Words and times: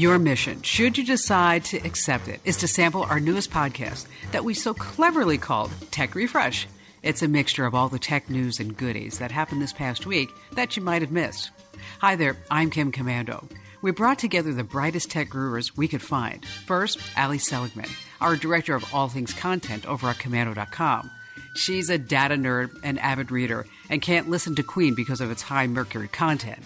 Your 0.00 0.18
mission, 0.18 0.62
should 0.62 0.96
you 0.96 1.04
decide 1.04 1.62
to 1.66 1.76
accept 1.86 2.26
it, 2.26 2.40
is 2.46 2.56
to 2.56 2.66
sample 2.66 3.02
our 3.02 3.20
newest 3.20 3.50
podcast 3.50 4.06
that 4.32 4.42
we 4.42 4.54
so 4.54 4.72
cleverly 4.72 5.36
called 5.36 5.70
Tech 5.90 6.14
Refresh. 6.14 6.66
It's 7.02 7.20
a 7.20 7.28
mixture 7.28 7.66
of 7.66 7.74
all 7.74 7.90
the 7.90 7.98
tech 7.98 8.30
news 8.30 8.60
and 8.60 8.74
goodies 8.74 9.18
that 9.18 9.30
happened 9.30 9.60
this 9.60 9.74
past 9.74 10.06
week 10.06 10.30
that 10.52 10.74
you 10.74 10.82
might 10.82 11.02
have 11.02 11.12
missed. 11.12 11.50
Hi 11.98 12.16
there, 12.16 12.38
I'm 12.50 12.70
Kim 12.70 12.92
Komando. 12.92 13.46
We 13.82 13.90
brought 13.90 14.18
together 14.18 14.54
the 14.54 14.64
brightest 14.64 15.10
tech 15.10 15.28
gurus 15.28 15.76
we 15.76 15.86
could 15.86 16.00
find. 16.00 16.46
First, 16.46 16.98
Ali 17.18 17.36
Seligman, 17.36 17.90
our 18.22 18.36
director 18.36 18.74
of 18.74 18.94
all 18.94 19.10
things 19.10 19.34
content 19.34 19.84
over 19.84 20.08
at 20.08 20.16
komando.com. 20.16 21.10
She's 21.56 21.90
a 21.90 21.98
data 21.98 22.36
nerd 22.36 22.70
and 22.82 22.98
avid 23.00 23.30
reader 23.30 23.66
and 23.90 24.00
can't 24.00 24.30
listen 24.30 24.54
to 24.54 24.62
Queen 24.62 24.94
because 24.94 25.20
of 25.20 25.30
its 25.30 25.42
high 25.42 25.66
mercury 25.66 26.08
content. 26.08 26.64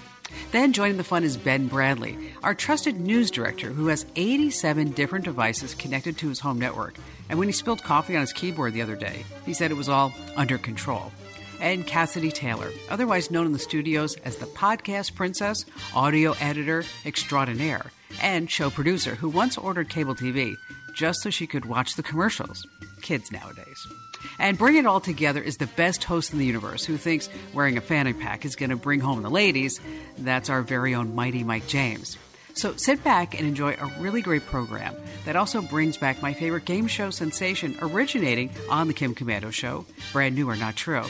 Then 0.55 0.73
joining 0.73 0.99
the 0.99 1.03
fun 1.03 1.25
is 1.25 1.37
Ben 1.37 1.67
Bradley, 1.67 2.17
our 2.45 2.55
trusted 2.55 3.01
news 3.01 3.29
director 3.29 3.71
who 3.71 3.89
has 3.89 4.07
87 4.15 4.93
different 4.93 5.25
devices 5.25 5.75
connected 5.75 6.17
to 6.19 6.29
his 6.29 6.39
home 6.39 6.61
network. 6.61 6.95
And 7.29 7.41
when 7.41 7.49
he 7.49 7.53
spilled 7.53 7.83
coffee 7.83 8.15
on 8.15 8.21
his 8.21 8.33
keyboard 8.33 8.73
the 8.73 8.81
other 8.81 8.95
day, 8.95 9.25
he 9.45 9.53
said 9.53 9.73
it 9.73 9.77
was 9.77 9.89
all 9.89 10.13
under 10.37 10.57
control. 10.57 11.11
And 11.61 11.85
Cassidy 11.85 12.31
Taylor, 12.31 12.71
otherwise 12.89 13.33
known 13.33 13.47
in 13.47 13.53
the 13.53 13.59
studios 13.59 14.15
as 14.19 14.37
the 14.37 14.47
podcast 14.47 15.17
princess, 15.17 15.65
audio 15.93 16.37
editor 16.41 16.85
extraordinaire, 17.05 17.91
and 18.23 18.49
show 18.49 18.71
producer 18.71 19.17
who 19.17 19.31
once 19.31 19.59
ordered 19.59 19.89
cable 19.89 20.15
TV 20.15 20.55
just 20.95 21.21
so 21.23 21.31
she 21.31 21.49
could 21.49 21.65
watch 21.65 21.97
the 21.97 22.03
commercials. 22.05 22.65
Kids 23.03 23.33
nowadays. 23.33 23.89
And 24.39 24.59
bring 24.59 24.77
it 24.77 24.87
all 24.87 25.01
together 25.01 25.43
is 25.43 25.57
the 25.57 25.67
best 25.67 26.05
host 26.05 26.33
in 26.33 26.39
the 26.39 26.47
universe 26.47 26.85
who 26.85 26.97
thinks 26.97 27.29
wearing 27.53 27.77
a 27.77 27.81
fanny 27.81 28.13
pack 28.13 28.45
is 28.45 28.57
going 28.57 28.71
to 28.71 28.77
bring 28.77 29.01
home 29.01 29.23
the 29.23 29.31
ladies. 29.31 29.81
That's 30.19 30.51
our 30.51 30.63
very 30.63 30.95
own 30.95 31.15
mighty 31.15 31.45
Mike 31.45 31.67
James. 31.67 32.17
So 32.55 32.77
sit 32.77 33.03
back 33.03 33.37
and 33.37 33.47
enjoy 33.47 33.73
a 33.73 33.93
really 34.01 34.23
great 34.23 34.47
program 34.47 34.95
that 35.25 35.35
also 35.35 35.61
brings 35.61 35.97
back 35.97 36.23
my 36.23 36.33
favorite 36.33 36.65
game 36.65 36.87
show 36.87 37.11
sensation 37.11 37.77
originating 37.81 38.51
on 38.71 38.87
The 38.87 38.95
Kim 38.95 39.15
Komando 39.15 39.53
Show, 39.53 39.85
brand 40.13 40.37
new 40.37 40.49
or 40.49 40.55
not 40.57 40.77
true. 40.77 41.03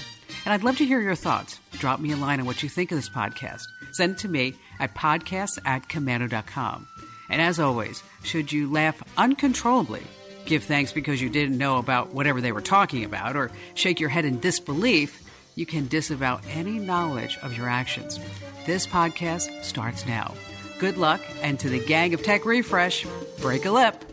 And 0.45 0.55
I'd 0.55 0.65
love 0.65 0.79
to 0.79 0.87
hear 0.87 1.01
your 1.01 1.15
thoughts. 1.15 1.61
Drop 1.73 2.01
me 2.01 2.13
a 2.13 2.17
line 2.17 2.41
on 2.41 2.47
what 2.47 2.63
you 2.63 2.69
think 2.69 2.93
of 2.93 2.99
this 2.99 3.11
podcast. 3.11 3.65
Send 3.93 4.13
it 4.13 4.19
to 4.19 4.29
me 4.29 4.55
at 4.81 4.95
podcasts 4.95 5.59
at 5.65 5.89
komando.com. 5.89 6.89
And 7.29 7.43
as 7.43 7.61
always, 7.61 8.03
should 8.23 8.53
you 8.53 8.71
laugh 8.71 9.03
uncontrollably, 9.17 10.03
give 10.45 10.65
thanks 10.65 10.93
because 10.93 11.21
you 11.21 11.29
didn't 11.29 11.59
know 11.59 11.79
about 11.79 12.15
whatever 12.15 12.41
they 12.41 12.53
were 12.53 12.61
talking 12.61 13.05
about, 13.05 13.37
or 13.37 13.51
shake 13.75 14.01
your 14.01 14.11
head 14.11 14.25
in 14.25 14.41
disbelief, 14.41 15.23
you 15.55 15.67
can 15.67 15.87
disavow 15.87 16.41
any 16.51 16.79
knowledge 16.79 17.39
of 17.43 17.57
your 17.57 17.69
actions. 17.69 18.19
This 18.67 18.87
podcast 18.87 19.65
starts 19.65 20.07
now. 20.07 20.35
Good 20.79 20.97
luck, 20.97 21.21
and 21.43 21.59
to 21.61 21.69
the 21.69 21.85
gang 21.85 22.15
of 22.15 22.23
Tech 22.23 22.45
Refresh, 22.45 23.07
break 23.41 23.65
a 23.65 23.71
lip. 23.71 24.05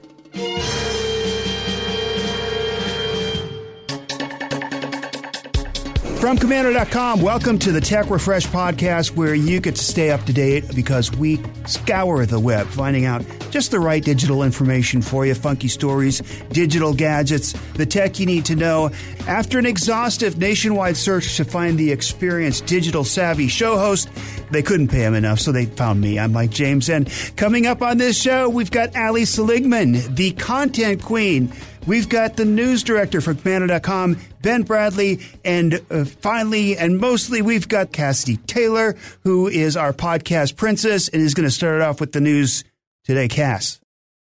From 6.21 6.37
Komando.com, 6.37 7.19
welcome 7.23 7.57
to 7.57 7.71
the 7.71 7.81
Tech 7.81 8.11
Refresh 8.11 8.45
podcast 8.45 9.15
where 9.15 9.33
you 9.33 9.59
get 9.59 9.75
to 9.75 9.83
stay 9.83 10.11
up 10.11 10.23
to 10.25 10.33
date 10.33 10.75
because 10.75 11.11
we 11.11 11.41
scour 11.65 12.27
the 12.27 12.39
web, 12.39 12.67
finding 12.67 13.05
out 13.05 13.25
just 13.49 13.71
the 13.71 13.79
right 13.79 14.03
digital 14.03 14.43
information 14.43 15.01
for 15.01 15.25
you, 15.25 15.33
funky 15.33 15.67
stories, 15.67 16.21
digital 16.51 16.93
gadgets, 16.93 17.53
the 17.73 17.87
tech 17.87 18.19
you 18.19 18.27
need 18.27 18.45
to 18.45 18.55
know. 18.55 18.91
After 19.27 19.57
an 19.57 19.65
exhaustive 19.65 20.37
nationwide 20.37 20.95
search 20.95 21.37
to 21.37 21.43
find 21.43 21.79
the 21.79 21.91
experienced 21.91 22.67
digital 22.67 23.03
savvy 23.03 23.47
show 23.47 23.79
host, 23.79 24.07
they 24.51 24.61
couldn't 24.61 24.89
pay 24.89 25.03
him 25.03 25.15
enough, 25.15 25.39
so 25.39 25.51
they 25.51 25.65
found 25.65 26.01
me. 26.01 26.19
I'm 26.19 26.33
Mike 26.33 26.51
James, 26.51 26.87
and 26.87 27.11
coming 27.35 27.65
up 27.65 27.81
on 27.81 27.97
this 27.97 28.21
show, 28.21 28.47
we've 28.47 28.69
got 28.69 28.95
Ali 28.95 29.25
Seligman, 29.25 30.13
the 30.13 30.33
content 30.33 31.01
queen 31.01 31.51
We've 31.87 32.07
got 32.07 32.35
the 32.37 32.45
news 32.45 32.83
director 32.83 33.21
for 33.21 33.33
Komando.com, 33.33 34.17
Ben 34.41 34.61
Bradley, 34.63 35.19
and 35.43 35.81
uh, 35.89 36.05
finally 36.05 36.77
and 36.77 36.99
mostly 36.99 37.41
we've 37.41 37.67
got 37.67 37.91
Cassidy 37.91 38.37
Taylor, 38.37 38.95
who 39.23 39.47
is 39.47 39.75
our 39.75 39.91
podcast 39.91 40.57
princess 40.57 41.07
and 41.07 41.21
is 41.21 41.33
going 41.33 41.47
to 41.47 41.53
start 41.53 41.75
it 41.75 41.81
off 41.81 41.99
with 41.99 42.11
the 42.11 42.21
news 42.21 42.63
today. 43.03 43.27
Cass. 43.27 43.79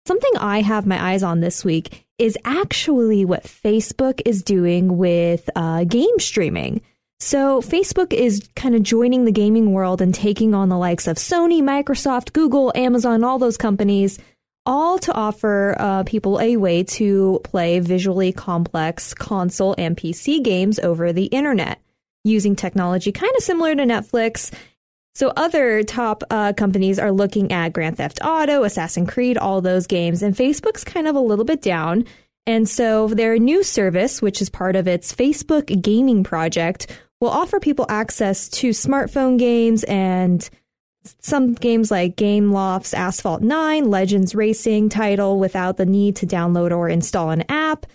Something 0.07 0.33
I 0.39 0.63
have 0.63 0.87
my 0.87 1.13
eyes 1.13 1.23
on 1.23 1.41
this 1.41 1.65
week 1.65 2.07
is 2.19 2.39
actually 2.45 3.25
what 3.25 3.45
Facebook 3.45 4.23
is 4.25 4.43
doing 4.43 4.97
with 4.97 5.49
uh, 5.55 5.85
game 5.85 6.19
streaming. 6.19 6.81
So, 7.21 7.61
Facebook 7.61 8.13
is 8.13 8.49
kind 8.57 8.75
of 8.75 8.83
joining 8.83 9.27
the 9.27 9.31
gaming 9.31 9.73
world 9.73 10.01
and 10.01 10.13
taking 10.13 10.55
on 10.55 10.71
the 10.71 10.79
likes 10.79 11.07
of 11.07 11.19
Sony, 11.19 11.63
Microsoft, 11.63 12.33
Google, 12.33 12.73
Amazon, 12.75 13.23
all 13.23 13.39
those 13.39 13.57
companies 13.57 14.19
all 14.65 14.99
to 14.99 15.13
offer 15.13 15.75
uh, 15.79 16.05
people 16.05 16.41
a 16.41 16.57
way 16.57 16.85
to 16.85 17.41
play 17.45 17.81
visually 17.81 18.33
complex 18.33 19.15
console 19.15 19.75
and 19.79 19.97
PC 19.97 20.43
games 20.43 20.79
over 20.79 21.13
the 21.13 21.27
internet 21.27 21.81
using 22.25 22.55
technology 22.55 23.11
kind 23.11 23.33
of 23.37 23.43
similar 23.43 23.75
to 23.75 23.83
Netflix. 23.83 24.53
So 25.15 25.33
other 25.37 25.83
top 25.83 26.23
uh, 26.31 26.53
companies 26.55 26.99
are 26.99 27.13
looking 27.13 27.53
at 27.53 27.73
Grand 27.73 27.99
Theft 27.99 28.21
Auto, 28.25 28.63
Assassin's 28.63 29.11
Creed, 29.11 29.37
all 29.37 29.61
those 29.61 29.87
games, 29.87 30.23
and 30.23 30.35
Facebook's 30.35 30.85
kind 30.85 31.07
of 31.07 31.17
a 31.17 31.21
little 31.21 31.45
bit 31.45 31.61
down. 31.61 32.05
And 32.47 32.69
so 32.69 33.09
their 33.09 33.39
new 33.39 33.63
service, 33.63 34.23
which 34.23 34.41
is 34.41 34.49
part 34.49 34.75
of 34.75 34.89
its 34.89 35.13
Facebook 35.13 35.83
gaming 35.83 36.25
project, 36.25 36.87
will 37.21 37.29
offer 37.29 37.61
people 37.61 37.87
access 37.89 38.49
to 38.49 38.71
smartphone 38.71 39.39
games 39.39 39.85
and 39.85 40.49
some 41.21 41.55
games 41.55 41.91
like 41.91 42.17
Gameloft's 42.17 42.95
Asphalt 42.95 43.43
9, 43.43 43.91
Legends 43.91 44.35
Racing 44.35 44.89
title 44.89 45.39
without 45.39 45.77
the 45.77 45.87
need 45.87 46.17
to 46.17 46.27
download 46.27 46.77
or 46.77 46.89
install 46.89 47.31
an 47.31 47.45
app. 47.49 47.87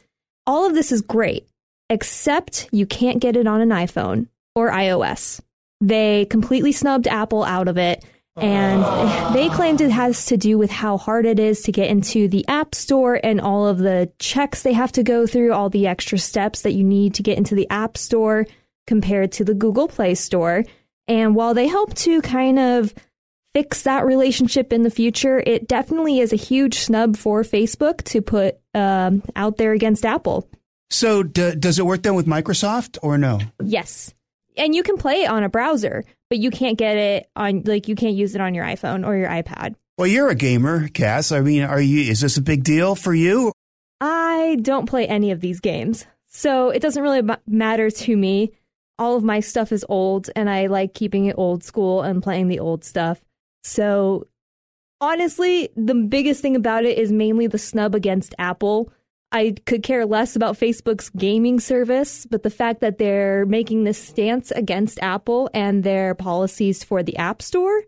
All 0.46 0.66
of 0.66 0.74
this 0.74 0.92
is 0.92 1.02
great, 1.02 1.48
except 1.90 2.70
you 2.72 2.86
can't 2.86 3.20
get 3.20 3.38
it 3.38 3.48
on 3.48 3.62
an 3.62 3.70
iPhone 3.70 4.28
or 4.56 4.72
iOS. 4.72 5.42
They 5.80 6.26
completely 6.26 6.72
snubbed 6.72 7.08
Apple 7.08 7.44
out 7.44 7.68
of 7.68 7.78
it. 7.78 8.04
And 8.40 8.84
they 9.34 9.50
claimed 9.50 9.82
it 9.82 9.90
has 9.90 10.28
to 10.28 10.38
do 10.38 10.60
with 10.60 10.70
how 10.70 10.98
hard 10.98 11.26
it 11.26 11.40
is 11.40 11.64
to 11.64 11.72
get 11.72 11.90
into 11.90 12.28
the 12.28 12.48
App 12.48 12.76
Store 12.76 13.20
and 13.24 13.42
all 13.42 13.66
of 13.66 13.80
the 13.80 14.12
checks 14.20 14.62
they 14.62 14.74
have 14.74 14.92
to 14.92 15.02
go 15.02 15.26
through, 15.26 15.54
all 15.54 15.72
the 15.72 15.88
extra 15.88 16.20
steps 16.20 16.62
that 16.62 16.74
you 16.74 16.84
need 16.84 17.16
to 17.16 17.24
get 17.24 17.40
into 17.40 17.56
the 17.56 17.68
App 17.72 17.98
Store 17.98 18.46
compared 18.86 19.32
to 19.32 19.44
the 19.44 19.56
Google 19.56 19.88
Play 19.88 20.14
Store. 20.14 20.64
And 21.08 21.36
while 21.36 21.54
they 21.54 21.68
hope 21.68 21.94
to 21.96 22.22
kind 22.22 22.60
of 22.60 22.94
fix 23.54 23.84
that 23.84 24.06
relationship 24.06 24.72
in 24.72 24.84
the 24.84 24.90
future, 24.90 25.42
it 25.46 25.68
definitely 25.68 26.20
is 26.20 26.32
a 26.34 26.36
huge 26.36 26.80
snub 26.80 27.18
for 27.18 27.44
Facebook 27.44 28.04
to 28.04 28.22
put 28.22 28.58
um, 28.74 29.24
out 29.36 29.58
there 29.58 29.72
against 29.72 30.06
Apple. 30.06 30.48
So, 30.90 31.24
d- 31.24 31.56
does 31.56 31.80
it 31.80 31.86
work 31.86 32.04
then 32.04 32.16
with 32.16 32.28
Microsoft 32.28 32.98
or 33.02 33.18
no? 33.18 33.40
Yes. 33.62 34.14
And 34.56 34.74
you 34.76 34.84
can 34.84 34.98
play 34.98 35.24
it 35.24 35.30
on 35.30 35.44
a 35.44 35.50
browser, 35.50 36.06
but 36.30 36.40
you 36.40 36.50
can't 36.52 36.78
get 36.78 36.98
it 36.98 37.30
on, 37.36 37.64
like, 37.66 37.88
you 37.88 37.96
can't 37.96 38.16
use 38.16 38.36
it 38.36 38.42
on 38.42 38.54
your 38.54 38.66
iPhone 38.66 39.06
or 39.06 39.16
your 39.16 39.30
iPad. 39.30 39.76
Well, 39.98 40.08
you're 40.08 40.30
a 40.30 40.36
gamer, 40.36 40.88
Cass. 40.90 41.32
I 41.32 41.42
mean, 41.42 41.64
are 41.64 41.82
you, 41.82 42.10
is 42.10 42.22
this 42.22 42.38
a 42.38 42.42
big 42.42 42.64
deal 42.64 42.96
for 42.96 43.14
you? 43.14 43.52
I 44.00 44.58
don't 44.62 44.86
play 44.86 45.08
any 45.08 45.32
of 45.32 45.42
these 45.42 45.60
games. 45.60 46.06
So, 46.28 46.70
it 46.70 46.82
doesn't 46.82 47.02
really 47.02 47.22
matter 47.48 47.90
to 47.90 48.16
me 48.16 48.52
all 49.00 49.16
of 49.16 49.24
my 49.24 49.40
stuff 49.40 49.72
is 49.72 49.86
old 49.90 50.30
and 50.36 50.50
I 50.50 50.68
like 50.68 50.94
keeping 50.94 51.26
it 51.26 51.36
old 51.38 51.64
school 51.64 52.02
and 52.02 52.24
playing 52.24 52.48
the 52.48 52.60
old 52.60 52.84
stuff. 52.84 53.22
So 53.64 54.28
honestly, 55.00 55.70
the 55.76 55.96
biggest 55.96 56.42
thing 56.42 56.56
about 56.56 56.86
it 56.86 56.98
is 56.98 57.12
mainly 57.12 57.48
the 57.48 57.58
snub 57.58 57.96
against 57.96 58.34
Apple. 58.40 58.92
I 59.32 59.56
could 59.66 59.84
care 59.84 60.06
less 60.06 60.36
about 60.36 60.58
Facebook's 60.58 61.10
gaming 61.10 61.60
service, 61.60 62.26
but 62.26 62.44
the 62.44 62.50
fact 62.50 62.82
that 62.82 62.98
they're 62.98 63.46
making 63.46 63.84
this 63.84 64.02
stance 64.02 64.52
against 64.52 65.00
Apple 65.02 65.50
and 65.54 65.84
their 65.84 66.16
policies 66.16 66.84
for 66.84 67.04
the 67.04 67.18
App 67.18 67.42
Store 67.42 67.84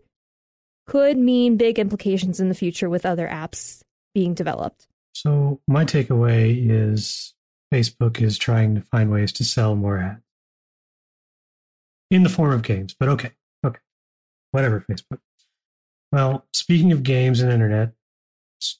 could 0.86 1.16
mean 1.16 1.56
big 1.56 1.78
implications 1.78 2.40
in 2.40 2.48
the 2.48 2.54
future 2.54 2.90
with 2.90 3.06
other 3.06 3.26
apps 3.26 3.80
being 4.12 4.34
developed. 4.34 4.86
So, 5.14 5.60
my 5.66 5.84
takeaway 5.84 6.68
is 6.68 7.34
Facebook 7.72 8.20
is 8.20 8.36
trying 8.36 8.74
to 8.74 8.80
find 8.82 9.10
ways 9.10 9.32
to 9.34 9.44
sell 9.44 9.76
more 9.76 9.98
ads 9.98 10.20
in 12.10 12.22
the 12.22 12.28
form 12.28 12.52
of 12.52 12.62
games. 12.62 12.94
But 12.98 13.08
okay, 13.10 13.32
okay, 13.64 13.80
whatever, 14.50 14.84
Facebook. 14.90 15.20
Well, 16.12 16.46
speaking 16.52 16.92
of 16.92 17.02
games 17.02 17.40
and 17.40 17.52
internet, 17.52 17.92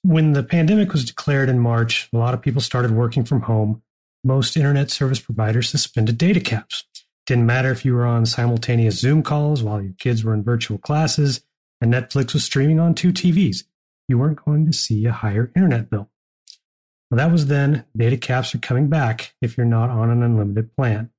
when 0.03 0.33
the 0.33 0.43
pandemic 0.43 0.93
was 0.93 1.05
declared 1.05 1.49
in 1.49 1.59
March, 1.59 2.09
a 2.13 2.19
lot 2.19 2.35
of 2.35 2.43
people 2.43 2.61
started 2.61 2.91
working 2.91 3.25
from 3.25 3.43
home. 3.43 3.83
Most 4.25 4.57
internet 4.57 4.91
service 4.91 5.21
providers 5.21 5.71
suspended 5.71 6.19
data 6.19 6.41
caps. 6.41 6.85
Didn't 7.27 7.47
matter 7.47 7.71
if 7.71 7.85
you 7.85 7.95
were 7.95 8.07
on 8.07 8.27
simultaneous 8.27 8.99
Zoom 8.99 9.23
calls 9.23 9.63
while 9.63 9.81
your 9.81 9.95
kids 9.99 10.25
were 10.25 10.35
in 10.35 10.43
virtual 10.43 10.79
classes 10.79 11.43
and 11.81 11.93
Netflix 11.93 12.35
was 12.35 12.45
streaming 12.45 12.79
on 12.79 12.95
two 12.95 13.13
TVs. 13.13 13.65
You 14.09 14.19
weren't 14.19 14.45
going 14.45 14.67
to 14.67 14.73
see 14.73 15.07
a 15.07 15.13
higher 15.13 15.51
internet 15.57 15.89
bill. 15.89 16.11
Well, 17.11 17.19
that 17.19 17.33
was 17.33 17.47
then. 17.47 17.85
Data 17.97 18.17
caps 18.17 18.55
are 18.55 18.59
coming 18.59 18.89
back 18.89 19.35
if 19.41 19.57
you're 19.57 19.67
not 19.67 19.91
on 19.91 20.11
an 20.11 20.23
unlimited 20.23 20.75
plan. 20.77 21.11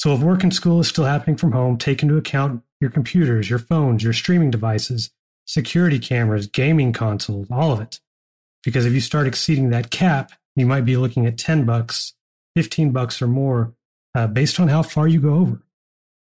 So 0.00 0.14
if 0.14 0.22
work 0.22 0.42
and 0.42 0.54
school 0.54 0.80
is 0.80 0.88
still 0.88 1.04
happening 1.04 1.36
from 1.36 1.52
home, 1.52 1.76
take 1.76 2.02
into 2.02 2.16
account 2.16 2.62
your 2.80 2.88
computers, 2.88 3.50
your 3.50 3.58
phones, 3.58 4.02
your 4.02 4.14
streaming 4.14 4.50
devices. 4.50 5.10
security 5.44 5.98
cameras, 5.98 6.46
gaming 6.46 6.90
consoles, 6.90 7.48
all 7.50 7.70
of 7.70 7.82
it. 7.82 8.00
Because 8.62 8.86
if 8.86 8.94
you 8.94 9.00
start 9.02 9.26
exceeding 9.26 9.68
that 9.70 9.90
cap, 9.90 10.32
you 10.56 10.64
might 10.64 10.86
be 10.86 10.96
looking 10.96 11.26
at 11.26 11.36
10 11.36 11.66
bucks, 11.66 12.14
15 12.56 12.92
bucks 12.92 13.20
or 13.20 13.26
more 13.26 13.74
uh, 14.14 14.26
based 14.26 14.58
on 14.58 14.68
how 14.68 14.82
far 14.82 15.06
you 15.06 15.20
go 15.20 15.34
over. 15.34 15.60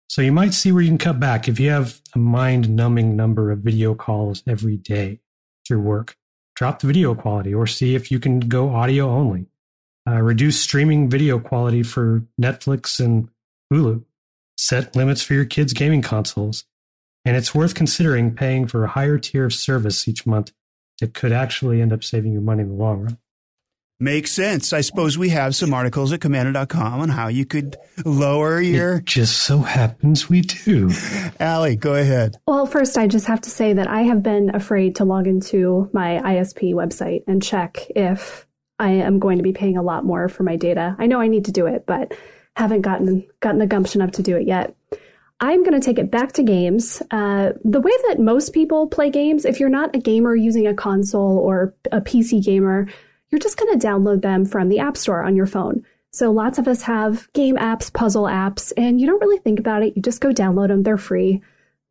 So 0.07 0.21
you 0.21 0.31
might 0.31 0.53
see 0.53 0.71
where 0.71 0.81
you 0.81 0.87
can 0.87 0.97
cut 0.97 1.19
back 1.19 1.49
if 1.49 1.59
you 1.59 1.69
have 1.69 1.99
a 2.13 2.17
mind 2.17 2.69
numbing 2.69 3.17
number 3.17 3.51
of 3.51 3.59
video 3.59 3.93
calls 3.93 4.41
every 4.47 4.77
day 4.77 5.19
through 5.67 5.81
work. 5.81 6.15
Drop 6.55 6.79
the 6.79 6.87
video 6.87 7.13
quality 7.13 7.53
or 7.53 7.67
see 7.67 7.93
if 7.93 8.09
you 8.09 8.21
can 8.21 8.39
go 8.39 8.69
audio 8.69 9.09
only. 9.09 9.47
Uh, 10.07 10.21
reduce 10.21 10.61
streaming 10.61 11.09
video 11.09 11.39
quality 11.39 11.83
for 11.83 12.23
Netflix 12.39 13.03
and 13.03 13.27
Hulu. 13.71 14.03
Set 14.57 14.95
limits 14.95 15.21
for 15.21 15.33
your 15.33 15.45
kids' 15.45 15.73
gaming 15.73 16.01
consoles. 16.01 16.65
And 17.25 17.35
it's 17.35 17.55
worth 17.55 17.73
considering 17.73 18.35
paying 18.35 18.67
for 18.67 18.83
a 18.83 18.89
higher 18.89 19.17
tier 19.17 19.45
of 19.45 19.53
service 19.53 20.07
each 20.07 20.25
month 20.25 20.51
that 20.99 21.13
could 21.13 21.31
actually 21.31 21.81
end 21.81 21.91
up 21.91 22.03
saving 22.03 22.33
you 22.33 22.41
money 22.41 22.61
in 22.61 22.69
the 22.69 22.75
long 22.75 23.01
run. 23.01 23.17
Makes 23.99 24.33
sense. 24.33 24.73
I 24.73 24.81
suppose 24.81 25.17
we 25.17 25.29
have 25.29 25.55
some 25.55 25.73
articles 25.73 26.11
at 26.11 26.19
komando.com 26.19 26.99
on 26.99 27.07
how 27.07 27.29
you 27.29 27.45
could 27.45 27.77
lower 28.03 28.59
your. 28.59 28.97
It 28.97 29.05
just 29.05 29.43
so 29.43 29.59
happens 29.59 30.29
we 30.29 30.41
do. 30.41 30.91
Allie, 31.39 31.77
go 31.77 31.95
ahead. 31.95 32.35
Well, 32.45 32.65
first, 32.65 32.97
I 32.97 33.07
just 33.07 33.25
have 33.27 33.39
to 33.41 33.49
say 33.49 33.71
that 33.71 33.87
I 33.87 34.01
have 34.01 34.21
been 34.21 34.53
afraid 34.53 34.97
to 34.97 35.05
log 35.05 35.27
into 35.27 35.89
my 35.93 36.21
ISP 36.25 36.73
website 36.73 37.23
and 37.25 37.41
check 37.41 37.87
if 37.95 38.45
I 38.79 38.89
am 38.89 39.19
going 39.19 39.37
to 39.37 39.43
be 39.43 39.53
paying 39.53 39.77
a 39.77 39.83
lot 39.83 40.03
more 40.03 40.27
for 40.27 40.43
my 40.43 40.57
data. 40.57 40.97
I 40.99 41.05
know 41.05 41.21
I 41.21 41.29
need 41.29 41.45
to 41.45 41.53
do 41.53 41.65
it, 41.65 41.85
but 41.85 42.13
haven't 42.55 42.81
gotten 42.81 43.25
gotten 43.39 43.59
the 43.59 43.67
gumption 43.67 44.01
up 44.01 44.11
to 44.13 44.23
do 44.23 44.35
it 44.35 44.47
yet. 44.47 44.75
I'm 45.41 45.63
going 45.63 45.79
to 45.79 45.85
take 45.85 45.99
it 45.99 46.11
back 46.11 46.31
to 46.33 46.43
games. 46.43 47.01
Uh, 47.11 47.51
the 47.63 47.81
way 47.81 47.91
that 48.07 48.19
most 48.19 48.53
people 48.53 48.87
play 48.87 49.09
games, 49.09 49.43
if 49.43 49.59
you're 49.59 49.69
not 49.69 49.93
a 49.93 49.99
gamer 49.99 50.33
using 50.33 50.65
a 50.65 50.73
console 50.73 51.37
or 51.39 51.73
a 51.91 51.99
PC 51.99 52.43
gamer, 52.43 52.87
you're 53.29 53.39
just 53.39 53.57
going 53.57 53.77
to 53.77 53.87
download 53.87 54.21
them 54.21 54.45
from 54.45 54.69
the 54.69 54.79
App 54.79 54.95
Store 54.95 55.23
on 55.23 55.35
your 55.35 55.45
phone. 55.45 55.85
So 56.11 56.31
lots 56.31 56.57
of 56.57 56.69
us 56.69 56.81
have 56.83 57.31
game 57.33 57.57
apps, 57.57 57.91
puzzle 57.91 58.23
apps, 58.23 58.71
and 58.77 59.01
you 59.01 59.07
don't 59.07 59.19
really 59.19 59.39
think 59.39 59.59
about 59.59 59.83
it. 59.83 59.97
You 59.97 60.01
just 60.01 60.21
go 60.21 60.29
download 60.29 60.69
them, 60.69 60.83
they're 60.83 60.97
free. 60.97 61.41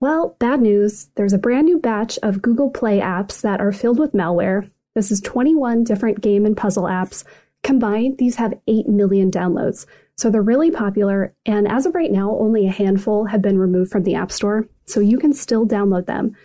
Well, 0.00 0.36
bad 0.38 0.62
news. 0.62 1.08
There's 1.14 1.34
a 1.34 1.38
brand 1.38 1.66
new 1.66 1.78
batch 1.78 2.18
of 2.22 2.40
Google 2.40 2.70
Play 2.70 3.00
apps 3.00 3.42
that 3.42 3.60
are 3.60 3.72
filled 3.72 3.98
with 3.98 4.12
malware. 4.12 4.70
This 4.94 5.10
is 5.10 5.20
21 5.20 5.84
different 5.84 6.22
game 6.22 6.46
and 6.46 6.56
puzzle 6.56 6.84
apps. 6.84 7.24
Combined, 7.62 8.16
these 8.18 8.36
have 8.36 8.58
8 8.66 8.88
million 8.88 9.30
downloads. 9.30 9.86
So 10.16 10.30
they're 10.30 10.42
really 10.42 10.70
popular. 10.70 11.34
And 11.44 11.66
as 11.66 11.86
of 11.86 11.94
right 11.94 12.12
now, 12.12 12.38
only 12.38 12.66
a 12.66 12.72
handful 12.72 13.24
have 13.26 13.42
been 13.42 13.58
removed 13.58 13.90
from 13.90 14.04
the 14.04 14.14
App 14.14 14.30
Store. 14.30 14.66
So 14.86 15.00
you 15.00 15.18
can 15.18 15.32
still 15.32 15.66
download 15.66 16.06
them. 16.06 16.36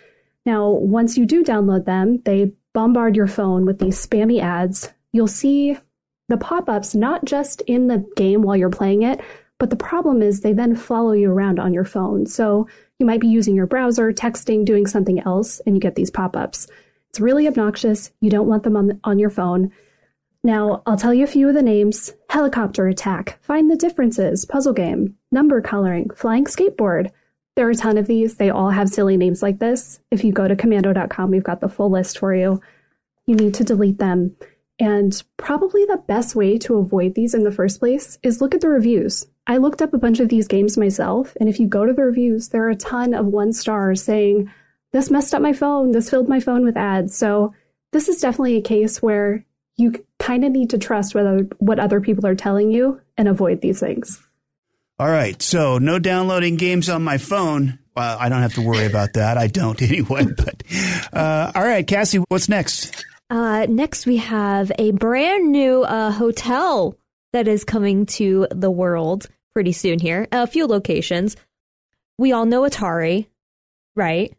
Now, 0.46 0.70
once 0.70 1.18
you 1.18 1.26
do 1.26 1.44
download 1.44 1.86
them, 1.86 2.22
they 2.26 2.54
bombard 2.74 3.16
your 3.16 3.28
phone 3.28 3.66
with 3.66 3.80
these 3.80 4.06
spammy 4.06 4.42
ads, 4.42 4.92
you'll 5.12 5.28
see 5.28 5.78
the 6.28 6.38
pop 6.38 6.70
ups 6.70 6.94
not 6.94 7.26
just 7.26 7.62
in 7.62 7.88
the 7.88 8.06
game 8.16 8.42
while 8.42 8.56
you're 8.56 8.70
playing 8.70 9.02
it, 9.02 9.20
but 9.58 9.70
the 9.70 9.76
problem 9.76 10.22
is 10.22 10.40
they 10.40 10.54
then 10.54 10.76
follow 10.76 11.12
you 11.12 11.32
around 11.32 11.60
on 11.60 11.74
your 11.74 11.84
phone. 11.84 12.26
So 12.26 12.68
you 13.00 13.06
might 13.06 13.20
be 13.20 13.28
using 13.28 13.56
your 13.56 13.66
browser, 13.66 14.14
texting, 14.14 14.64
doing 14.64 14.86
something 14.86 15.20
else, 15.22 15.60
and 15.66 15.76
you 15.76 15.82
get 15.82 15.96
these 15.96 16.12
pop 16.12 16.36
ups. 16.36 16.68
It's 17.10 17.20
really 17.20 17.48
obnoxious. 17.48 18.12
You 18.22 18.30
don't 18.30 18.48
want 18.48 18.64
them 18.64 18.78
on, 18.78 19.00
on 19.04 19.20
your 19.20 19.32
phone. 19.32 19.72
Now, 20.44 20.84
I'll 20.86 20.98
tell 20.98 21.14
you 21.14 21.24
a 21.24 21.28
few 21.28 21.50
of 21.50 21.56
the 21.56 21.62
names 21.62 22.14
Helicopter 22.30 22.88
Attack, 22.88 23.40
Find 23.42 23.70
the 23.70 23.76
Differences, 23.76 24.46
Puzzle 24.46 24.74
Game, 24.74 25.16
Number 25.32 25.62
Coloring, 25.62 26.10
Flying 26.12 26.46
Skateboard, 26.46 27.12
there 27.60 27.68
are 27.68 27.72
a 27.72 27.76
ton 27.76 27.98
of 27.98 28.08
these. 28.08 28.36
They 28.36 28.50
all 28.50 28.70
have 28.70 28.88
silly 28.88 29.18
names 29.18 29.44
like 29.44 29.60
this. 29.60 30.00
If 30.12 30.24
you 30.24 30.32
go 30.32 30.48
to 30.48 30.56
komando.com, 30.56 31.30
we've 31.30 31.44
got 31.44 31.60
the 31.60 31.68
full 31.68 31.92
list 31.92 32.18
for 32.18 32.34
you. 32.34 32.62
You 33.26 33.36
need 33.36 33.54
to 33.56 33.66
delete 33.66 33.98
them. 33.98 34.34
And 34.80 35.22
probably 35.36 35.84
the 35.84 36.02
best 36.08 36.38
way 36.38 36.58
to 36.60 36.78
avoid 36.78 37.16
these 37.16 37.34
in 37.34 37.44
the 37.44 37.52
first 37.52 37.80
place 37.80 38.18
is 38.24 38.40
look 38.40 38.56
at 38.56 38.62
the 38.62 38.70
reviews. 38.70 39.28
I 39.46 39.58
looked 39.58 39.82
up 39.82 39.94
a 39.94 39.98
bunch 39.98 40.22
of 40.22 40.30
these 40.30 40.48
games 40.48 40.78
myself, 40.78 41.36
and 41.38 41.50
if 41.50 41.60
you 41.60 41.68
go 41.68 41.86
to 41.86 41.92
the 41.92 42.04
reviews, 42.04 42.48
there 42.48 42.64
are 42.64 42.70
a 42.70 42.78
ton 42.78 43.14
of 43.14 43.26
one 43.26 43.52
stars 43.52 44.02
saying, 44.02 44.50
This 44.94 45.12
messed 45.12 45.34
up 45.34 45.42
my 45.42 45.52
phone, 45.52 45.92
this 45.92 46.10
filled 46.10 46.30
my 46.30 46.40
phone 46.40 46.64
with 46.64 46.78
ads. 46.78 47.14
So, 47.14 47.54
this 47.92 48.08
is 48.08 48.22
definitely 48.22 48.56
a 48.56 48.62
case 48.62 49.02
where 49.02 49.46
you 49.76 50.06
kind 50.30 50.46
of 50.46 50.52
need 50.52 50.70
to 50.70 50.78
trust 50.78 51.16
whether, 51.16 51.40
what 51.58 51.80
other 51.80 52.00
people 52.00 52.28
are 52.28 52.36
telling 52.36 52.70
you 52.70 53.02
and 53.18 53.28
avoid 53.28 53.62
these 53.62 53.80
things. 53.80 54.22
All 55.00 55.10
right. 55.10 55.42
So 55.42 55.80
no 55.80 55.98
downloading 55.98 56.56
games 56.56 56.88
on 56.88 57.04
my 57.04 57.18
phone. 57.18 57.80
Well, 57.96 58.16
I 58.20 58.30
don't 58.30 58.44
have 58.44 58.54
to 58.54 58.62
worry 58.62 58.86
about 58.86 59.14
that. 59.14 59.40
I 59.40 59.48
don't 59.48 59.82
anyway. 59.90 60.26
But 60.26 60.62
uh, 61.12 61.52
all 61.56 61.64
right, 61.64 61.86
Cassie, 61.86 62.20
what's 62.28 62.48
next? 62.48 63.06
Uh, 63.32 63.66
next, 63.68 64.06
we 64.06 64.18
have 64.18 64.72
a 64.78 64.92
brand 64.92 65.52
new 65.52 65.82
uh, 65.82 66.12
hotel 66.12 66.96
that 67.34 67.48
is 67.48 67.64
coming 67.64 68.06
to 68.06 68.48
the 68.52 68.70
world 68.70 69.28
pretty 69.56 69.72
soon 69.72 69.98
here. 69.98 70.28
A 70.32 70.46
few 70.46 70.68
locations. 70.68 71.38
We 72.20 72.34
all 72.34 72.46
know 72.46 72.62
Atari, 72.62 73.26
right? 73.96 74.32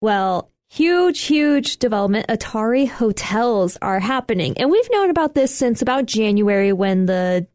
Well, 0.00 0.51
huge, 0.72 1.20
huge 1.22 1.76
development. 1.76 2.26
Atari 2.28 2.88
hotels 2.88 3.76
are 3.82 4.00
happening. 4.00 4.56
And 4.56 4.70
we've 4.70 4.88
known 4.90 5.10
about 5.10 5.34
this 5.34 5.54
since 5.54 5.82
about 5.82 6.06
January 6.06 6.72
when 6.72 7.04
the 7.04 7.46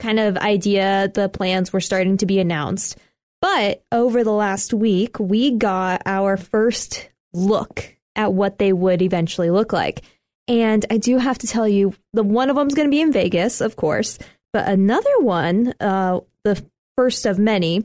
kind 0.00 0.18
of 0.18 0.36
idea, 0.36 1.08
the 1.14 1.28
plans 1.28 1.72
were 1.72 1.80
starting 1.80 2.16
to 2.16 2.26
be 2.26 2.40
announced. 2.40 2.98
But 3.40 3.84
over 3.92 4.24
the 4.24 4.32
last 4.32 4.74
week, 4.74 5.20
we 5.20 5.52
got 5.52 6.02
our 6.06 6.36
first 6.36 7.08
look 7.32 7.96
at 8.16 8.32
what 8.32 8.58
they 8.58 8.72
would 8.72 9.00
eventually 9.00 9.50
look 9.50 9.72
like. 9.72 10.02
And 10.48 10.84
I 10.90 10.96
do 10.96 11.18
have 11.18 11.38
to 11.38 11.46
tell 11.46 11.68
you, 11.68 11.94
the 12.14 12.24
one 12.24 12.50
of 12.50 12.56
them 12.56 12.66
is 12.66 12.74
going 12.74 12.88
to 12.88 12.94
be 12.94 13.00
in 13.00 13.12
Vegas, 13.12 13.60
of 13.60 13.76
course, 13.76 14.18
but 14.52 14.68
another 14.68 15.20
one, 15.20 15.72
uh, 15.78 16.18
the 16.42 16.64
first 16.96 17.26
of 17.26 17.38
many, 17.38 17.84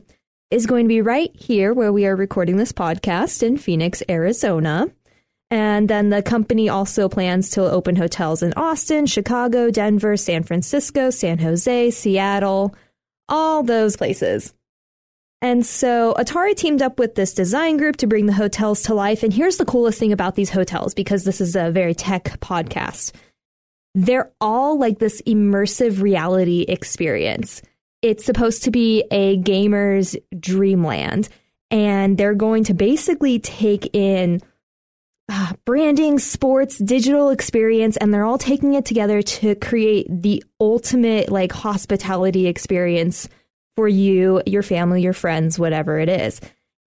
is 0.52 0.66
going 0.66 0.84
to 0.84 0.88
be 0.88 1.00
right 1.00 1.34
here 1.34 1.72
where 1.72 1.92
we 1.92 2.04
are 2.04 2.14
recording 2.14 2.58
this 2.58 2.72
podcast 2.72 3.42
in 3.42 3.56
Phoenix, 3.56 4.02
Arizona. 4.06 4.86
And 5.50 5.88
then 5.88 6.10
the 6.10 6.22
company 6.22 6.68
also 6.68 7.08
plans 7.08 7.48
to 7.50 7.62
open 7.62 7.96
hotels 7.96 8.42
in 8.42 8.52
Austin, 8.52 9.06
Chicago, 9.06 9.70
Denver, 9.70 10.16
San 10.18 10.42
Francisco, 10.42 11.08
San 11.08 11.38
Jose, 11.38 11.90
Seattle, 11.90 12.74
all 13.30 13.62
those 13.62 13.96
places. 13.96 14.52
And 15.40 15.64
so 15.64 16.14
Atari 16.18 16.54
teamed 16.54 16.82
up 16.82 16.98
with 16.98 17.14
this 17.14 17.32
design 17.32 17.78
group 17.78 17.96
to 17.96 18.06
bring 18.06 18.26
the 18.26 18.34
hotels 18.34 18.82
to 18.82 18.94
life. 18.94 19.22
And 19.22 19.32
here's 19.32 19.56
the 19.56 19.64
coolest 19.64 19.98
thing 19.98 20.12
about 20.12 20.34
these 20.34 20.50
hotels, 20.50 20.92
because 20.92 21.24
this 21.24 21.40
is 21.40 21.56
a 21.56 21.70
very 21.70 21.94
tech 21.94 22.38
podcast. 22.40 23.12
They're 23.94 24.30
all 24.38 24.78
like 24.78 24.98
this 24.98 25.22
immersive 25.22 26.02
reality 26.02 26.66
experience. 26.68 27.62
It's 28.02 28.24
supposed 28.24 28.64
to 28.64 28.70
be 28.70 29.04
a 29.10 29.36
gamer's 29.38 30.16
dreamland. 30.38 31.28
And 31.70 32.18
they're 32.18 32.34
going 32.34 32.64
to 32.64 32.74
basically 32.74 33.38
take 33.38 33.94
in 33.94 34.40
uh, 35.28 35.52
branding, 35.64 36.18
sports, 36.18 36.76
digital 36.78 37.30
experience, 37.30 37.96
and 37.96 38.12
they're 38.12 38.24
all 38.24 38.36
taking 38.36 38.74
it 38.74 38.84
together 38.84 39.22
to 39.22 39.54
create 39.54 40.06
the 40.10 40.44
ultimate 40.60 41.30
like 41.30 41.52
hospitality 41.52 42.46
experience 42.46 43.28
for 43.76 43.88
you, 43.88 44.42
your 44.46 44.62
family, 44.62 45.00
your 45.00 45.14
friends, 45.14 45.58
whatever 45.58 45.98
it 45.98 46.10
is. 46.10 46.40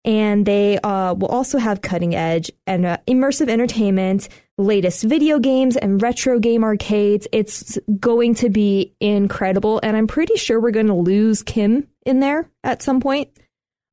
And 0.04 0.46
they 0.46 0.78
uh, 0.78 1.16
will 1.16 1.30
also 1.30 1.58
have 1.58 1.82
cutting 1.82 2.14
edge 2.14 2.52
and 2.68 2.86
uh, 2.86 2.98
immersive 3.08 3.50
entertainment, 3.50 4.30
latest 4.58 5.04
video 5.04 5.40
games, 5.40 5.76
and 5.78 6.02
retro 6.02 6.40
game 6.40 6.64
arcades. 6.64 7.28
It's 7.32 7.78
going 8.00 8.36
to 8.36 8.50
be 8.50 8.94
incredible. 9.00 9.80
And 9.84 9.98
I'm 9.98 10.08
pretty 10.08 10.38
sure 10.38 10.60
we're 10.60 10.72
going 10.72 10.88
to 10.88 10.94
lose 10.94 11.44
Kim 11.44 11.88
in 12.06 12.20
there 12.20 12.50
at 12.64 12.82
some 12.82 13.00
point. 13.00 13.30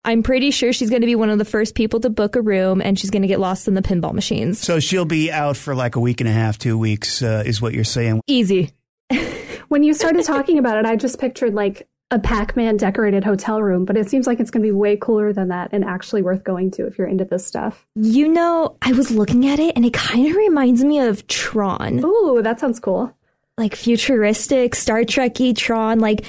I'm 0.04 0.22
pretty 0.22 0.50
sure 0.50 0.72
she's 0.72 0.90
going 0.90 1.02
to 1.02 1.06
be 1.06 1.14
one 1.14 1.30
of 1.30 1.38
the 1.38 1.44
first 1.44 1.74
people 1.76 2.00
to 2.00 2.10
book 2.10 2.34
a 2.34 2.42
room 2.42 2.82
and 2.82 2.98
she's 2.98 3.10
going 3.10 3.22
to 3.22 3.28
get 3.28 3.38
lost 3.38 3.68
in 3.68 3.74
the 3.74 3.82
pinball 3.82 4.12
machines. 4.12 4.58
So 4.58 4.80
she'll 4.80 5.04
be 5.04 5.30
out 5.30 5.56
for 5.56 5.76
like 5.76 5.94
a 5.94 6.00
week 6.00 6.20
and 6.20 6.28
a 6.28 6.32
half, 6.32 6.58
two 6.58 6.76
weeks, 6.76 7.22
uh, 7.22 7.44
is 7.46 7.62
what 7.62 7.72
you're 7.72 7.84
saying. 7.84 8.20
Easy. 8.26 8.72
when 9.68 9.84
you 9.84 9.94
started 9.94 10.24
talking 10.24 10.58
about 10.58 10.76
it, 10.76 10.86
I 10.86 10.96
just 10.96 11.20
pictured 11.20 11.54
like 11.54 11.88
a 12.12 12.18
Pac 12.18 12.54
Man 12.56 12.76
decorated 12.76 13.24
hotel 13.24 13.62
room, 13.62 13.86
but 13.86 13.96
it 13.96 14.08
seems 14.08 14.26
like 14.26 14.38
it's 14.38 14.50
going 14.50 14.62
to 14.62 14.66
be 14.66 14.72
way 14.72 14.96
cooler 14.98 15.32
than 15.32 15.48
that 15.48 15.70
and 15.72 15.82
actually 15.82 16.20
worth 16.20 16.44
going 16.44 16.70
to 16.72 16.86
if 16.86 16.98
you're 16.98 17.08
into 17.08 17.24
this 17.24 17.44
stuff. 17.44 17.86
You 17.94 18.28
know, 18.28 18.76
I 18.82 18.92
was 18.92 19.10
looking 19.10 19.48
at 19.48 19.58
it 19.58 19.74
and 19.74 19.86
it 19.86 19.94
kind 19.94 20.28
of 20.28 20.36
reminds 20.36 20.84
me 20.84 21.00
of 21.00 21.26
Tron. 21.26 22.04
Ooh, 22.04 22.42
that 22.42 22.60
sounds 22.60 22.78
cool. 22.78 23.16
Like 23.56 23.74
futuristic, 23.74 24.74
Star 24.74 25.04
Trek 25.04 25.36
Tron. 25.56 26.00
Like, 26.00 26.26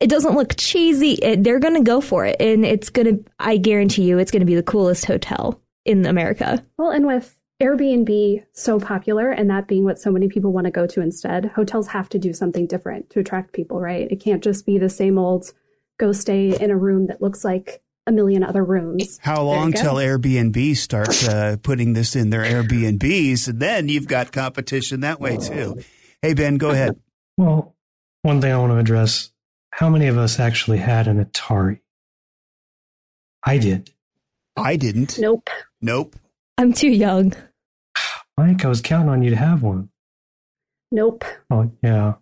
it 0.00 0.10
doesn't 0.10 0.34
look 0.34 0.54
cheesy. 0.58 1.12
It, 1.12 1.42
they're 1.42 1.60
going 1.60 1.74
to 1.74 1.82
go 1.82 2.02
for 2.02 2.26
it. 2.26 2.36
And 2.38 2.66
it's 2.66 2.90
going 2.90 3.06
to, 3.06 3.24
I 3.38 3.56
guarantee 3.56 4.02
you, 4.02 4.18
it's 4.18 4.30
going 4.30 4.40
to 4.40 4.46
be 4.46 4.54
the 4.54 4.62
coolest 4.62 5.06
hotel 5.06 5.62
in 5.86 6.04
America. 6.04 6.62
Well, 6.76 6.90
and 6.90 7.06
with 7.06 7.34
Airbnb 7.60 8.44
so 8.52 8.78
popular 8.78 9.30
and 9.30 9.48
that 9.48 9.66
being 9.66 9.84
what 9.84 9.98
so 9.98 10.10
many 10.10 10.28
people 10.28 10.52
want 10.52 10.66
to 10.66 10.70
go 10.70 10.86
to 10.86 11.00
instead, 11.00 11.46
hotels 11.54 11.88
have 11.88 12.08
to 12.10 12.18
do 12.18 12.34
something 12.34 12.66
different 12.66 13.08
to 13.10 13.20
attract 13.20 13.54
people, 13.54 13.80
right? 13.80 14.10
It 14.10 14.20
can't 14.20 14.44
just 14.44 14.66
be 14.66 14.76
the 14.76 14.90
same 14.90 15.16
old 15.18 15.52
go 15.98 16.12
stay 16.12 16.54
in 16.54 16.70
a 16.70 16.76
room 16.76 17.06
that 17.06 17.22
looks 17.22 17.44
like 17.44 17.82
a 18.06 18.12
million 18.12 18.44
other 18.44 18.62
rooms. 18.62 19.18
How 19.22 19.42
long 19.42 19.72
till 19.72 19.94
Airbnb 19.94 20.76
starts 20.76 21.26
uh, 21.26 21.56
putting 21.62 21.94
this 21.94 22.14
in 22.14 22.28
their 22.28 22.44
Airbnbs, 22.44 23.48
and 23.48 23.58
then 23.58 23.88
you've 23.88 24.06
got 24.06 24.32
competition 24.32 25.00
that 25.00 25.18
way 25.18 25.38
too. 25.38 25.80
Hey 26.22 26.34
Ben, 26.34 26.58
go 26.58 26.70
ahead. 26.70 27.00
Well, 27.36 27.74
one 28.22 28.40
thing 28.40 28.52
I 28.52 28.58
want 28.58 28.72
to 28.72 28.78
address: 28.78 29.32
how 29.70 29.88
many 29.88 30.06
of 30.06 30.18
us 30.18 30.38
actually 30.38 30.78
had 30.78 31.08
an 31.08 31.24
Atari? 31.24 31.80
I 33.42 33.58
did. 33.58 33.90
I 34.56 34.76
didn't. 34.76 35.18
Nope. 35.18 35.50
Nope. 35.80 36.16
I'm 36.58 36.72
too 36.72 36.88
young. 36.88 37.34
Mike, 38.36 38.64
I 38.64 38.68
was 38.68 38.80
counting 38.80 39.08
on 39.08 39.22
you 39.22 39.30
to 39.30 39.36
have 39.36 39.62
one. 39.62 39.90
Nope. 40.90 41.24
Oh 41.50 41.70
yeah. 41.82 42.14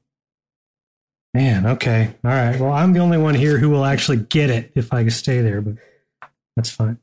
Man, 1.34 1.66
okay. 1.66 2.14
All 2.24 2.30
right. 2.30 2.58
Well, 2.58 2.72
I'm 2.72 2.92
the 2.92 3.00
only 3.00 3.18
one 3.18 3.34
here 3.34 3.58
who 3.58 3.68
will 3.70 3.84
actually 3.84 4.18
get 4.18 4.50
it 4.50 4.72
if 4.76 4.92
I 4.92 5.06
stay 5.08 5.40
there, 5.40 5.60
but 5.60 5.74
that's 6.56 6.70
fine. 6.70 6.98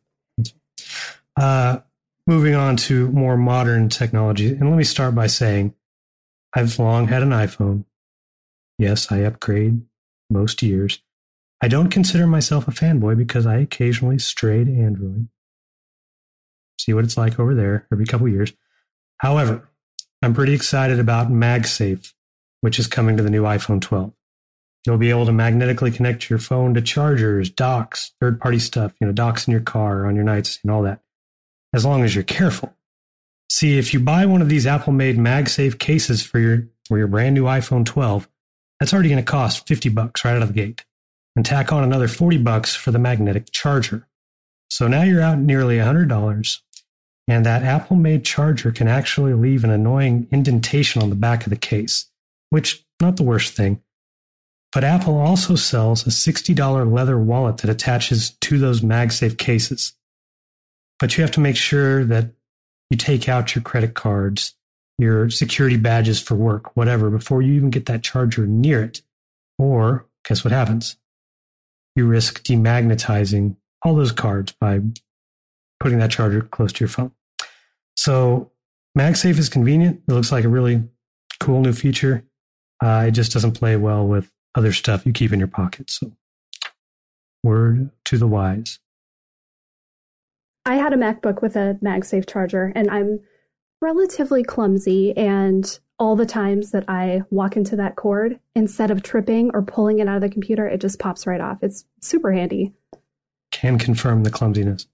Uh, 1.36 1.80
moving 2.28 2.56
on 2.56 2.78
to 2.78 3.10
more 3.12 3.36
modern 3.36 3.90
technology. 3.90 4.50
And 4.50 4.70
let 4.70 4.78
me 4.78 4.86
start 4.86 5.16
by 5.16 5.28
saying 5.28 5.74
I've 6.54 6.80
long 6.80 7.08
had 7.08 7.24
an 7.24 7.32
iPhone. 7.32 7.86
Yes, 8.78 9.12
I 9.12 9.20
upgrade 9.20 9.82
most 10.30 10.62
years. 10.62 11.02
I 11.62 11.68
don't 11.68 11.90
consider 11.90 12.26
myself 12.26 12.68
a 12.68 12.72
fanboy 12.72 13.18
because 13.18 13.46
I 13.46 13.58
occasionally 13.58 14.18
stray 14.18 14.64
to 14.64 14.72
Android. 14.72 15.28
See 16.82 16.94
what 16.94 17.04
it's 17.04 17.18
like 17.18 17.40
over 17.40 17.54
there 17.54 17.86
every 17.92 18.06
couple 18.06 18.28
years. 18.28 18.54
However, 19.18 19.70
I'm 20.24 20.34
pretty 20.34 20.54
excited 20.54 21.00
about 21.00 21.30
MagSafe, 21.30 22.12
which 22.62 22.80
is 22.80 22.88
coming 22.88 23.18
to 23.18 23.24
the 23.24 23.30
new 23.30 23.44
iPhone 23.44 23.80
12. 23.80 24.12
You'll 24.86 24.98
be 24.98 25.12
able 25.12 25.28
to 25.28 25.32
magnetically 25.32 25.92
connect 25.92 26.28
your 26.28 26.40
phone 26.40 26.74
to 26.74 26.82
chargers, 26.82 27.52
docks, 27.52 28.14
third 28.20 28.42
party 28.42 28.58
stuff, 28.58 28.94
you 29.00 29.06
know, 29.06 29.14
docks 29.14 29.48
in 29.48 29.52
your 29.52 29.62
car, 29.62 30.08
on 30.08 30.16
your 30.16 30.24
nights, 30.24 30.58
and 30.64 30.72
all 30.72 30.82
that, 30.82 31.02
as 31.72 31.86
long 31.86 32.04
as 32.04 32.16
you're 32.16 32.24
careful. 32.24 32.74
See, 33.48 33.78
if 33.78 33.94
you 33.94 34.00
buy 34.00 34.26
one 34.26 34.42
of 34.42 34.50
these 34.50 34.66
Apple 34.66 34.94
made 34.94 35.18
MagSafe 35.18 35.78
cases 35.78 36.24
for 36.24 36.40
your, 36.40 36.68
for 36.88 36.98
your 36.98 37.08
brand 37.08 37.36
new 37.36 37.44
iPhone 37.44 37.86
12, 37.86 38.28
that's 38.80 38.92
already 38.92 39.10
going 39.10 39.24
to 39.24 39.32
cost 39.32 39.68
50 39.68 39.90
bucks 39.90 40.26
right 40.26 40.36
out 40.36 40.42
of 40.42 40.48
the 40.48 40.54
gate. 40.56 40.84
And 41.36 41.46
tack 41.46 41.72
on 41.72 41.84
another 41.84 42.08
40 42.08 42.40
bucks 42.40 42.74
for 42.76 42.90
the 42.90 42.98
magnetic 42.98 43.52
charger. 43.52 44.08
So 44.70 44.88
now 44.88 45.04
you're 45.04 45.22
out 45.22 45.38
nearly 45.38 45.78
$100. 45.78 46.60
And 47.28 47.46
that 47.46 47.64
Apple 47.64 47.96
made 47.96 48.26
charger 48.26 48.72
can 48.72 48.88
actually 48.88 49.34
leave 49.34 49.64
an 49.64 49.70
annoying 49.70 50.28
indentation 50.32 51.02
on 51.02 51.10
the 51.10 51.16
back 51.16 51.46
of 51.46 51.50
the 51.50 51.56
case, 51.56 52.10
which, 52.50 52.84
not 53.00 53.18
the 53.18 53.24
worst 53.24 53.54
thing 53.54 53.82
but 54.72 54.84
Apple 54.84 55.18
also 55.18 55.56
sells 55.56 56.08
a 56.08 56.10
$60 56.10 56.92
leather 56.92 57.18
wallet 57.18 57.58
that 57.58 57.70
attaches 57.70 58.32
to 58.42 58.58
those 58.58 58.82
MagSafe 58.82 59.38
cases. 59.38 59.94
But 61.00 61.18
you 61.18 61.24
have 61.24 61.32
to 61.32 61.42
make 61.42 61.58
sure 61.58 62.06
that 62.06 62.32
you 62.90 62.98
take 62.98 63.28
out 63.28 63.54
your 63.54 63.64
credit 63.64 63.96
cards, 63.96 64.56
your 64.98 65.30
security 65.30 65.78
badges 65.78 66.22
for 66.22 66.36
work, 66.36 66.76
whatever, 66.78 67.10
before 67.10 67.42
you 67.42 67.54
even 67.54 67.70
get 67.70 67.88
that 67.88 68.04
charger 68.04 68.46
near 68.46 68.84
it. 68.84 69.02
Or 69.58 70.08
guess 70.26 70.44
what 70.44 70.54
happens? 70.54 70.96
You 71.96 72.06
risk 72.06 72.44
demagnetizing 72.44 73.58
all 73.82 73.96
those 73.96 74.12
cards 74.12 74.54
by 74.54 74.80
putting 75.82 75.98
that 75.98 76.12
charger 76.12 76.42
close 76.42 76.72
to 76.72 76.80
your 76.80 76.90
phone. 76.90 77.12
So 77.96 78.52
MagSafe 78.98 79.38
is 79.38 79.50
convenient. 79.50 80.02
It 80.08 80.14
looks 80.14 80.32
like 80.32 80.44
a 80.44 80.50
really 80.50 80.84
cool 81.40 81.62
new 81.62 81.74
feature. 81.74 82.24
Uh, 82.84 83.06
it 83.08 83.12
just 83.12 83.34
doesn't 83.34 83.54
play 83.54 83.76
well 83.76 84.08
with 84.08 84.32
other 84.56 84.74
stuff 84.74 85.06
you 85.06 85.12
keep 85.12 85.34
in 85.34 85.40
your 85.40 85.48
pocket. 85.48 85.90
So, 85.90 86.12
word 87.44 87.90
to 88.06 88.18
the 88.18 88.28
wise. 88.28 88.80
I 90.66 90.76
had 90.76 90.94
a 90.94 90.98
MacBook 90.98 91.42
with 91.42 91.56
a 91.56 91.80
MagSafe 91.84 92.30
charger, 92.30 92.72
and 92.76 92.90
I'm 92.90 93.20
relatively 93.82 94.44
clumsy. 94.44 95.16
And 95.18 95.80
all 95.98 96.16
the 96.16 96.26
times 96.26 96.72
that 96.72 96.86
I 96.88 97.24
walk 97.32 97.56
into 97.56 97.76
that 97.78 97.96
cord, 97.96 98.40
instead 98.56 98.92
of 98.92 99.02
tripping 99.02 99.52
or 99.54 99.64
pulling 99.64 100.00
it 100.00 100.08
out 100.08 100.16
of 100.16 100.22
the 100.22 100.30
computer, 100.30 100.68
it 100.68 100.82
just 100.82 101.00
pops 101.00 101.26
right 101.26 101.42
off. 101.42 101.60
It's 101.62 101.86
super 102.02 102.32
handy. 102.32 102.74
Can 103.52 103.80
confirm 103.80 104.24
the 104.24 104.32
clumsiness. 104.32 104.86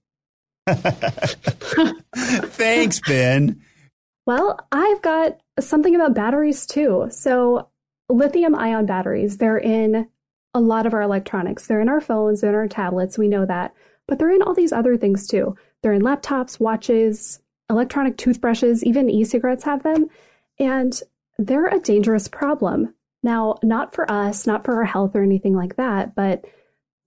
Thanks, 2.16 3.00
Ben. 3.00 3.60
Well, 4.26 4.58
I've 4.72 5.02
got 5.02 5.40
something 5.58 5.94
about 5.94 6.14
batteries 6.14 6.66
too. 6.66 7.08
So 7.10 7.68
lithium 8.08 8.54
ion 8.54 8.86
batteries, 8.86 9.38
they're 9.38 9.58
in 9.58 10.08
a 10.54 10.60
lot 10.60 10.86
of 10.86 10.94
our 10.94 11.02
electronics. 11.02 11.66
They're 11.66 11.80
in 11.80 11.88
our 11.88 12.00
phones, 12.00 12.42
in 12.42 12.54
our 12.54 12.68
tablets, 12.68 13.18
we 13.18 13.28
know 13.28 13.46
that. 13.46 13.74
But 14.06 14.18
they're 14.18 14.30
in 14.30 14.42
all 14.42 14.54
these 14.54 14.72
other 14.72 14.96
things 14.96 15.26
too. 15.26 15.56
They're 15.82 15.92
in 15.92 16.02
laptops, 16.02 16.58
watches, 16.58 17.40
electronic 17.70 18.16
toothbrushes, 18.16 18.84
even 18.84 19.10
e 19.10 19.24
cigarettes 19.24 19.64
have 19.64 19.82
them. 19.82 20.08
And 20.58 21.00
they're 21.38 21.66
a 21.66 21.78
dangerous 21.78 22.28
problem. 22.28 22.94
Now, 23.22 23.56
not 23.62 23.94
for 23.94 24.10
us, 24.10 24.46
not 24.46 24.64
for 24.64 24.76
our 24.76 24.84
health 24.84 25.14
or 25.14 25.22
anything 25.22 25.54
like 25.54 25.76
that, 25.76 26.14
but 26.14 26.44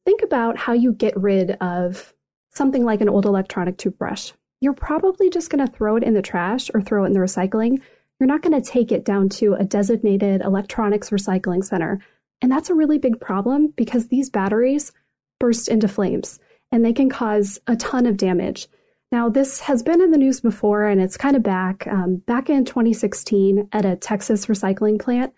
think 0.05 0.21
about 0.21 0.57
how 0.57 0.73
you 0.73 0.93
get 0.93 1.15
rid 1.17 1.51
of 1.61 2.13
something 2.51 2.85
like 2.85 3.01
an 3.01 3.09
old 3.09 3.25
electronic 3.25 3.77
toothbrush. 3.77 4.31
You're 4.59 4.73
probably 4.73 5.29
just 5.29 5.49
going 5.49 5.65
to 5.65 5.71
throw 5.71 5.95
it 5.95 6.03
in 6.03 6.13
the 6.13 6.21
trash 6.21 6.69
or 6.73 6.81
throw 6.81 7.03
it 7.03 7.07
in 7.07 7.13
the 7.13 7.19
recycling 7.19 7.81
you're 8.21 8.27
not 8.27 8.43
going 8.43 8.61
to 8.61 8.71
take 8.71 8.91
it 8.91 9.03
down 9.03 9.29
to 9.29 9.55
a 9.55 9.63
designated 9.63 10.41
electronics 10.41 11.09
recycling 11.09 11.65
center. 11.65 11.99
And 12.39 12.51
that's 12.51 12.69
a 12.69 12.75
really 12.75 12.99
big 12.99 13.19
problem 13.19 13.73
because 13.75 14.07
these 14.09 14.29
batteries 14.29 14.91
burst 15.39 15.67
into 15.67 15.87
flames 15.87 16.39
and 16.71 16.85
they 16.85 16.93
can 16.93 17.09
cause 17.09 17.59
a 17.65 17.75
ton 17.75 18.05
of 18.05 18.17
damage. 18.17 18.67
Now, 19.11 19.27
this 19.27 19.61
has 19.61 19.81
been 19.81 20.03
in 20.03 20.11
the 20.11 20.19
news 20.19 20.39
before 20.39 20.85
and 20.85 21.01
it's 21.01 21.17
kind 21.17 21.35
of 21.35 21.41
back. 21.41 21.87
Um, 21.87 22.17
back 22.27 22.47
in 22.47 22.63
2016 22.63 23.67
at 23.71 23.85
a 23.85 23.95
Texas 23.95 24.45
recycling 24.45 25.01
plant, 25.01 25.33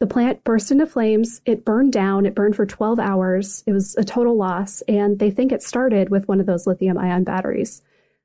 the 0.00 0.06
plant 0.06 0.44
burst 0.44 0.70
into 0.70 0.86
flames. 0.86 1.40
It 1.46 1.64
burned 1.64 1.92
down. 1.92 2.26
It 2.26 2.34
burned 2.34 2.56
for 2.56 2.66
12 2.66 2.98
hours. 2.98 3.62
It 3.66 3.72
was 3.72 3.96
a 3.96 4.04
total 4.04 4.36
loss. 4.36 4.82
And 4.82 5.18
they 5.18 5.30
think 5.30 5.52
it 5.52 5.62
started 5.62 6.10
with 6.10 6.28
one 6.28 6.40
of 6.40 6.46
those 6.46 6.66
lithium 6.66 6.98
ion 6.98 7.24
batteries. 7.24 7.82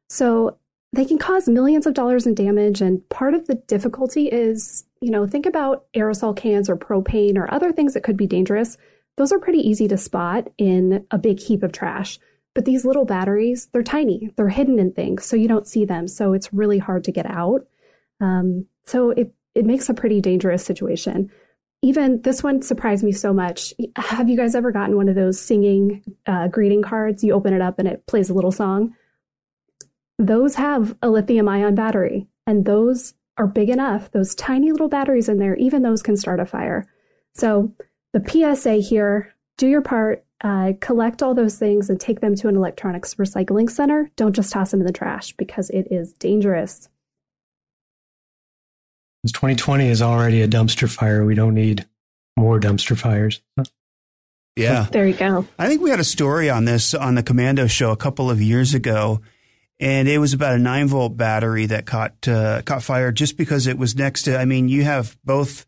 So 0.10 0.58
they 0.92 1.06
can 1.06 1.20
cause 1.20 1.48
millions 1.48 1.86
of 1.86 1.94
dollars 1.94 2.26
in 2.26 2.34
damage. 2.34 2.82
And 2.82 3.08
part 3.10 3.36
of 3.36 3.48
the 3.48 3.56
difficulty 3.56 4.28
is, 4.28 4.86
you 5.02 5.12
know, 5.12 5.28
think 5.28 5.46
about 5.46 5.86
aerosol 5.94 6.36
cans 6.36 6.70
or 6.70 6.76
propane 6.76 7.38
or 7.38 7.54
other 7.54 7.72
things 7.72 7.94
that 7.94 8.04
could 8.04 8.18
be 8.18 8.28
dangerous. 8.28 8.78
Those 9.18 9.32
are 9.32 9.40
pretty 9.40 9.60
easy 9.60 9.88
to 9.90 9.98
spot 9.98 10.48
in 10.58 11.06
a 11.12 11.18
big 11.18 11.40
heap 11.40 11.62
of 11.62 11.72
trash. 11.72 12.20
But 12.56 12.66
these 12.66 12.84
little 12.84 13.06
batteries, 13.06 13.68
they're 13.68 13.84
tiny, 13.84 14.32
they're 14.36 14.50
hidden 14.50 14.80
in 14.80 14.92
things, 14.92 15.24
so 15.24 15.36
you 15.36 15.48
don't 15.48 15.68
see 15.68 15.86
them. 15.86 16.08
So 16.08 16.34
it's 16.34 16.52
really 16.52 16.80
hard 16.80 17.04
to 17.04 17.12
get 17.12 17.28
out. 17.28 17.68
Um, 18.20 18.66
so 18.86 19.12
it, 19.12 19.32
it 19.54 19.66
makes 19.66 19.88
a 19.88 19.94
pretty 19.94 20.20
dangerous 20.20 20.66
situation. 20.66 21.32
Even 21.82 22.22
this 22.22 22.44
one 22.44 22.62
surprised 22.62 23.04
me 23.04 23.12
so 23.12 23.34
much. 23.34 23.74
Have 23.96 24.30
you 24.30 24.36
guys 24.36 24.54
ever 24.54 24.72
gotten 24.72 24.98
one 24.98 25.08
of 25.08 25.16
those 25.16 25.40
singing 25.40 26.04
uh, 26.26 26.50
greeting 26.50 26.82
cards? 26.82 27.24
You 27.24 27.34
open 27.34 27.54
it 27.54 27.62
up 27.62 27.80
and 27.80 27.88
it 27.88 28.06
plays 28.06 28.30
a 28.30 28.34
little 28.34 28.52
song 28.52 28.96
those 30.20 30.56
have 30.56 30.96
a 31.02 31.10
lithium 31.10 31.48
ion 31.48 31.74
battery, 31.74 32.28
and 32.46 32.66
those 32.66 33.14
are 33.38 33.48
big 33.48 33.70
enough. 33.70 34.12
Those 34.12 34.36
tiny 34.36 34.72
little 34.72 34.90
batteries 34.90 35.30
in 35.30 35.40
there, 35.40 35.56
even 35.56 35.82
those 35.82 36.04
can 36.04 36.18
start 36.18 36.42
a 36.42 36.46
fire. 36.46 36.86
So, 37.34 37.74
the 38.12 38.24
PSA 38.28 38.76
here 38.76 39.34
do 39.58 39.68
your 39.68 39.82
part, 39.82 40.26
uh, 40.42 40.74
collect 40.82 41.24
all 41.24 41.34
those 41.34 41.58
things 41.58 41.90
and 41.90 42.00
take 42.00 42.20
them 42.20 42.36
to 42.36 42.50
an 42.50 42.56
electronics 42.58 43.16
recycling 43.16 43.70
center. 43.70 44.12
Don't 44.18 44.36
just 44.36 44.52
toss 44.52 44.72
them 44.72 44.82
in 44.82 44.86
the 44.86 44.94
trash 44.94 45.34
because 45.38 45.70
it 45.70 45.88
is 45.90 46.14
dangerous. 46.14 46.90
Because 49.22 49.34
2020 49.34 49.88
is 49.88 50.02
already 50.02 50.42
a 50.42 50.48
dumpster 50.48 50.90
fire. 50.90 51.26
We 51.26 51.36
don't 51.36 51.54
need 51.54 51.86
more 52.38 52.60
dumpster 52.60 52.98
fires. 52.98 53.42
Yeah. 54.56 54.88
There 54.92 55.08
you 55.08 55.14
go. 55.14 55.46
I 55.58 55.68
think 55.68 55.82
we 55.82 55.90
had 55.90 56.00
a 56.00 56.06
story 56.06 56.50
on 56.50 56.66
this 56.66 56.94
on 56.94 57.16
the 57.16 57.24
Komando 57.24 57.70
show 57.70 57.92
a 57.92 57.98
couple 57.98 58.30
of 58.30 58.42
years 58.42 58.74
ago 58.74 59.22
and 59.80 60.08
it 60.08 60.18
was 60.18 60.34
about 60.34 60.56
a 60.56 60.60
nine 60.60 60.88
volt 60.88 61.16
battery 61.16 61.66
that 61.68 61.86
caught 61.86 62.28
uh, 62.28 62.62
caught 62.64 62.84
fire 62.84 63.12
just 63.12 63.38
because 63.38 63.68
it 63.68 63.78
was 63.78 63.96
next 63.96 64.24
to. 64.24 64.38
I 64.38 64.46
mean, 64.46 64.68
you 64.68 64.84
have 64.84 65.18
both 65.24 65.66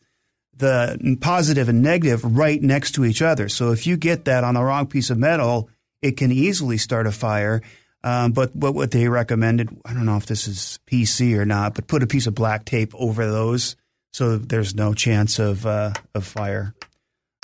the 0.57 1.17
positive 1.21 1.69
and 1.69 1.81
negative 1.81 2.23
right 2.23 2.61
next 2.61 2.91
to 2.95 3.05
each 3.05 3.21
other. 3.21 3.49
So 3.49 3.71
if 3.71 3.87
you 3.87 3.97
get 3.97 4.25
that 4.25 4.43
on 4.43 4.55
the 4.55 4.63
wrong 4.63 4.87
piece 4.87 5.09
of 5.09 5.17
metal, 5.17 5.69
it 6.01 6.17
can 6.17 6.31
easily 6.31 6.77
start 6.77 7.07
a 7.07 7.11
fire. 7.11 7.61
Um, 8.03 8.31
but 8.31 8.55
what 8.55 8.73
what 8.73 8.91
they 8.91 9.07
recommended, 9.07 9.69
I 9.85 9.93
don't 9.93 10.05
know 10.05 10.17
if 10.17 10.25
this 10.25 10.47
is 10.47 10.79
PC 10.87 11.37
or 11.37 11.45
not, 11.45 11.75
but 11.75 11.87
put 11.87 12.03
a 12.03 12.07
piece 12.07 12.27
of 12.27 12.33
black 12.35 12.65
tape 12.65 12.93
over 12.95 13.25
those 13.25 13.75
so 14.13 14.37
there's 14.37 14.75
no 14.75 14.93
chance 14.93 15.39
of 15.39 15.65
uh, 15.65 15.93
of 16.13 16.25
fire 16.25 16.75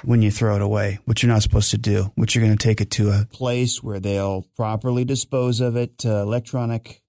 when 0.04 0.22
you 0.22 0.30
throw 0.30 0.56
it 0.56 0.62
away, 0.62 1.00
which 1.06 1.24
you're 1.24 1.32
not 1.32 1.42
supposed 1.42 1.72
to 1.72 1.78
do, 1.78 2.12
which 2.16 2.36
you're 2.36 2.46
going 2.46 2.58
to 2.58 2.64
take 2.64 2.82
it 2.82 2.92
to 2.92 3.10
a 3.10 3.26
place 3.32 3.82
where 3.82 4.00
they'll 4.00 4.44
properly 4.56 5.04
dispose 5.06 5.60
of 5.60 5.76
it, 5.76 6.06
uh, 6.06 6.22
electronic 6.22 7.02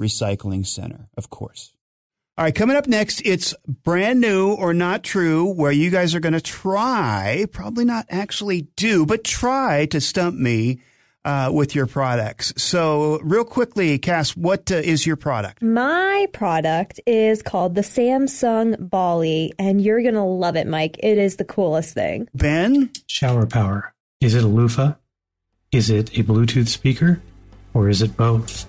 recycling 0.00 0.66
center, 0.66 1.08
of 1.16 1.30
course. 1.30 1.72
All 2.36 2.44
right, 2.44 2.54
coming 2.54 2.76
up 2.76 2.88
next, 2.88 3.20
it's 3.24 3.54
brand 3.68 4.20
new 4.20 4.54
or 4.54 4.74
not 4.74 5.04
true, 5.04 5.52
where 5.52 5.70
you 5.70 5.90
guys 5.90 6.14
are 6.14 6.20
going 6.20 6.32
to 6.32 6.40
try, 6.40 7.44
probably 7.52 7.84
not 7.84 8.06
actually 8.08 8.62
do, 8.74 9.06
but 9.06 9.22
try 9.22 9.86
to 9.86 10.00
stump 10.00 10.34
me 10.36 10.80
uh, 11.24 11.50
with 11.52 11.74
your 11.74 11.86
products. 11.86 12.52
So, 12.56 13.20
real 13.22 13.44
quickly, 13.44 13.98
Cass, 13.98 14.36
what 14.36 14.70
uh, 14.70 14.76
is 14.76 15.06
your 15.06 15.16
product? 15.16 15.62
My 15.62 16.26
product 16.32 17.00
is 17.06 17.42
called 17.42 17.74
the 17.74 17.82
Samsung 17.82 18.76
Ballie, 18.88 19.52
and 19.58 19.80
you're 19.80 20.02
going 20.02 20.14
to 20.14 20.22
love 20.22 20.56
it, 20.56 20.66
Mike. 20.66 20.98
It 21.00 21.18
is 21.18 21.36
the 21.36 21.44
coolest 21.44 21.94
thing. 21.94 22.28
Ben? 22.34 22.90
Shower 23.06 23.46
power. 23.46 23.94
Is 24.20 24.34
it 24.34 24.44
a 24.44 24.48
loofah? 24.48 24.94
Is 25.72 25.90
it 25.90 26.16
a 26.18 26.22
Bluetooth 26.22 26.68
speaker? 26.68 27.20
Or 27.74 27.88
is 27.88 28.02
it 28.02 28.16
both? 28.16 28.66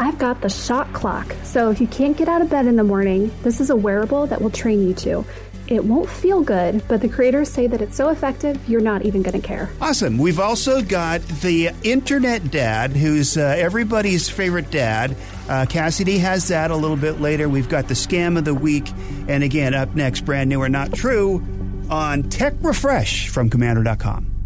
I've 0.00 0.18
got 0.18 0.40
the 0.42 0.48
shock 0.48 0.92
clock. 0.92 1.34
So 1.42 1.70
if 1.70 1.80
you 1.80 1.88
can't 1.88 2.16
get 2.16 2.28
out 2.28 2.40
of 2.40 2.48
bed 2.48 2.66
in 2.66 2.76
the 2.76 2.84
morning, 2.84 3.32
this 3.42 3.60
is 3.60 3.68
a 3.68 3.76
wearable 3.76 4.28
that 4.28 4.40
will 4.40 4.50
train 4.50 4.86
you 4.86 4.94
to. 4.94 5.24
It 5.68 5.84
won't 5.84 6.08
feel 6.08 6.42
good, 6.42 6.82
but 6.88 7.02
the 7.02 7.08
creators 7.08 7.50
say 7.50 7.66
that 7.66 7.82
it's 7.82 7.94
so 7.94 8.08
effective, 8.08 8.58
you're 8.68 8.80
not 8.80 9.04
even 9.04 9.22
going 9.22 9.38
to 9.38 9.46
care. 9.46 9.70
Awesome. 9.80 10.16
We've 10.16 10.40
also 10.40 10.80
got 10.80 11.20
the 11.42 11.70
internet 11.82 12.50
dad, 12.50 12.92
who's 12.92 13.36
uh, 13.36 13.54
everybody's 13.58 14.30
favorite 14.30 14.70
dad. 14.70 15.14
Uh, 15.48 15.66
Cassidy 15.68 16.18
has 16.18 16.48
that 16.48 16.70
a 16.70 16.76
little 16.76 16.96
bit 16.96 17.20
later. 17.20 17.48
We've 17.48 17.68
got 17.68 17.86
the 17.88 17.94
scam 17.94 18.38
of 18.38 18.44
the 18.44 18.54
week. 18.54 18.90
And 19.28 19.44
again, 19.44 19.74
up 19.74 19.94
next, 19.94 20.22
brand 20.22 20.48
new 20.48 20.60
or 20.60 20.70
not 20.70 20.92
true 20.94 21.46
on 21.90 22.22
Tech 22.24 22.54
Refresh 22.62 23.28
from 23.28 23.50
Komando.com. 23.50 24.37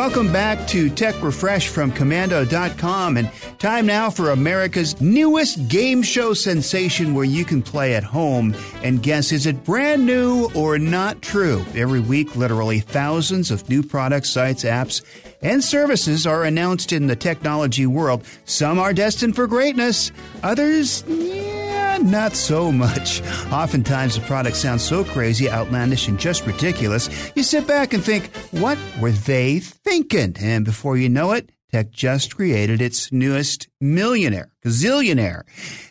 Welcome 0.00 0.32
back 0.32 0.66
to 0.68 0.88
Tech 0.88 1.22
Refresh 1.22 1.68
from 1.68 1.92
Komando.com, 1.92 3.18
and 3.18 3.30
time 3.58 3.84
now 3.84 4.08
for 4.08 4.30
America's 4.30 4.98
newest 4.98 5.68
game 5.68 6.02
show 6.02 6.32
sensation 6.32 7.12
where 7.12 7.26
you 7.26 7.44
can 7.44 7.60
play 7.60 7.94
at 7.94 8.02
home 8.02 8.54
and 8.82 9.02
guess 9.02 9.30
is 9.30 9.44
it 9.44 9.62
brand 9.62 10.06
new 10.06 10.48
or 10.54 10.78
not 10.78 11.20
true? 11.20 11.62
Every 11.74 12.00
week, 12.00 12.34
literally 12.34 12.80
thousands 12.80 13.50
of 13.50 13.68
new 13.68 13.82
products, 13.82 14.30
sites, 14.30 14.64
apps, 14.64 15.02
and 15.42 15.62
services 15.62 16.26
are 16.26 16.44
announced 16.44 16.94
in 16.94 17.06
the 17.06 17.14
technology 17.14 17.84
world. 17.86 18.24
Some 18.46 18.78
are 18.78 18.94
destined 18.94 19.36
for 19.36 19.46
greatness, 19.46 20.12
others, 20.42 21.04
yeah, 21.08 21.69
Eh, 21.90 21.98
not 21.98 22.34
so 22.34 22.70
much. 22.70 23.20
Oftentimes, 23.50 24.14
the 24.14 24.20
product 24.22 24.56
sounds 24.56 24.82
so 24.82 25.02
crazy, 25.02 25.50
outlandish, 25.50 26.06
and 26.06 26.18
just 26.18 26.46
ridiculous, 26.46 27.32
you 27.34 27.42
sit 27.42 27.66
back 27.66 27.92
and 27.92 28.04
think, 28.04 28.34
what 28.52 28.78
were 29.00 29.10
they 29.10 29.58
thinking? 29.58 30.36
And 30.40 30.64
before 30.64 30.96
you 30.96 31.08
know 31.08 31.32
it, 31.32 31.50
Tech 31.72 31.90
just 31.90 32.36
created 32.36 32.80
its 32.80 33.12
newest 33.12 33.68
millionaire, 33.80 34.50
gazillionaire. 34.64 35.42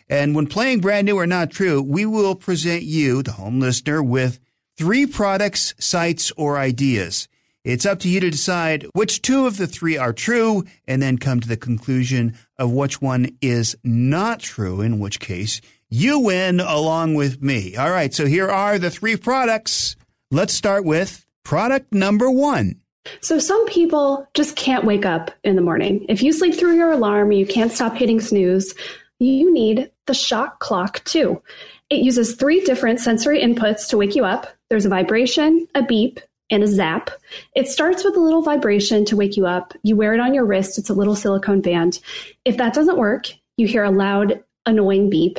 And 0.08 0.34
when 0.34 0.46
playing 0.46 0.80
brand 0.80 1.06
new 1.06 1.18
or 1.18 1.26
not 1.26 1.50
true, 1.50 1.82
we 1.82 2.06
will 2.06 2.34
present 2.34 2.82
you, 2.82 3.22
the 3.22 3.32
home 3.32 3.60
listener, 3.60 4.02
with 4.02 4.40
three 4.78 5.06
products, 5.06 5.74
sites, 5.78 6.32
or 6.36 6.56
ideas. 6.58 7.28
It's 7.62 7.84
up 7.84 7.98
to 8.00 8.08
you 8.08 8.20
to 8.20 8.30
decide 8.30 8.86
which 8.94 9.20
two 9.20 9.46
of 9.46 9.58
the 9.58 9.66
three 9.66 9.98
are 9.98 10.14
true 10.14 10.64
and 10.88 11.02
then 11.02 11.18
come 11.18 11.40
to 11.40 11.48
the 11.48 11.58
conclusion 11.58 12.34
of 12.58 12.72
which 12.72 13.02
one 13.02 13.36
is 13.42 13.76
not 13.84 14.40
true, 14.40 14.80
in 14.80 14.98
which 14.98 15.20
case 15.20 15.60
you 15.90 16.20
win 16.20 16.60
along 16.60 17.14
with 17.14 17.42
me. 17.42 17.76
All 17.76 17.90
right, 17.90 18.14
so 18.14 18.26
here 18.26 18.48
are 18.48 18.78
the 18.78 18.90
three 18.90 19.16
products. 19.16 19.96
Let's 20.30 20.54
start 20.54 20.84
with 20.84 21.26
product 21.44 21.92
number 21.92 22.30
one. 22.30 22.80
So, 23.20 23.38
some 23.38 23.66
people 23.66 24.26
just 24.34 24.56
can't 24.56 24.84
wake 24.84 25.06
up 25.06 25.30
in 25.42 25.56
the 25.56 25.62
morning. 25.62 26.06
If 26.08 26.22
you 26.22 26.32
sleep 26.32 26.54
through 26.54 26.76
your 26.76 26.92
alarm, 26.92 27.32
you 27.32 27.46
can't 27.46 27.72
stop 27.72 27.96
hitting 27.96 28.20
snooze, 28.20 28.74
you 29.18 29.52
need 29.52 29.90
the 30.06 30.14
shock 30.14 30.60
Clock 30.60 31.02
2. 31.04 31.42
It 31.88 32.00
uses 32.00 32.36
three 32.36 32.60
different 32.60 33.00
sensory 33.00 33.42
inputs 33.42 33.88
to 33.88 33.96
wake 33.96 34.14
you 34.14 34.24
up 34.24 34.46
there's 34.70 34.86
a 34.86 34.88
vibration, 34.88 35.66
a 35.74 35.82
beep, 35.82 36.20
and 36.48 36.62
a 36.62 36.68
zap. 36.68 37.10
It 37.54 37.68
starts 37.68 38.04
with 38.04 38.16
a 38.16 38.20
little 38.20 38.42
vibration 38.42 39.04
to 39.06 39.16
wake 39.16 39.36
you 39.36 39.46
up. 39.46 39.74
You 39.82 39.96
wear 39.96 40.14
it 40.14 40.20
on 40.20 40.32
your 40.32 40.46
wrist, 40.46 40.78
it's 40.78 40.90
a 40.90 40.94
little 40.94 41.16
silicone 41.16 41.60
band. 41.60 42.00
If 42.44 42.56
that 42.56 42.72
doesn't 42.72 42.96
work, 42.96 43.26
you 43.56 43.66
hear 43.66 43.84
a 43.84 43.90
loud, 43.90 44.42
annoying 44.64 45.10
beep. 45.10 45.38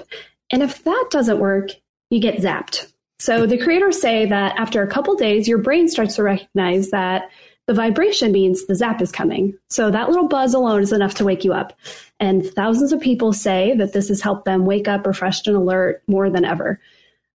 And 0.52 0.64
if 0.64 0.84
that 0.84 1.08
doesn't 1.12 1.40
work, 1.40 1.72
you 2.10 2.20
get 2.20 2.38
zapped. 2.38 2.92
So 3.20 3.46
the 3.46 3.58
creators 3.58 4.02
say 4.02 4.26
that 4.26 4.58
after 4.58 4.82
a 4.82 4.88
couple 4.88 5.16
days, 5.16 5.48
your 5.48 5.60
brain 5.60 5.88
starts 5.88 6.16
to 6.16 6.24
recognize 6.24 6.90
that 6.90 7.30
the 7.68 7.74
vibration 7.74 8.32
means 8.32 8.66
the 8.66 8.76
zap 8.76 9.02
is 9.02 9.12
coming. 9.12 9.58
So 9.70 9.92
that 9.92 10.10
little 10.10 10.28
buzz 10.28 10.54
alone 10.54 10.82
is 10.82 10.92
enough 10.92 11.14
to 11.16 11.24
wake 11.24 11.44
you 11.44 11.54
up. 11.54 11.78
And 12.20 12.46
thousands 12.46 12.92
of 12.92 13.00
people 13.00 13.32
say 13.32 13.76
that 13.78 13.94
this 13.94 14.10
has 14.10 14.22
helped 14.22 14.46
them 14.46 14.66
wake 14.66 14.88
up 14.88 15.06
refreshed 15.06 15.48
and 15.48 15.56
alert 15.56 16.02
more 16.08 16.30
than 16.30 16.44
ever. 16.44 16.80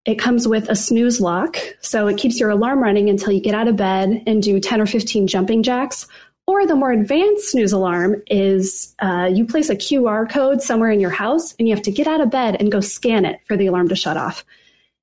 It 0.04 0.18
comes 0.18 0.46
with 0.46 0.68
a 0.68 0.76
snooze 0.76 1.20
lock, 1.20 1.56
so 1.80 2.06
it 2.06 2.18
keeps 2.18 2.38
your 2.38 2.50
alarm 2.50 2.80
running 2.80 3.08
until 3.08 3.32
you 3.32 3.40
get 3.40 3.54
out 3.54 3.66
of 3.66 3.76
bed 3.76 4.22
and 4.26 4.42
do 4.42 4.60
10 4.60 4.80
or 4.80 4.86
15 4.86 5.26
jumping 5.26 5.62
jacks. 5.62 6.06
Or 6.46 6.64
the 6.64 6.76
more 6.76 6.92
advanced 6.92 7.50
snooze 7.50 7.72
alarm 7.72 8.22
is 8.28 8.94
uh, 9.00 9.28
you 9.32 9.46
place 9.46 9.68
a 9.68 9.74
QR 9.74 10.30
code 10.30 10.62
somewhere 10.62 10.90
in 10.90 11.00
your 11.00 11.10
house 11.10 11.54
and 11.58 11.66
you 11.66 11.74
have 11.74 11.82
to 11.84 11.90
get 11.90 12.06
out 12.06 12.20
of 12.20 12.30
bed 12.30 12.56
and 12.60 12.70
go 12.70 12.80
scan 12.80 13.24
it 13.24 13.40
for 13.46 13.56
the 13.56 13.66
alarm 13.66 13.88
to 13.88 13.96
shut 13.96 14.16
off. 14.16 14.44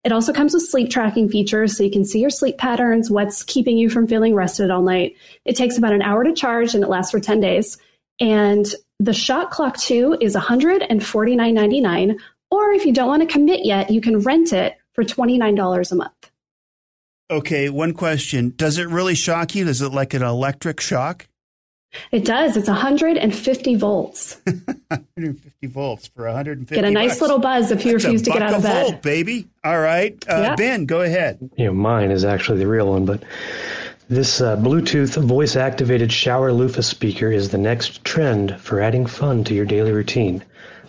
It 0.05 0.11
also 0.11 0.33
comes 0.33 0.53
with 0.53 0.63
sleep 0.63 0.89
tracking 0.89 1.29
features 1.29 1.77
so 1.77 1.83
you 1.83 1.91
can 1.91 2.05
see 2.05 2.19
your 2.19 2.29
sleep 2.29 2.57
patterns, 2.57 3.09
what's 3.09 3.43
keeping 3.43 3.77
you 3.77 3.89
from 3.89 4.07
feeling 4.07 4.35
rested 4.35 4.71
all 4.71 4.81
night. 4.81 5.15
It 5.43 5.55
takes 5.55 5.77
about 5.77 5.93
an 5.93 6.01
hour 6.01 6.23
to 6.23 6.33
charge 6.33 6.75
and 6.75 6.83
it 6.83 6.89
lasts 6.89 7.11
for 7.11 7.19
10 7.19 7.41
days. 7.41 7.77
And 8.19 8.65
the 8.99 9.13
Shock 9.13 9.51
Clock 9.51 9.77
2 9.77 10.17
is 10.21 10.35
$149.99. 10.35 12.19
Or 12.51 12.71
if 12.71 12.85
you 12.85 12.93
don't 12.93 13.07
want 13.07 13.21
to 13.21 13.27
commit 13.27 13.65
yet, 13.65 13.89
you 13.89 13.99
can 13.99 14.19
rent 14.19 14.53
it 14.53 14.77
for 14.93 15.03
$29 15.03 15.91
a 15.91 15.95
month. 15.95 16.31
Okay, 17.31 17.69
one 17.69 17.93
question. 17.93 18.53
Does 18.55 18.77
it 18.77 18.87
really 18.89 19.15
shock 19.15 19.55
you? 19.55 19.67
Is 19.67 19.81
it 19.81 19.89
like 19.89 20.13
an 20.13 20.21
electric 20.21 20.79
shock? 20.79 21.27
It 22.11 22.25
does. 22.25 22.57
It's 22.57 22.67
150 22.67 23.75
volts. 23.75 24.39
150 24.45 25.67
volts 25.67 26.07
for 26.07 26.25
150. 26.25 26.75
Get 26.75 26.83
a 26.85 26.91
nice 26.91 27.11
bucks. 27.11 27.21
little 27.21 27.39
buzz 27.39 27.71
if 27.71 27.85
you 27.85 27.93
That's 27.93 28.03
refuse 28.05 28.21
to 28.23 28.31
get 28.31 28.41
out 28.41 28.53
of 28.55 28.63
bed. 28.63 28.83
volt, 28.91 29.01
baby. 29.01 29.47
All 29.63 29.79
right, 29.79 30.13
uh, 30.27 30.39
Yeah. 30.41 30.55
Ben, 30.55 30.85
go 30.85 31.01
ahead. 31.01 31.37
you 31.55 31.65
know, 31.65 31.73
mine 31.73 32.11
is 32.11 32.25
actually 32.25 32.59
the 32.59 32.67
real 32.67 32.89
one, 32.89 33.05
but 33.05 33.23
this 34.09 34.41
uh, 34.41 34.57
Bluetooth 34.57 35.15
voice 35.23 35.55
activated 35.55 36.11
shower 36.11 36.51
loofah 36.51 36.81
speaker 36.81 37.31
is 37.31 37.49
the 37.49 37.57
next 37.57 38.03
trend 38.03 38.59
for 38.59 38.81
adding 38.81 39.05
fun 39.05 39.43
to 39.45 39.53
your 39.53 39.65
daily 39.65 39.91
routine. 39.91 40.43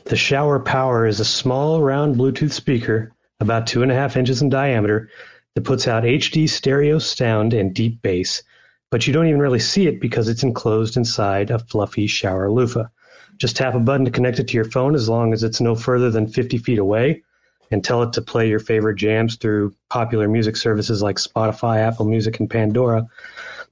The 0.06 0.16
Shower 0.16 0.58
Power 0.60 1.06
is 1.06 1.20
a 1.20 1.24
small, 1.24 1.80
round 1.80 2.16
Bluetooth 2.16 2.52
speaker, 2.52 3.12
about 3.40 3.66
two 3.66 3.82
and 3.82 3.90
a 3.90 3.94
half 3.94 4.16
inches 4.16 4.42
in 4.42 4.50
diameter, 4.50 5.08
that 5.54 5.64
puts 5.64 5.86
out 5.88 6.02
HD 6.02 6.48
stereo 6.48 6.98
sound 6.98 7.54
and 7.54 7.72
deep 7.74 8.02
bass, 8.02 8.42
but 8.90 9.06
you 9.06 9.12
don't 9.12 9.26
even 9.26 9.40
really 9.40 9.58
see 9.58 9.86
it 9.86 10.00
because 10.00 10.28
it's 10.28 10.42
enclosed 10.42 10.96
inside 10.96 11.50
a 11.50 11.58
fluffy 11.58 12.06
shower 12.06 12.50
loofah. 12.50 12.86
Just 13.38 13.56
tap 13.56 13.74
a 13.74 13.80
button 13.80 14.04
to 14.04 14.10
connect 14.10 14.38
it 14.38 14.48
to 14.48 14.54
your 14.54 14.64
phone 14.64 14.94
as 14.94 15.08
long 15.08 15.32
as 15.32 15.42
it's 15.42 15.60
no 15.60 15.74
further 15.74 16.10
than 16.10 16.28
50 16.28 16.58
feet 16.58 16.78
away 16.78 17.22
and 17.70 17.82
tell 17.82 18.02
it 18.02 18.12
to 18.12 18.22
play 18.22 18.48
your 18.48 18.60
favorite 18.60 18.96
jams 18.96 19.36
through 19.36 19.74
popular 19.90 20.28
music 20.28 20.56
services 20.56 21.02
like 21.02 21.16
Spotify, 21.16 21.78
Apple 21.78 22.06
Music, 22.06 22.38
and 22.38 22.48
Pandora. 22.48 23.08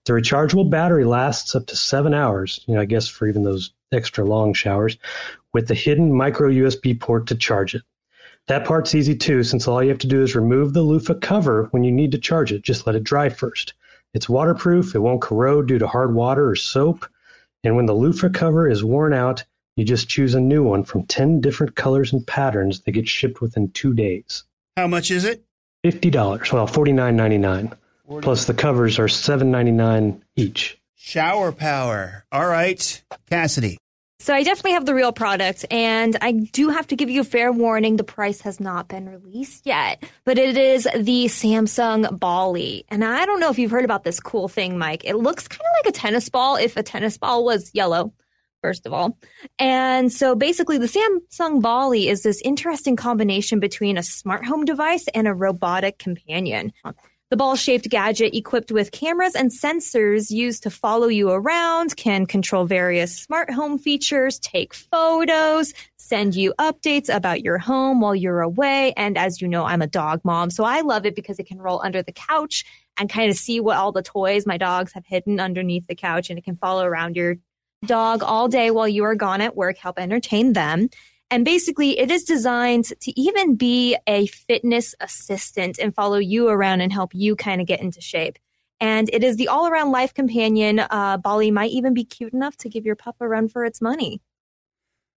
The 0.04 0.14
rechargeable 0.14 0.68
battery 0.68 1.04
lasts 1.04 1.54
up 1.54 1.66
to 1.68 1.76
seven 1.76 2.12
hours, 2.12 2.60
you 2.66 2.74
know, 2.74 2.80
I 2.80 2.86
guess 2.86 3.06
for 3.06 3.28
even 3.28 3.44
those 3.44 3.72
extra 3.92 4.24
long 4.24 4.54
showers, 4.54 4.98
with 5.52 5.68
the 5.68 5.74
hidden 5.74 6.12
micro 6.12 6.50
USB 6.50 6.98
port 6.98 7.28
to 7.28 7.36
charge 7.36 7.74
it. 7.74 7.82
That 8.48 8.64
part's 8.64 8.94
easy 8.96 9.14
too, 9.14 9.44
since 9.44 9.68
all 9.68 9.80
you 9.82 9.90
have 9.90 9.98
to 9.98 10.08
do 10.08 10.22
is 10.22 10.34
remove 10.34 10.72
the 10.72 10.82
loofah 10.82 11.14
cover 11.20 11.68
when 11.70 11.84
you 11.84 11.92
need 11.92 12.10
to 12.12 12.18
charge 12.18 12.52
it. 12.52 12.62
Just 12.62 12.86
let 12.86 12.96
it 12.96 13.04
dry 13.04 13.28
first. 13.28 13.74
It's 14.14 14.28
waterproof, 14.28 14.94
it 14.94 14.98
won't 14.98 15.22
corrode 15.22 15.68
due 15.68 15.78
to 15.78 15.86
hard 15.86 16.14
water 16.14 16.48
or 16.48 16.56
soap, 16.56 17.06
and 17.64 17.76
when 17.76 17.86
the 17.86 17.94
loofah 17.94 18.30
cover 18.30 18.68
is 18.68 18.84
worn 18.84 19.14
out, 19.14 19.44
you 19.76 19.84
just 19.84 20.08
choose 20.08 20.34
a 20.34 20.40
new 20.40 20.62
one 20.62 20.84
from 20.84 21.06
10 21.06 21.40
different 21.40 21.74
colors 21.74 22.12
and 22.12 22.26
patterns 22.26 22.80
that 22.80 22.92
get 22.92 23.08
shipped 23.08 23.40
within 23.40 23.70
two 23.70 23.94
days. 23.94 24.44
How 24.76 24.86
much 24.86 25.10
is 25.10 25.24
it? 25.24 25.44
$50, 25.84 26.52
well, 26.52 26.66
$49.99. 26.68 27.76
Plus 28.20 28.44
the 28.44 28.54
covers 28.54 28.98
are 28.98 29.06
$7.99 29.06 30.20
each. 30.36 30.78
Shower 30.94 31.50
power. 31.50 32.24
All 32.30 32.46
right, 32.46 33.02
Cassidy. 33.30 33.78
So 34.22 34.32
I 34.32 34.44
definitely 34.44 34.74
have 34.74 34.86
the 34.86 34.94
real 34.94 35.10
product, 35.10 35.64
and 35.68 36.16
I 36.22 36.30
do 36.30 36.68
have 36.68 36.86
to 36.86 36.94
give 36.94 37.10
you 37.10 37.22
a 37.22 37.24
fair 37.24 37.50
warning. 37.50 37.96
The 37.96 38.04
price 38.04 38.40
has 38.42 38.60
not 38.60 38.86
been 38.86 39.08
released 39.08 39.66
yet, 39.66 40.04
but 40.24 40.38
it 40.38 40.56
is 40.56 40.86
the 40.94 41.24
Samsung 41.24 42.20
Ballie. 42.20 42.84
And 42.88 43.04
I 43.04 43.26
don't 43.26 43.40
know 43.40 43.50
if 43.50 43.58
you've 43.58 43.72
heard 43.72 43.84
about 43.84 44.04
this 44.04 44.20
cool 44.20 44.46
thing, 44.46 44.78
Mike. 44.78 45.04
It 45.04 45.16
looks 45.16 45.48
kind 45.48 45.60
of 45.60 45.84
like 45.84 45.92
a 45.92 45.98
tennis 45.98 46.28
ball 46.28 46.54
if 46.54 46.76
a 46.76 46.84
tennis 46.84 47.18
ball 47.18 47.44
was 47.44 47.72
yellow, 47.74 48.12
first 48.62 48.86
of 48.86 48.92
all. 48.92 49.18
And 49.58 50.12
so 50.12 50.36
basically, 50.36 50.78
the 50.78 50.86
Samsung 50.86 51.60
Ballie 51.60 52.06
is 52.06 52.22
this 52.22 52.40
interesting 52.42 52.94
combination 52.94 53.58
between 53.58 53.98
a 53.98 54.04
smart 54.04 54.44
home 54.44 54.64
device 54.64 55.08
and 55.16 55.26
a 55.26 55.34
robotic 55.34 55.98
companion. 55.98 56.72
The 57.32 57.38
ball 57.38 57.56
shaped 57.56 57.88
gadget 57.88 58.36
equipped 58.36 58.70
with 58.70 58.92
cameras 58.92 59.34
and 59.34 59.50
sensors 59.50 60.30
used 60.30 60.64
to 60.64 60.70
follow 60.70 61.06
you 61.06 61.30
around 61.30 61.96
can 61.96 62.26
control 62.26 62.66
various 62.66 63.16
smart 63.16 63.48
home 63.48 63.78
features, 63.78 64.38
take 64.38 64.74
photos, 64.74 65.72
send 65.96 66.34
you 66.34 66.52
updates 66.58 67.08
about 67.08 67.40
your 67.40 67.56
home 67.56 68.02
while 68.02 68.14
you're 68.14 68.42
away. 68.42 68.92
And 68.98 69.16
as 69.16 69.40
you 69.40 69.48
know, 69.48 69.64
I'm 69.64 69.80
a 69.80 69.86
dog 69.86 70.20
mom, 70.24 70.50
so 70.50 70.64
I 70.64 70.82
love 70.82 71.06
it 71.06 71.16
because 71.16 71.38
it 71.38 71.46
can 71.46 71.56
roll 71.56 71.80
under 71.82 72.02
the 72.02 72.12
couch 72.12 72.66
and 72.98 73.08
kind 73.08 73.30
of 73.30 73.36
see 73.38 73.60
what 73.60 73.78
all 73.78 73.92
the 73.92 74.02
toys 74.02 74.44
my 74.44 74.58
dogs 74.58 74.92
have 74.92 75.06
hidden 75.06 75.40
underneath 75.40 75.86
the 75.86 75.94
couch 75.94 76.28
and 76.28 76.38
it 76.38 76.44
can 76.44 76.56
follow 76.56 76.84
around 76.84 77.16
your 77.16 77.36
dog 77.86 78.22
all 78.22 78.46
day 78.46 78.70
while 78.70 78.86
you 78.86 79.04
are 79.04 79.14
gone 79.14 79.40
at 79.40 79.56
work, 79.56 79.78
help 79.78 79.98
entertain 79.98 80.52
them. 80.52 80.90
And 81.32 81.46
basically, 81.46 81.98
it 81.98 82.10
is 82.10 82.24
designed 82.24 82.92
to 83.00 83.18
even 83.18 83.56
be 83.56 83.96
a 84.06 84.26
fitness 84.26 84.94
assistant 85.00 85.78
and 85.78 85.94
follow 85.94 86.18
you 86.18 86.48
around 86.48 86.82
and 86.82 86.92
help 86.92 87.14
you 87.14 87.36
kind 87.36 87.62
of 87.62 87.66
get 87.66 87.80
into 87.80 88.02
shape. 88.02 88.38
And 88.80 89.08
it 89.10 89.24
is 89.24 89.36
the 89.36 89.48
all 89.48 89.66
around 89.66 89.92
life 89.92 90.12
companion. 90.12 90.80
Uh, 90.80 91.16
Ballie 91.16 91.50
might 91.50 91.70
even 91.70 91.94
be 91.94 92.04
cute 92.04 92.34
enough 92.34 92.58
to 92.58 92.68
give 92.68 92.84
your 92.84 92.96
pup 92.96 93.16
a 93.18 93.26
run 93.26 93.48
for 93.48 93.64
its 93.64 93.80
money. 93.80 94.20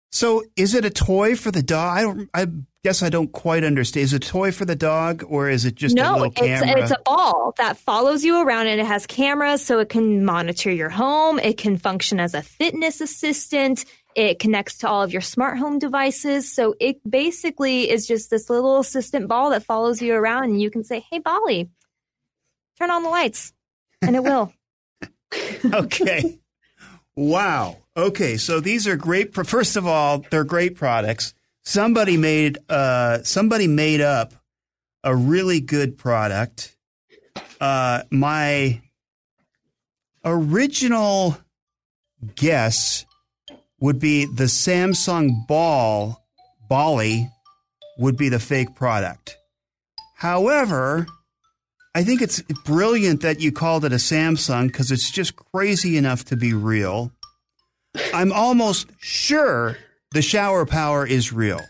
So, 0.09 0.41
is 0.55 0.73
it 0.73 0.85
a 0.85 0.89
toy 0.89 1.35
for 1.35 1.51
the 1.51 1.61
dog? 1.61 2.27
I. 2.33 2.43
I 2.43 2.47
guess 2.85 3.01
I 3.01 3.09
don't 3.09 3.31
quite 3.31 3.63
understand. 3.63 4.03
Is 4.03 4.13
it 4.13 4.23
a 4.23 4.29
toy 4.29 4.51
for 4.51 4.63
the 4.63 4.75
dog, 4.75 5.23
or 5.27 5.49
is 5.49 5.65
it 5.65 5.73
just 5.73 5.95
no, 5.95 6.03
a 6.03 6.13
little 6.13 6.25
it's, 6.27 6.39
camera? 6.39 6.83
it's 6.83 6.91
a 6.91 6.99
ball 7.03 7.55
that 7.57 7.77
follows 7.77 8.23
you 8.23 8.39
around, 8.39 8.67
and 8.67 8.79
it 8.79 8.85
has 8.85 9.07
cameras, 9.07 9.65
so 9.65 9.79
it 9.79 9.89
can 9.89 10.23
monitor 10.23 10.71
your 10.71 10.89
home. 10.89 11.39
It 11.39 11.57
can 11.57 11.77
function 11.77 12.19
as 12.19 12.35
a 12.35 12.43
fitness 12.43 13.01
assistant. 13.01 13.85
It 14.15 14.39
connects 14.39 14.77
to 14.79 14.89
all 14.89 15.03
of 15.03 15.11
your 15.11 15.21
smart 15.21 15.57
home 15.57 15.77
devices. 15.77 16.51
So 16.51 16.75
it 16.79 16.97
basically 17.09 17.89
is 17.89 18.07
just 18.07 18.29
this 18.29 18.49
little 18.49 18.79
assistant 18.79 19.27
ball 19.27 19.49
that 19.49 19.63
follows 19.63 20.01
you 20.01 20.13
around, 20.13 20.45
and 20.45 20.61
you 20.61 20.71
can 20.71 20.83
say, 20.83 21.05
"Hey, 21.11 21.19
Ballie, 21.19 21.69
turn 22.79 22.91
on 22.91 23.03
the 23.03 23.09
lights," 23.09 23.53
and 24.01 24.15
it 24.15 24.23
will. 24.23 24.53
okay. 25.73 26.39
Wow. 27.15 27.77
Okay, 27.97 28.37
so 28.37 28.59
these 28.59 28.87
are 28.87 28.97
great. 28.97 29.33
First 29.33 29.77
of 29.77 29.85
all, 29.87 30.25
they're 30.29 30.43
great 30.43 30.75
products. 30.75 31.33
Somebody 31.63 32.17
made 32.17 32.57
uh, 32.69 33.23
somebody 33.23 33.67
made 33.67 34.01
up 34.01 34.33
a 35.03 35.15
really 35.15 35.61
good 35.61 35.97
product. 35.97 36.75
Uh, 37.59 38.03
my 38.11 38.81
original 40.25 41.37
guess 42.35 43.05
would 43.79 43.99
be 43.99 44.25
the 44.25 44.45
Samsung 44.45 45.47
Ball 45.47 46.21
Ballie 46.69 47.29
would 47.97 48.17
be 48.17 48.29
the 48.29 48.39
fake 48.39 48.75
product. 48.75 49.37
However, 50.15 51.05
I 51.93 52.03
think 52.03 52.21
it's 52.21 52.41
brilliant 52.65 53.21
that 53.21 53.39
you 53.39 53.51
called 53.51 53.85
it 53.85 53.93
a 53.93 53.97
Samsung 53.97 54.67
because 54.67 54.91
it's 54.91 55.09
just 55.09 55.35
crazy 55.35 55.97
enough 55.97 56.25
to 56.25 56.35
be 56.35 56.53
real. 56.53 57.11
I'm 58.13 58.33
almost 58.33 58.87
sure 58.99 59.77
the 60.11 60.21
shower 60.21 60.65
power 60.65 61.05
is 61.05 61.31
real. 61.31 61.61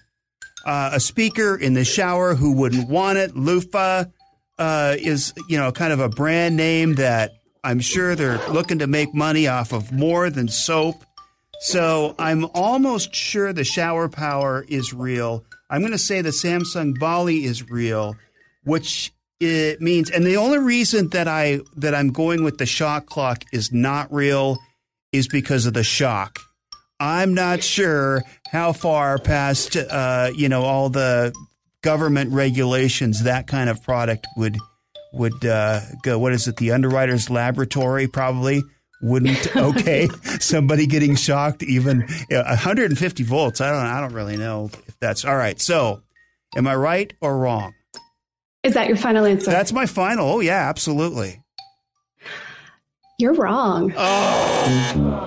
Uh, 0.66 0.92
a 0.94 1.00
speaker 1.00 1.56
in 1.56 1.76
the 1.76 1.86
shower 1.86 2.34
who 2.34 2.54
wouldn't 2.54 2.90
want 2.90 3.20
it. 3.20 3.36
Loofah 3.36 4.06
uh, 4.58 4.96
is, 4.98 5.34
you 5.48 5.60
know, 5.60 5.72
kind 5.72 5.94
of 5.94 6.00
a 6.00 6.10
brand 6.10 6.58
name 6.58 6.96
that 6.96 7.34
I'm 7.64 7.80
sure 7.80 8.16
they're 8.16 8.40
looking 8.50 8.80
to 8.80 8.88
make 8.88 9.14
money 9.14 9.48
off 9.48 9.74
of 9.74 9.92
more 9.92 10.30
than 10.32 10.48
soap. 10.48 11.04
So 11.60 12.16
I'm 12.20 12.46
almost 12.54 13.14
sure 13.16 13.54
the 13.54 13.64
shower 13.64 14.10
power 14.10 14.66
is 14.68 14.94
real. 14.94 15.44
I'm 15.70 15.82
going 15.82 15.92
to 15.94 15.98
say 15.98 16.22
the 16.22 16.30
Samsung 16.30 16.98
Ballie 16.98 17.44
is 17.44 17.70
real, 17.70 18.16
which 18.64 19.14
it 19.40 19.82
means, 19.82 20.10
and 20.10 20.26
the 20.26 20.38
only 20.38 20.60
reason 20.60 21.10
that 21.10 21.28
I 21.28 21.60
that 21.78 21.96
I'm 21.96 22.10
going 22.12 22.44
with 22.44 22.58
the 22.58 22.66
shock 22.66 23.06
clock 23.06 23.44
is 23.52 23.72
not 23.72 24.14
real 24.14 24.58
is 25.12 25.28
because 25.28 25.66
of 25.66 25.74
the 25.74 25.84
shock. 25.84 26.40
I'm 27.00 27.34
not 27.34 27.62
sure 27.62 28.24
how 28.52 28.72
far 28.72 29.18
past 29.18 29.76
uh, 29.76 30.32
you 30.36 30.48
know 30.48 30.64
all 30.64 30.90
the 30.90 31.34
government 31.82 32.32
regulations 32.32 33.24
that 33.24 33.48
kind 33.48 33.70
of 33.70 33.84
product 33.84 34.26
would 34.38 34.58
would 35.14 35.46
uh, 35.46 35.82
go. 36.04 36.18
What 36.20 36.34
is 36.34 36.48
it? 36.48 36.58
The 36.58 36.72
underwriters 36.72 37.30
laboratory 37.30 38.08
probably 38.08 38.64
wouldn't 39.02 39.56
okay 39.56 40.08
somebody 40.40 40.88
getting 40.88 41.16
shocked 41.16 41.64
even 41.64 42.06
you 42.30 42.38
know, 42.38 42.44
150 42.44 43.24
volts. 43.24 43.62
I 43.62 43.70
don't 43.70 43.86
I 43.86 44.02
don't 44.02 44.14
really 44.14 44.38
know 44.38 44.70
if 44.88 45.00
that's 45.00 45.26
all 45.26 45.36
right. 45.36 45.60
So, 45.60 46.02
am 46.56 46.68
I 46.68 46.76
right 46.76 47.14
or 47.22 47.38
wrong? 47.38 47.74
Is 48.64 48.74
that 48.74 48.88
your 48.88 48.98
final 48.98 49.26
answer? 49.26 49.52
That's 49.52 49.72
my 49.72 49.86
final. 49.86 50.28
Oh 50.28 50.40
yeah, 50.40 50.68
absolutely. 50.70 51.42
You're 53.18 53.34
wrong. 53.34 53.94
Oh. 53.96 55.25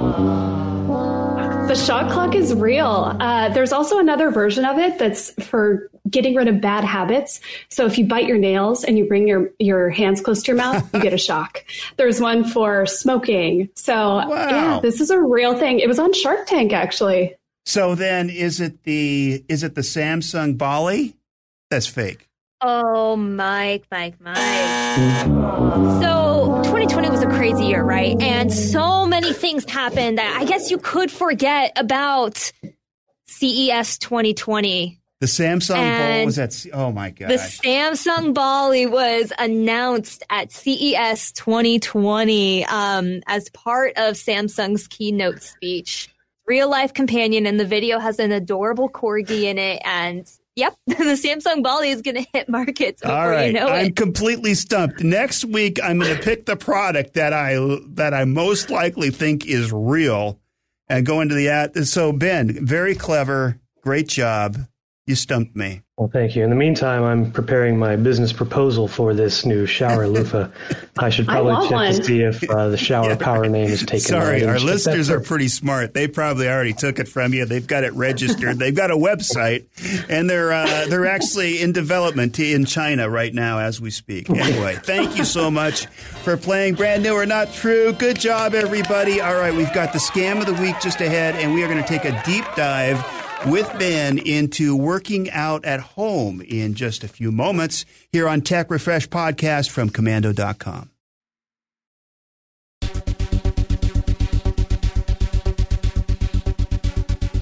The 1.69 1.75
shock 1.75 2.11
clock 2.11 2.35
is 2.35 2.55
real. 2.55 3.15
Uh, 3.21 3.51
there's 3.51 3.73
also 3.73 3.99
another 3.99 4.31
version 4.31 4.65
of 4.65 4.79
it 4.79 4.99
that's 4.99 5.31
for 5.45 5.91
getting 6.09 6.35
rid 6.35 6.49
of 6.49 6.63
bad 6.63 6.83
habits. 6.83 7.41
So 7.69 7.85
if 7.85 7.99
you 7.99 8.07
bite 8.07 8.27
your 8.27 8.39
nails 8.39 8.85
and 8.85 8.97
you 8.97 9.07
bring 9.07 9.29
your, 9.29 9.51
your 9.59 9.91
hands 9.91 10.23
close 10.23 10.43
to 10.45 10.47
your 10.49 10.57
mouth, 10.57 10.89
you 10.95 11.01
get 11.03 11.13
a 11.13 11.19
shock. 11.29 11.63
There's 11.99 12.23
one 12.23 12.45
for 12.45 12.87
smoking. 12.87 13.69
So 13.75 13.95
Wow. 13.95 14.29
yeah, 14.49 14.81
this 14.81 15.03
is 15.03 15.11
a 15.11 15.21
real 15.21 15.59
thing. 15.59 15.81
It 15.81 15.89
was 15.89 15.99
on 15.99 16.15
Shark 16.15 16.47
Tank 16.47 16.73
actually. 16.73 17.37
So 17.67 17.95
then 17.95 18.31
is 18.31 18.61
it 18.63 18.83
the 18.85 19.45
is 19.49 19.63
it 19.63 19.75
the 19.75 19.83
Samsung 19.83 20.57
Ballie? 20.57 21.15
That's 21.71 21.87
fake. 21.87 22.27
Oh, 22.63 23.15
Mike, 23.15 23.85
Mike, 23.93 24.15
Mike. 24.21 24.37
So 24.37 25.29
2020 25.29 26.03
was 26.03 26.03
a 26.03 26.28
crazy 27.51 27.67
year, 27.67 27.83
right? 27.83 28.21
And 28.21 28.53
so 28.53 29.07
many 29.07 29.33
things 29.33 29.65
happened 29.65 30.19
that 30.19 30.37
I 30.39 30.45
guess 30.45 30.71
you 30.71 30.79
could 30.79 31.11
forget 31.11 31.73
about 31.77 32.53
CES 33.27 33.99
2020. 33.99 35.01
The 35.21 35.27
Samsung 35.27 35.75
Ball 35.75 35.77
And 35.79 36.27
was 36.27 36.37
that 36.37 36.67
oh 36.73 36.93
my 36.93 37.11
God. 37.11 37.31
The. 37.31 37.37
Samsung 37.37 38.35
Ballie 38.35 38.87
was 38.87 39.33
announced 39.39 40.23
at 40.31 40.53
CES 40.53 41.33
2020 41.33 42.65
um, 42.67 43.21
as 43.27 43.49
part 43.51 43.97
of 43.97 44.15
Samsung's 44.15 44.87
keynote 44.87 45.43
speech. 45.43 46.11
Real 46.47 46.71
life 46.71 46.95
companion, 46.95 47.47
and 47.47 47.59
the 47.59 47.67
video 47.67 47.99
has 47.99 48.19
an 48.19 48.31
adorable 48.31 48.89
corgi 48.89 49.45
in 49.45 49.59
it. 49.59 49.83
And 49.85 50.31
yep, 50.59 50.77
the 50.87 50.95
Samsung 50.95 51.63
Ballie 51.63 51.91
is 51.91 52.03
going 52.03 52.17
to 52.17 52.27
hit 52.33 52.49
markets 52.49 53.01
before 53.01 53.17
All 53.17 53.29
right, 53.29 53.47
you 53.47 53.53
know 53.53 53.69
I'm 53.69 53.93
completely 53.93 54.55
stumped. 54.55 55.03
Next 55.03 55.45
week, 55.45 55.79
I'm 55.83 55.99
going 55.99 56.15
to 56.15 56.23
pick 56.23 56.47
the 56.47 56.57
product 56.57 57.15
that 57.15 57.33
I 57.33 57.57
that 57.95 58.13
I 58.13 58.25
most 58.25 58.71
likely 58.71 59.11
think 59.11 59.47
is 59.47 59.73
real, 59.73 60.41
and 60.89 61.07
go 61.07 61.21
into 61.21 61.35
the 61.35 61.49
ad. 61.49 61.87
So 61.87 62.13
Ben, 62.13 62.67
very 62.67 62.95
clever, 62.95 63.61
great 63.83 64.09
job. 64.09 64.59
You 65.09 65.15
stumped 65.15 65.57
me. 65.57 65.81
Well, 65.97 66.11
thank 66.13 66.37
you. 66.37 66.45
In 66.45 66.51
the 66.51 66.55
meantime, 66.55 67.03
I'm 67.03 67.33
preparing 67.33 67.79
my 67.79 67.97
business 67.97 68.31
proposal 68.31 68.89
for 68.89 69.15
this 69.15 69.47
new 69.47 69.65
shower 69.65 70.07
loofah. 70.07 70.49
I 70.99 71.09
should 71.09 71.27
probably 71.27 71.53
want 71.55 71.65
check 71.65 71.73
one. 71.73 71.95
to 71.95 72.05
see 72.05 72.21
if 72.21 72.51
uh, 72.51 72.69
the 72.69 72.77
shower 72.77 73.17
power 73.29 73.49
name 73.49 73.71
is 73.71 73.81
taken. 73.81 74.01
Sorry, 74.01 74.43
right. 74.43 74.51
our 74.51 74.61
listeners 74.61 75.09
are 75.09 75.21
pretty 75.21 75.49
smart. 75.49 75.95
They 75.95 76.09
probably 76.09 76.47
already 76.47 76.75
took 76.75 76.99
it 76.99 77.09
from 77.09 77.33
you. 77.33 77.47
They've 77.47 77.67
got 77.67 77.85
it 77.85 77.95
registered. 77.95 78.59
They've 78.59 78.75
got 78.75 78.91
a 78.91 78.97
website, 78.97 79.65
and 80.11 80.29
they're 80.29 80.53
uh, 80.53 80.85
they're 80.91 81.07
actually 81.07 81.63
in 81.63 81.73
development 81.73 82.39
in 82.39 82.67
China 82.67 83.09
right 83.09 83.33
now 83.33 83.59
as 83.59 83.81
we 83.81 83.91
speak. 83.91 84.29
Anyway, 84.39 84.77
thank 84.77 85.19
you 85.19 85.25
so 85.25 85.51
much 85.51 85.87
for 85.87 86.37
playing 86.37 86.75
brand 86.75 87.03
new 87.03 87.13
or 87.13 87.27
not 87.27 87.53
true. 87.53 87.93
Good 87.93 88.21
job, 88.21 88.55
everybody. 88.55 89.21
All 89.21 89.35
right, 89.35 89.53
we've 89.53 89.73
got 89.75 89.93
the 89.93 89.99
scam 89.99 90.41
of 90.41 90.47
the 90.47 90.63
week 90.63 90.77
just 90.81 91.01
ahead, 91.01 91.35
and 91.35 91.53
we 91.53 91.65
are 91.65 91.69
going 91.69 91.83
to 91.83 91.89
take 91.89 92.05
a 92.05 92.23
deep 92.25 92.45
dive 92.57 93.03
with 93.47 93.71
Ben 93.79 94.19
into 94.19 94.77
working 94.77 95.31
out 95.31 95.65
at 95.65 95.81
home 95.81 96.41
in 96.41 96.75
just 96.75 97.05
a 97.05 97.09
few 97.09 97.31
moments 97.31 97.85
here 98.13 98.29
on 98.29 98.41
Tech 98.41 98.71
Refresh 98.71 99.09
Podcast 99.09 99.71
from 99.71 99.91
Komando.com. 99.91 100.91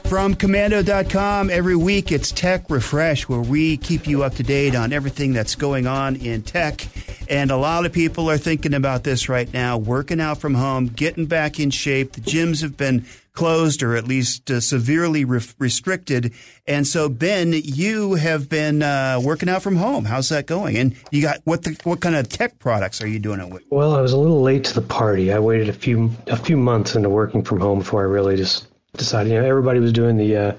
From 0.09 0.37
komando.com, 0.37 1.51
every 1.51 1.75
week 1.75 2.13
it's 2.13 2.31
Tech 2.31 2.71
Refresh, 2.71 3.29
where 3.29 3.41
we 3.41 3.77
keep 3.77 4.07
you 4.07 4.23
up 4.23 4.37
to 4.37 4.45
date 4.45 4.77
on 4.77 4.93
everything 4.93 5.33
that's 5.33 5.57
going 5.57 5.89
on 5.89 6.15
in 6.15 6.43
tech. 6.43 6.87
And 7.29 7.51
a 7.51 7.57
lot 7.57 7.85
of 7.85 7.93
people 7.93 8.31
are 8.31 8.39
thinking 8.39 8.73
about 8.73 9.03
this 9.03 9.29
right 9.29 9.53
now 9.53 9.79
working 9.79 10.21
out 10.21 10.39
from 10.39 10.55
home, 10.55 10.87
getting 10.87 11.27
back 11.27 11.59
in 11.59 11.71
shape. 11.71 12.13
The 12.13 12.21
gyms 12.21 12.63
have 12.63 12.77
been 12.77 13.05
closed 13.37 13.85
or 13.85 13.95
at 13.95 14.09
least 14.09 14.51
uh, 14.51 14.59
severely 14.61 15.25
re- 15.25 15.41
restricted. 15.59 16.33
And 16.67 16.85
so, 16.85 17.09
Ben, 17.09 17.53
you 17.53 18.15
have 18.15 18.49
been 18.49 18.83
uh, 18.83 19.21
working 19.23 19.49
out 19.49 19.63
from 19.63 19.77
home. 19.77 20.05
How's 20.05 20.31
that 20.31 20.47
going? 20.47 20.77
And 20.77 20.97
you 21.13 21.23
got 21.23 21.41
what 21.45 21.63
the, 21.63 21.79
what 21.85 22.01
kind 22.01 22.17
of 22.17 22.29
tech 22.29 22.59
products 22.59 23.01
are 23.01 23.07
you 23.07 23.21
doing 23.21 23.39
it 23.39 23.49
with? 23.51 23.63
Well, 23.71 23.95
I 23.95 24.01
was 24.01 24.13
a 24.13 24.19
little 24.19 24.43
late 24.43 24.65
to 24.65 24.75
the 24.75 24.83
party. 24.83 25.33
I 25.33 25.39
waited 25.39 25.69
a 25.69 25.73
few 25.73 26.11
a 26.27 26.37
few 26.37 26.57
months 26.57 26.97
into 26.97 27.09
working 27.09 27.45
from 27.45 27.61
home 27.61 27.79
before 27.79 28.01
I 28.01 28.07
really 28.07 28.37
just 28.37 28.67
decided. 28.97 29.33
You 29.33 29.41
know, 29.41 29.47
everybody 29.47 29.79
was 29.79 29.93
doing 29.93 30.17
the 30.17 30.37
uh, 30.37 30.53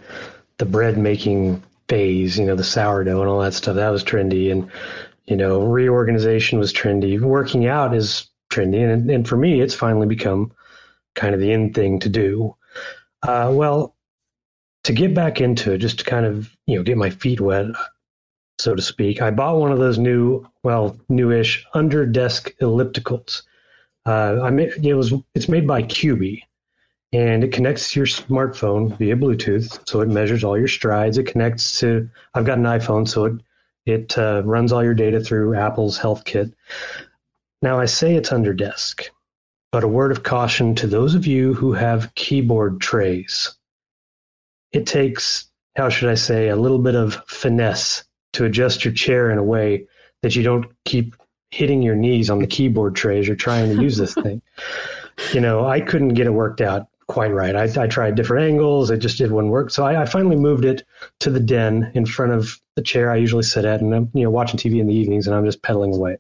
the 0.57 0.65
bread 0.65 0.97
making 0.97 1.61
phase, 1.89 2.37
you 2.37 2.45
know, 2.45 2.55
the 2.55 2.63
sourdough 2.63 3.21
and 3.21 3.29
all 3.29 3.39
that 3.41 3.53
stuff. 3.53 3.75
That 3.75 3.89
was 3.89 4.03
trendy, 4.03 4.51
and 4.51 4.69
You 5.25 5.35
know, 5.35 5.61
reorganization 5.61 6.57
was 6.57 6.71
trendy. 6.71 7.19
Working 7.19 7.67
out 7.67 7.93
is 7.93 8.29
trendy, 8.49 8.81
and, 8.81 9.09
and 9.11 9.27
for 9.27 9.35
me, 9.35 9.59
it's 9.61 9.73
finally 9.75 10.07
become 10.07 10.53
kind 11.15 11.33
of 11.33 11.41
the 11.41 11.51
in 11.51 11.73
thing 11.73 11.99
to 11.99 12.09
do. 12.09 12.55
Uh, 13.27 13.51
well, 13.51 13.93
to 14.85 14.93
get 14.93 15.13
back 15.13 15.41
into 15.41 15.73
it, 15.73 15.79
just 15.79 15.99
to 15.99 16.05
kind 16.05 16.25
of 16.25 16.49
you 16.65 16.77
know 16.77 16.83
get 16.83 16.97
my 16.97 17.09
feet 17.09 17.41
wet, 17.41 17.65
so 18.57 18.73
to 18.73 18.81
speak, 18.81 19.21
I 19.21 19.31
bought 19.31 19.59
one 19.59 19.73
of 19.73 19.79
those 19.79 19.99
new, 19.99 20.47
well, 20.63 20.97
newish 21.09 21.65
under 21.73 22.05
desk 22.05 22.51
ellipticals. 22.61 23.43
Uh, 24.05 24.39
I 24.41 24.49
made, 24.49 24.85
it 24.85 24.93
was 24.93 25.13
it's 25.35 25.49
made 25.49 25.67
by 25.67 25.83
Cubii, 25.83 26.41
and 27.11 27.43
it 27.43 27.51
connects 27.51 27.91
to 27.91 27.99
your 27.99 28.07
smartphone 28.07 28.97
via 28.97 29.17
Bluetooth, 29.17 29.77
so 29.87 29.99
it 29.99 30.07
measures 30.07 30.45
all 30.45 30.57
your 30.57 30.69
strides. 30.69 31.17
It 31.17 31.27
connects 31.27 31.81
to 31.81 32.09
I've 32.33 32.45
got 32.45 32.59
an 32.59 32.63
iPhone, 32.63 33.07
so 33.07 33.25
it 33.25 33.41
it 33.85 34.17
uh, 34.17 34.41
runs 34.45 34.71
all 34.71 34.85
your 34.85 34.93
data 34.93 35.19
through 35.19 35.55
Apple's 35.55 35.99
HealthKit. 35.99 36.53
Now 37.61 37.77
I 37.77 37.85
say 37.85 38.15
it's 38.15 38.31
under 38.31 38.53
desk, 38.53 39.09
but 39.77 39.83
a 39.83 39.87
word 39.87 40.11
of 40.11 40.23
caution 40.23 40.73
to 40.73 40.87
those 40.87 41.13
of 41.13 41.27
you 41.27 41.53
who 41.53 41.71
have 41.71 42.15
keyboard 42.15 42.81
trays. 42.81 43.55
It 44.71 44.87
takes, 44.87 45.51
how 45.75 45.89
should 45.89 46.09
I 46.09 46.15
say, 46.15 46.47
a 46.47 46.55
little 46.55 46.79
bit 46.79 46.95
of 46.95 47.21
finesse 47.27 48.03
to 48.33 48.45
adjust 48.45 48.83
your 48.83 48.95
chair 48.95 49.29
in 49.29 49.37
a 49.37 49.43
way 49.43 49.85
that 50.23 50.35
you 50.35 50.41
don't 50.41 50.65
keep 50.85 51.15
hitting 51.51 51.83
your 51.83 51.93
knees 51.93 52.31
on 52.31 52.39
the 52.39 52.47
keyboard 52.47 52.95
tray 52.95 53.19
as 53.19 53.27
you're 53.27 53.35
trying 53.35 53.69
to 53.69 53.79
use 53.79 53.97
this 53.97 54.15
thing. 54.15 54.41
You 55.33 55.41
know, 55.41 55.67
I 55.67 55.81
couldn't 55.81 56.13
get 56.13 56.27
it 56.27 56.31
worked 56.31 56.61
out 56.61 56.87
quite 57.07 57.33
right. 57.33 57.55
I, 57.55 57.83
I 57.83 57.87
tried 57.87 58.13
different 58.15 58.45
angles. 58.45 58.91
It 58.91 58.97
just 58.97 59.19
it 59.19 59.31
wouldn't 59.31 59.51
work. 59.51 59.71
So 59.71 59.83
I, 59.83 60.03
I, 60.03 60.05
finally 60.05 60.35
moved 60.35 60.63
it 60.63 60.85
to 61.21 61.31
the 61.31 61.39
den 61.39 61.91
in 61.95 62.05
front 62.05 62.33
of 62.33 62.61
the 62.75 62.83
chair 62.83 63.09
I 63.09 63.15
usually 63.15 63.41
sit 63.41 63.65
at, 63.65 63.81
and 63.81 63.95
I'm 63.95 64.11
you 64.13 64.23
know 64.23 64.29
watching 64.29 64.59
TV 64.59 64.79
in 64.79 64.85
the 64.85 64.93
evenings, 64.93 65.25
and 65.25 65.35
I'm 65.35 65.43
just 65.43 65.63
pedaling 65.63 65.95
away. 65.95 66.17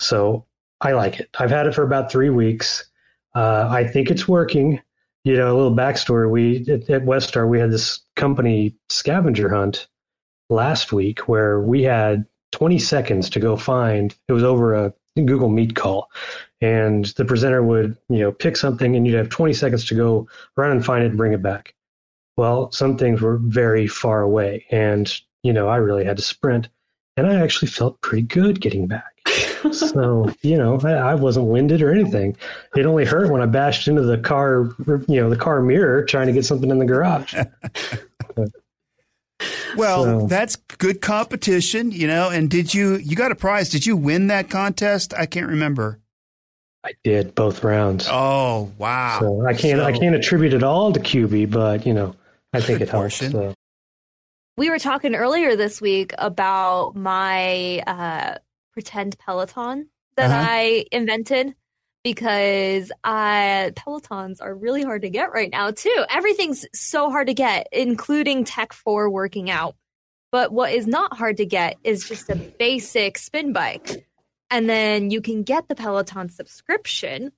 So 0.00 0.46
I 0.80 0.92
like 0.92 1.20
it. 1.20 1.28
I've 1.38 1.50
had 1.50 1.66
it 1.66 1.74
for 1.74 1.82
about 1.82 2.10
three 2.10 2.30
weeks. 2.30 2.84
Uh, 3.34 3.68
I 3.70 3.86
think 3.86 4.10
it's 4.10 4.28
working. 4.28 4.80
You 5.24 5.36
know, 5.36 5.52
a 5.52 5.56
little 5.56 5.74
backstory: 5.74 6.30
we 6.30 6.60
at, 6.72 6.88
at 6.88 7.04
WestStar 7.04 7.48
we 7.48 7.58
had 7.58 7.70
this 7.70 8.00
company 8.16 8.74
scavenger 8.88 9.48
hunt 9.48 9.88
last 10.48 10.92
week 10.92 11.28
where 11.28 11.60
we 11.60 11.82
had 11.82 12.24
20 12.52 12.78
seconds 12.78 13.30
to 13.30 13.40
go 13.40 13.56
find. 13.56 14.14
It 14.28 14.32
was 14.32 14.44
over 14.44 14.74
a 14.74 14.94
Google 15.16 15.48
Meet 15.48 15.74
call, 15.74 16.10
and 16.60 17.06
the 17.16 17.24
presenter 17.24 17.62
would 17.62 17.96
you 18.08 18.20
know 18.20 18.32
pick 18.32 18.56
something, 18.56 18.96
and 18.96 19.06
you'd 19.06 19.16
have 19.16 19.28
20 19.28 19.52
seconds 19.52 19.84
to 19.86 19.94
go 19.94 20.28
run 20.56 20.70
and 20.70 20.84
find 20.84 21.02
it 21.04 21.08
and 21.08 21.16
bring 21.16 21.32
it 21.32 21.42
back. 21.42 21.74
Well, 22.36 22.70
some 22.70 22.96
things 22.96 23.20
were 23.20 23.38
very 23.38 23.88
far 23.88 24.22
away, 24.22 24.66
and 24.70 25.12
you 25.42 25.52
know 25.52 25.68
I 25.68 25.76
really 25.76 26.04
had 26.04 26.16
to 26.18 26.22
sprint, 26.22 26.68
and 27.16 27.26
I 27.26 27.40
actually 27.40 27.68
felt 27.68 28.00
pretty 28.00 28.22
good 28.22 28.60
getting 28.60 28.86
back. 28.86 29.12
so 29.72 30.32
you 30.42 30.56
know 30.56 30.78
I, 30.84 30.92
I, 30.92 31.14
wasn't 31.14 31.46
winded 31.46 31.82
or 31.82 31.90
anything. 31.90 32.36
It 32.76 32.86
only 32.86 33.04
hurt 33.04 33.30
when 33.30 33.40
I 33.40 33.46
bashed 33.46 33.88
into 33.88 34.02
the 34.02 34.18
car, 34.18 34.70
you 34.86 35.20
know, 35.20 35.30
the 35.30 35.36
car 35.36 35.60
mirror 35.62 36.04
trying 36.04 36.26
to 36.26 36.32
get 36.32 36.44
something 36.44 36.70
in 36.70 36.78
the 36.78 36.86
garage. 36.86 37.34
Well, 39.76 40.04
so. 40.04 40.26
that's 40.26 40.56
good 40.56 41.00
competition, 41.00 41.92
you 41.92 42.06
know. 42.08 42.30
And 42.30 42.50
did 42.50 42.74
you 42.74 42.96
you 42.96 43.14
got 43.14 43.30
a 43.30 43.36
prize? 43.36 43.68
Did 43.68 43.86
you 43.86 43.96
win 43.96 44.28
that 44.28 44.50
contest? 44.50 45.14
I 45.14 45.26
can't 45.26 45.46
remember. 45.46 46.00
I 46.84 46.92
did 47.04 47.34
both 47.34 47.62
rounds. 47.62 48.08
Oh 48.10 48.72
wow! 48.78 49.18
So 49.20 49.46
I 49.46 49.54
can't 49.54 49.78
so, 49.78 49.84
I 49.84 49.92
can't 49.92 50.14
attribute 50.14 50.54
it 50.54 50.62
all 50.62 50.92
to 50.92 50.98
Cubii, 50.98 51.50
but 51.50 51.86
you 51.86 51.94
know 51.94 52.16
I 52.52 52.60
think 52.60 52.80
it 52.80 52.88
helps. 52.88 53.16
So. 53.16 53.54
We 54.56 54.70
were 54.70 54.78
talking 54.80 55.14
earlier 55.14 55.54
this 55.54 55.80
week 55.80 56.12
about 56.18 56.96
my 56.96 57.78
uh, 57.86 58.38
pretend 58.78 59.18
Peloton 59.18 59.88
that 60.14 60.30
uh-huh. 60.30 60.46
I 60.48 60.84
invented 60.92 61.52
because 62.04 62.92
I, 63.02 63.72
Pelotons 63.74 64.40
are 64.40 64.54
really 64.54 64.84
hard 64.84 65.02
to 65.02 65.10
get 65.10 65.32
right 65.32 65.50
now, 65.50 65.72
too. 65.72 66.04
Everything's 66.08 66.64
so 66.72 67.10
hard 67.10 67.26
to 67.26 67.34
get, 67.34 67.66
including 67.72 68.44
tech 68.44 68.72
for 68.72 69.10
working 69.10 69.50
out. 69.50 69.74
But 70.30 70.52
what 70.52 70.72
is 70.72 70.86
not 70.86 71.16
hard 71.16 71.38
to 71.38 71.44
get 71.44 71.76
is 71.82 72.06
just 72.06 72.30
a 72.30 72.36
basic 72.36 73.18
spin 73.18 73.52
bike. 73.52 74.06
And 74.48 74.70
then 74.70 75.10
you 75.10 75.20
can 75.22 75.42
get 75.42 75.66
the 75.66 75.74
Peloton 75.74 76.28
subscription 76.28 77.32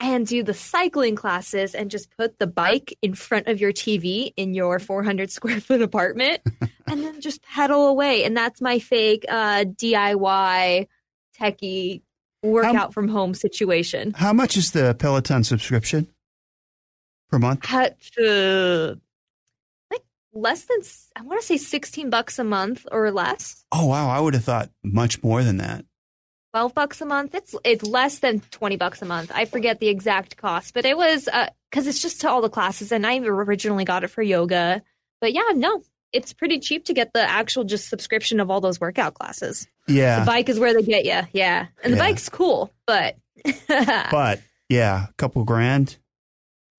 and 0.00 0.26
do 0.26 0.42
the 0.42 0.54
cycling 0.54 1.14
classes 1.14 1.74
and 1.74 1.90
just 1.90 2.10
put 2.16 2.38
the 2.38 2.46
bike 2.46 2.96
in 3.02 3.14
front 3.14 3.46
of 3.48 3.60
your 3.60 3.72
TV 3.72 4.32
in 4.36 4.54
your 4.54 4.78
400 4.78 5.30
square 5.30 5.60
foot 5.60 5.82
apartment 5.82 6.40
and 6.86 7.04
then 7.04 7.20
just 7.20 7.42
pedal 7.42 7.86
away. 7.86 8.24
And 8.24 8.36
that's 8.36 8.60
my 8.60 8.78
fake 8.78 9.26
uh, 9.28 9.64
DIY 9.66 10.88
techie 11.38 12.02
workout 12.42 12.74
how, 12.74 12.88
from 12.90 13.08
home 13.08 13.34
situation. 13.34 14.14
How 14.14 14.32
much 14.32 14.56
is 14.56 14.72
the 14.72 14.94
Peloton 14.98 15.44
subscription 15.44 16.08
per 17.28 17.38
month? 17.38 17.70
At, 17.70 17.98
uh, 18.18 18.94
like 19.90 20.02
less 20.32 20.64
than, 20.64 20.80
I 21.14 21.22
want 21.22 21.40
to 21.42 21.46
say 21.46 21.58
16 21.58 22.08
bucks 22.08 22.38
a 22.38 22.44
month 22.44 22.86
or 22.90 23.10
less. 23.10 23.66
Oh, 23.70 23.86
wow. 23.86 24.08
I 24.08 24.18
would 24.18 24.32
have 24.32 24.44
thought 24.44 24.70
much 24.82 25.22
more 25.22 25.44
than 25.44 25.58
that. 25.58 25.84
12 26.52 26.74
bucks 26.74 27.00
a 27.00 27.06
month. 27.06 27.34
It's 27.34 27.54
it's 27.64 27.84
less 27.84 28.18
than 28.18 28.40
20 28.40 28.76
bucks 28.76 29.02
a 29.02 29.04
month. 29.04 29.30
I 29.34 29.44
forget 29.44 29.78
the 29.78 29.88
exact 29.88 30.36
cost, 30.36 30.74
but 30.74 30.84
it 30.84 30.96
was 30.96 31.28
uh 31.28 31.50
cuz 31.70 31.86
it's 31.86 32.02
just 32.02 32.20
to 32.22 32.30
all 32.30 32.40
the 32.40 32.48
classes 32.50 32.90
and 32.92 33.06
I 33.06 33.18
originally 33.18 33.84
got 33.84 34.04
it 34.04 34.08
for 34.08 34.22
yoga. 34.22 34.82
But 35.20 35.32
yeah, 35.32 35.50
no. 35.54 35.82
It's 36.12 36.32
pretty 36.32 36.58
cheap 36.58 36.86
to 36.86 36.92
get 36.92 37.12
the 37.12 37.22
actual 37.22 37.62
just 37.62 37.88
subscription 37.88 38.40
of 38.40 38.50
all 38.50 38.60
those 38.60 38.80
workout 38.80 39.14
classes. 39.14 39.68
Yeah. 39.86 40.20
The 40.20 40.26
bike 40.26 40.48
is 40.48 40.58
where 40.58 40.74
they 40.74 40.82
get 40.82 41.04
you. 41.04 41.20
Yeah. 41.32 41.66
And 41.84 41.92
the 41.92 41.96
yeah. 41.98 42.02
bike's 42.02 42.28
cool, 42.28 42.72
but 42.84 43.16
But 43.68 44.40
yeah, 44.68 45.06
a 45.08 45.12
couple 45.18 45.44
grand. 45.44 45.98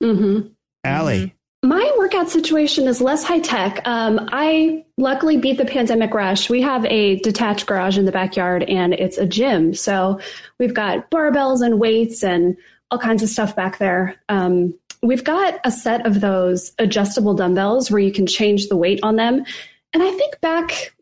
Mhm. 0.04 0.52
Allie. 0.84 1.18
Mm-hmm. 1.28 1.36
My 1.64 1.94
workout 1.96 2.28
situation 2.28 2.88
is 2.88 3.02
less 3.02 3.24
high 3.24 3.40
tech. 3.40 3.88
Um, 3.88 4.28
I 4.32 4.84
luckily 4.98 5.38
beat 5.38 5.60
the 5.60 5.66
pandemic 5.66 6.12
rush. 6.12 6.50
We 6.50 6.60
have 6.62 6.84
a 6.86 7.18
detached 7.18 7.68
garage 7.68 8.00
in 8.00 8.06
the 8.06 8.12
backyard 8.12 8.64
and 8.64 8.96
it's 8.96 9.20
a 9.20 9.28
gym. 9.28 9.76
So 9.76 10.20
we've 10.60 10.74
got 10.74 11.12
barbells 11.12 11.64
and 11.64 11.80
weights 11.80 12.24
and 12.24 12.58
all 12.90 12.98
kinds 12.98 13.22
of 13.22 13.30
stuff 13.30 13.56
back 13.56 13.78
there. 13.78 14.16
Um, 14.28 14.74
we've 15.04 15.24
got 15.24 15.60
a 15.64 15.70
set 15.70 16.04
of 16.08 16.20
those 16.20 16.72
adjustable 16.80 17.36
dumbbells 17.36 17.92
where 17.92 18.02
you 18.02 18.12
can 18.12 18.26
change 18.26 18.68
the 18.68 18.76
weight 18.76 19.00
on 19.04 19.16
them. 19.16 19.46
And 19.94 20.02
I 20.02 20.10
think 20.10 20.42
back, 20.42 20.96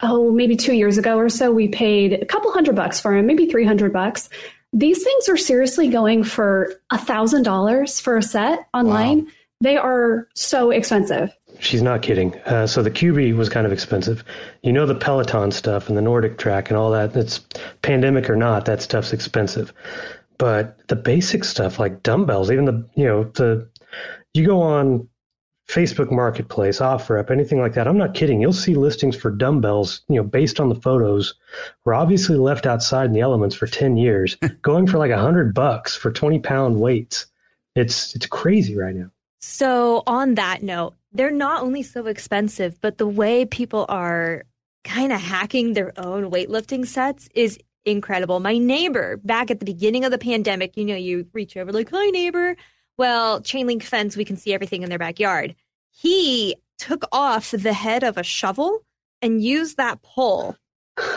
oh, 0.00 0.30
maybe 0.30 0.56
two 0.56 0.74
years 0.74 0.98
ago 0.98 1.16
or 1.16 1.30
so, 1.30 1.50
we 1.50 1.68
paid 1.68 2.12
a 2.12 2.26
couple 2.26 2.52
hundred 2.52 2.76
bucks 2.76 3.00
for 3.00 3.16
them, 3.16 3.24
maybe 3.24 3.46
300 3.46 3.94
bucks. 3.94 4.28
These 4.74 5.02
things 5.02 5.30
are 5.30 5.38
seriously 5.38 5.88
going 5.88 6.22
for 6.22 6.74
a 6.90 6.98
thousand 6.98 7.44
dollars 7.44 7.98
for 7.98 8.18
a 8.18 8.22
set 8.22 8.68
online. 8.74 9.24
Wow 9.24 9.30
they 9.62 9.76
are 9.76 10.28
so 10.34 10.70
expensive. 10.70 11.32
She's 11.60 11.82
not 11.82 12.02
kidding. 12.02 12.34
Uh, 12.40 12.66
so 12.66 12.82
the 12.82 12.90
Cubii 12.90 13.34
was 13.36 13.48
kind 13.48 13.64
of 13.64 13.72
expensive. 13.72 14.24
You 14.62 14.72
know 14.72 14.86
the 14.86 14.96
Peloton 14.96 15.52
stuff 15.52 15.88
and 15.88 15.96
the 15.96 16.02
NordicTrack 16.02 16.68
and 16.68 16.76
all 16.76 16.90
that. 16.90 17.14
It's 17.16 17.40
pandemic 17.82 18.28
or 18.28 18.34
not, 18.34 18.64
that 18.64 18.82
stuff's 18.82 19.12
expensive. 19.12 19.72
But 20.36 20.88
the 20.88 20.96
basic 20.96 21.44
stuff 21.44 21.78
like 21.78 22.02
dumbbells, 22.02 22.50
even 22.50 22.64
the 22.64 22.88
you 22.96 23.06
know 23.06 23.24
the 23.24 23.68
you 24.34 24.44
go 24.44 24.60
on 24.60 25.08
Facebook 25.68 26.10
Marketplace, 26.10 26.80
OfferUp, 26.80 27.30
anything 27.30 27.60
like 27.60 27.74
that. 27.74 27.86
I'm 27.86 27.96
not 27.96 28.14
kidding. 28.14 28.40
You'll 28.40 28.52
see 28.52 28.74
listings 28.74 29.14
for 29.14 29.30
dumbbells, 29.30 30.02
you 30.08 30.16
know, 30.16 30.24
based 30.24 30.58
on 30.58 30.68
the 30.68 30.74
photos, 30.74 31.34
were 31.84 31.94
obviously 31.94 32.36
left 32.36 32.66
outside 32.66 33.06
in 33.06 33.12
the 33.12 33.20
elements 33.20 33.54
for 33.54 33.68
10 33.68 33.96
years, 33.96 34.36
going 34.62 34.88
for 34.88 34.98
like 34.98 35.12
a 35.12 35.18
hundred 35.18 35.54
bucks 35.54 35.94
for 35.94 36.10
20 36.10 36.40
pound 36.40 36.80
weights. 36.80 37.26
It's 37.76 38.16
it's 38.16 38.26
crazy 38.26 38.76
right 38.76 38.94
now. 38.94 39.10
So, 39.42 40.04
on 40.06 40.36
that 40.36 40.62
note, 40.62 40.94
they're 41.12 41.32
not 41.32 41.62
only 41.62 41.82
so 41.82 42.06
expensive, 42.06 42.80
but 42.80 42.98
the 42.98 43.08
way 43.08 43.44
people 43.44 43.84
are 43.88 44.44
kind 44.84 45.12
of 45.12 45.20
hacking 45.20 45.72
their 45.72 45.92
own 45.98 46.30
weightlifting 46.30 46.86
sets 46.86 47.28
is 47.34 47.58
incredible. 47.84 48.38
My 48.38 48.56
neighbor, 48.56 49.16
back 49.18 49.50
at 49.50 49.58
the 49.58 49.66
beginning 49.66 50.04
of 50.04 50.12
the 50.12 50.18
pandemic, 50.18 50.76
you 50.76 50.84
know, 50.84 50.94
you 50.94 51.26
reach 51.32 51.56
over 51.56 51.72
like, 51.72 51.90
hi, 51.90 52.06
neighbor. 52.10 52.56
Well, 52.96 53.40
chain 53.40 53.66
link 53.66 53.82
fence, 53.82 54.16
we 54.16 54.24
can 54.24 54.36
see 54.36 54.54
everything 54.54 54.82
in 54.84 54.88
their 54.88 54.98
backyard. 54.98 55.56
He 55.90 56.56
took 56.78 57.04
off 57.10 57.50
the 57.50 57.72
head 57.72 58.04
of 58.04 58.16
a 58.16 58.22
shovel 58.22 58.84
and 59.20 59.42
used 59.42 59.76
that 59.76 60.02
pole 60.02 60.56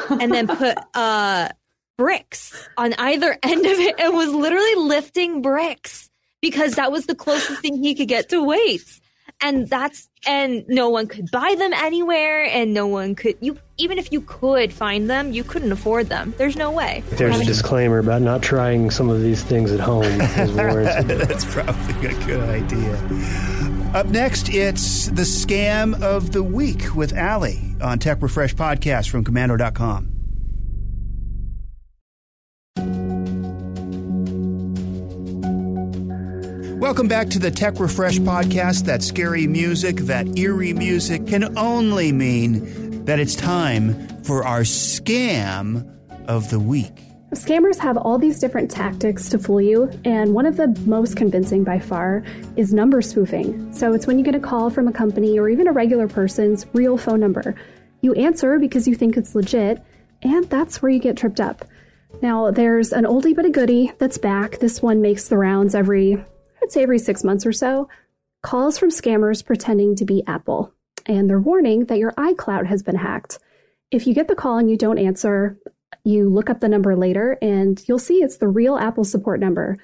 and 0.09 0.33
then 0.33 0.47
put 0.47 0.77
uh, 0.95 1.49
bricks 1.97 2.69
on 2.75 2.93
either 2.93 3.37
end 3.43 3.65
of 3.65 3.79
it 3.79 3.99
and 3.99 4.15
was 4.15 4.33
literally 4.33 4.75
lifting 4.75 5.43
bricks 5.43 6.09
because 6.45 6.75
that 6.75 6.91
was 6.91 7.07
the 7.07 7.15
closest 7.15 7.59
thing 7.59 7.81
he 7.81 7.95
could 7.95 8.07
get 8.07 8.29
to 8.29 8.43
weights. 8.43 9.01
And 9.41 9.67
that's 9.67 10.07
and 10.27 10.63
no 10.67 10.89
one 10.89 11.07
could 11.07 11.29
buy 11.31 11.55
them 11.57 11.73
anywhere 11.73 12.45
and 12.45 12.71
no 12.73 12.85
one 12.85 13.15
could 13.15 13.35
you 13.41 13.57
even 13.77 13.97
if 13.97 14.11
you 14.11 14.21
could 14.21 14.71
find 14.71 15.09
them, 15.09 15.33
you 15.33 15.43
couldn't 15.43 15.71
afford 15.71 16.07
them. 16.07 16.35
There's 16.37 16.55
no 16.55 16.71
way. 16.71 17.03
There's 17.09 17.39
a 17.39 17.45
disclaimer 17.45 17.97
about 17.97 18.21
not 18.21 18.43
trying 18.43 18.91
some 18.91 19.09
of 19.09 19.21
these 19.21 19.43
things 19.43 19.71
at 19.71 19.79
home 19.79 20.03
That's 20.19 21.45
probably 21.45 22.07
a 22.09 22.25
good 22.25 22.47
idea. 22.47 22.93
Up 23.95 24.05
next, 24.05 24.49
it's 24.49 25.07
the 25.07 25.23
scam 25.23 25.99
of 25.99 26.31
the 26.31 26.43
week 26.43 26.95
with 26.95 27.11
Allie 27.13 27.75
on 27.81 27.97
Tech 27.97 28.21
Refresh 28.21 28.53
podcast 28.53 29.09
from 29.09 29.23
komando.com. 29.23 30.14
Welcome 36.79 37.07
back 37.07 37.29
to 37.29 37.39
the 37.39 37.49
Tech 37.49 37.79
Refresh 37.79 38.19
podcast. 38.19 38.83
That 38.83 39.01
scary 39.01 39.47
music, 39.47 39.95
that 40.01 40.37
eerie 40.37 40.73
music 40.73 41.25
can 41.25 41.57
only 41.57 42.11
mean 42.11 43.05
that 43.05 43.17
it's 43.17 43.33
time 43.33 44.07
for 44.23 44.45
our 44.45 44.61
scam 44.61 45.89
of 46.27 46.49
the 46.49 46.59
week. 46.59 46.91
Scammers 47.31 47.77
have 47.79 47.95
all 47.97 48.17
these 48.17 48.39
different 48.39 48.69
tactics 48.69 49.29
to 49.29 49.39
fool 49.39 49.61
you, 49.61 49.89
and 50.03 50.33
one 50.33 50.45
of 50.45 50.57
the 50.57 50.67
most 50.85 51.15
convincing 51.15 51.63
by 51.63 51.79
far 51.79 52.23
is 52.57 52.73
number 52.73 53.01
spoofing. 53.01 53.71
So 53.73 53.93
it's 53.93 54.05
when 54.05 54.19
you 54.19 54.25
get 54.25 54.35
a 54.35 54.39
call 54.39 54.69
from 54.69 54.89
a 54.89 54.93
company 54.93 55.39
or 55.39 55.47
even 55.47 55.67
a 55.67 55.71
regular 55.71 56.09
person's 56.09 56.65
real 56.73 56.97
phone 56.97 57.21
number. 57.21 57.55
You 58.01 58.13
answer 58.15 58.59
because 58.59 58.85
you 58.85 58.95
think 58.95 59.15
it's 59.15 59.33
legit, 59.33 59.81
and 60.21 60.49
that's 60.49 60.81
where 60.81 60.91
you 60.91 60.99
get 60.99 61.15
tripped 61.15 61.39
up. 61.39 61.65
Now, 62.21 62.51
there's 62.51 62.91
an 62.91 63.05
oldie 63.05 63.35
but 63.35 63.45
a 63.45 63.49
goodie 63.49 63.93
that's 63.97 64.17
back. 64.17 64.59
This 64.59 64.81
one 64.81 65.01
makes 65.01 65.29
the 65.29 65.37
rounds 65.37 65.73
every, 65.73 66.23
I'd 66.65 66.71
say 66.71 66.81
every 66.81 66.97
six 66.97 67.23
months 67.23 67.45
or 67.45 67.51
so. 67.51 67.89
Calls 68.41 68.79
from 68.79 68.89
scammers 68.89 69.45
pretending 69.45 69.95
to 69.97 70.03
be 70.03 70.23
Apple, 70.25 70.73
and 71.05 71.29
they're 71.29 71.39
warning 71.39 71.85
that 71.85 71.99
your 71.99 72.11
iCloud 72.13 72.65
has 72.65 72.81
been 72.81 72.95
hacked. 72.95 73.37
If 73.91 74.07
you 74.07 74.15
get 74.15 74.27
the 74.27 74.33
call 74.33 74.57
and 74.57 74.67
you 74.67 74.75
don't 74.75 74.97
answer, 74.97 75.59
you 76.03 76.27
look 76.27 76.49
up 76.49 76.61
the 76.61 76.67
number 76.67 76.95
later 76.95 77.37
and 77.39 77.79
you'll 77.87 77.99
see 77.99 78.15
it's 78.23 78.37
the 78.37 78.47
real 78.47 78.77
Apple 78.77 79.03
support 79.03 79.39
number, 79.39 79.77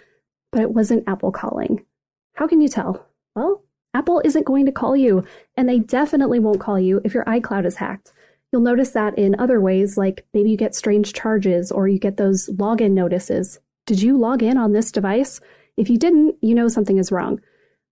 but 0.52 0.62
it 0.63 0.72
wasn't 0.74 1.08
Apple 1.08 1.32
calling. 1.32 1.86
How 2.34 2.48
can 2.48 2.62
you 2.62 2.67
tell? 2.67 3.06
Well, 3.36 3.63
Apple 3.94 4.20
isn't 4.26 4.48
going 4.48 4.65
to 4.65 4.72
call 4.72 4.98
you, 4.98 5.24
and 5.56 5.70
they 5.70 5.78
definitely 5.78 6.39
won't 6.39 6.62
call 6.62 6.80
you 6.80 7.00
if 7.04 7.13
your 7.13 7.26
iCloud 7.26 7.67
is 7.67 7.76
hacked. 7.76 8.12
You'll 8.52 8.63
notice 8.63 8.89
that 8.91 9.20
in 9.20 9.39
other 9.39 9.62
ways, 9.62 10.00
like 10.00 10.26
maybe 10.34 10.50
you 10.50 10.58
get 10.58 10.74
strange 10.74 11.13
charges 11.13 11.72
or 11.72 11.88
you 11.88 12.00
get 12.00 12.17
those 12.17 12.50
login 12.50 12.94
notices. 12.94 13.60
Did 13.86 14.02
you 14.02 14.17
log 14.17 14.41
in 14.41 14.58
on 14.58 14.74
this 14.74 14.91
device? 14.91 15.41
If 15.82 15.89
you 15.89 15.98
didn't, 15.98 16.36
you 16.41 16.54
know 16.54 16.67
something 16.67 17.00
is 17.00 17.12
wrong. 17.12 17.41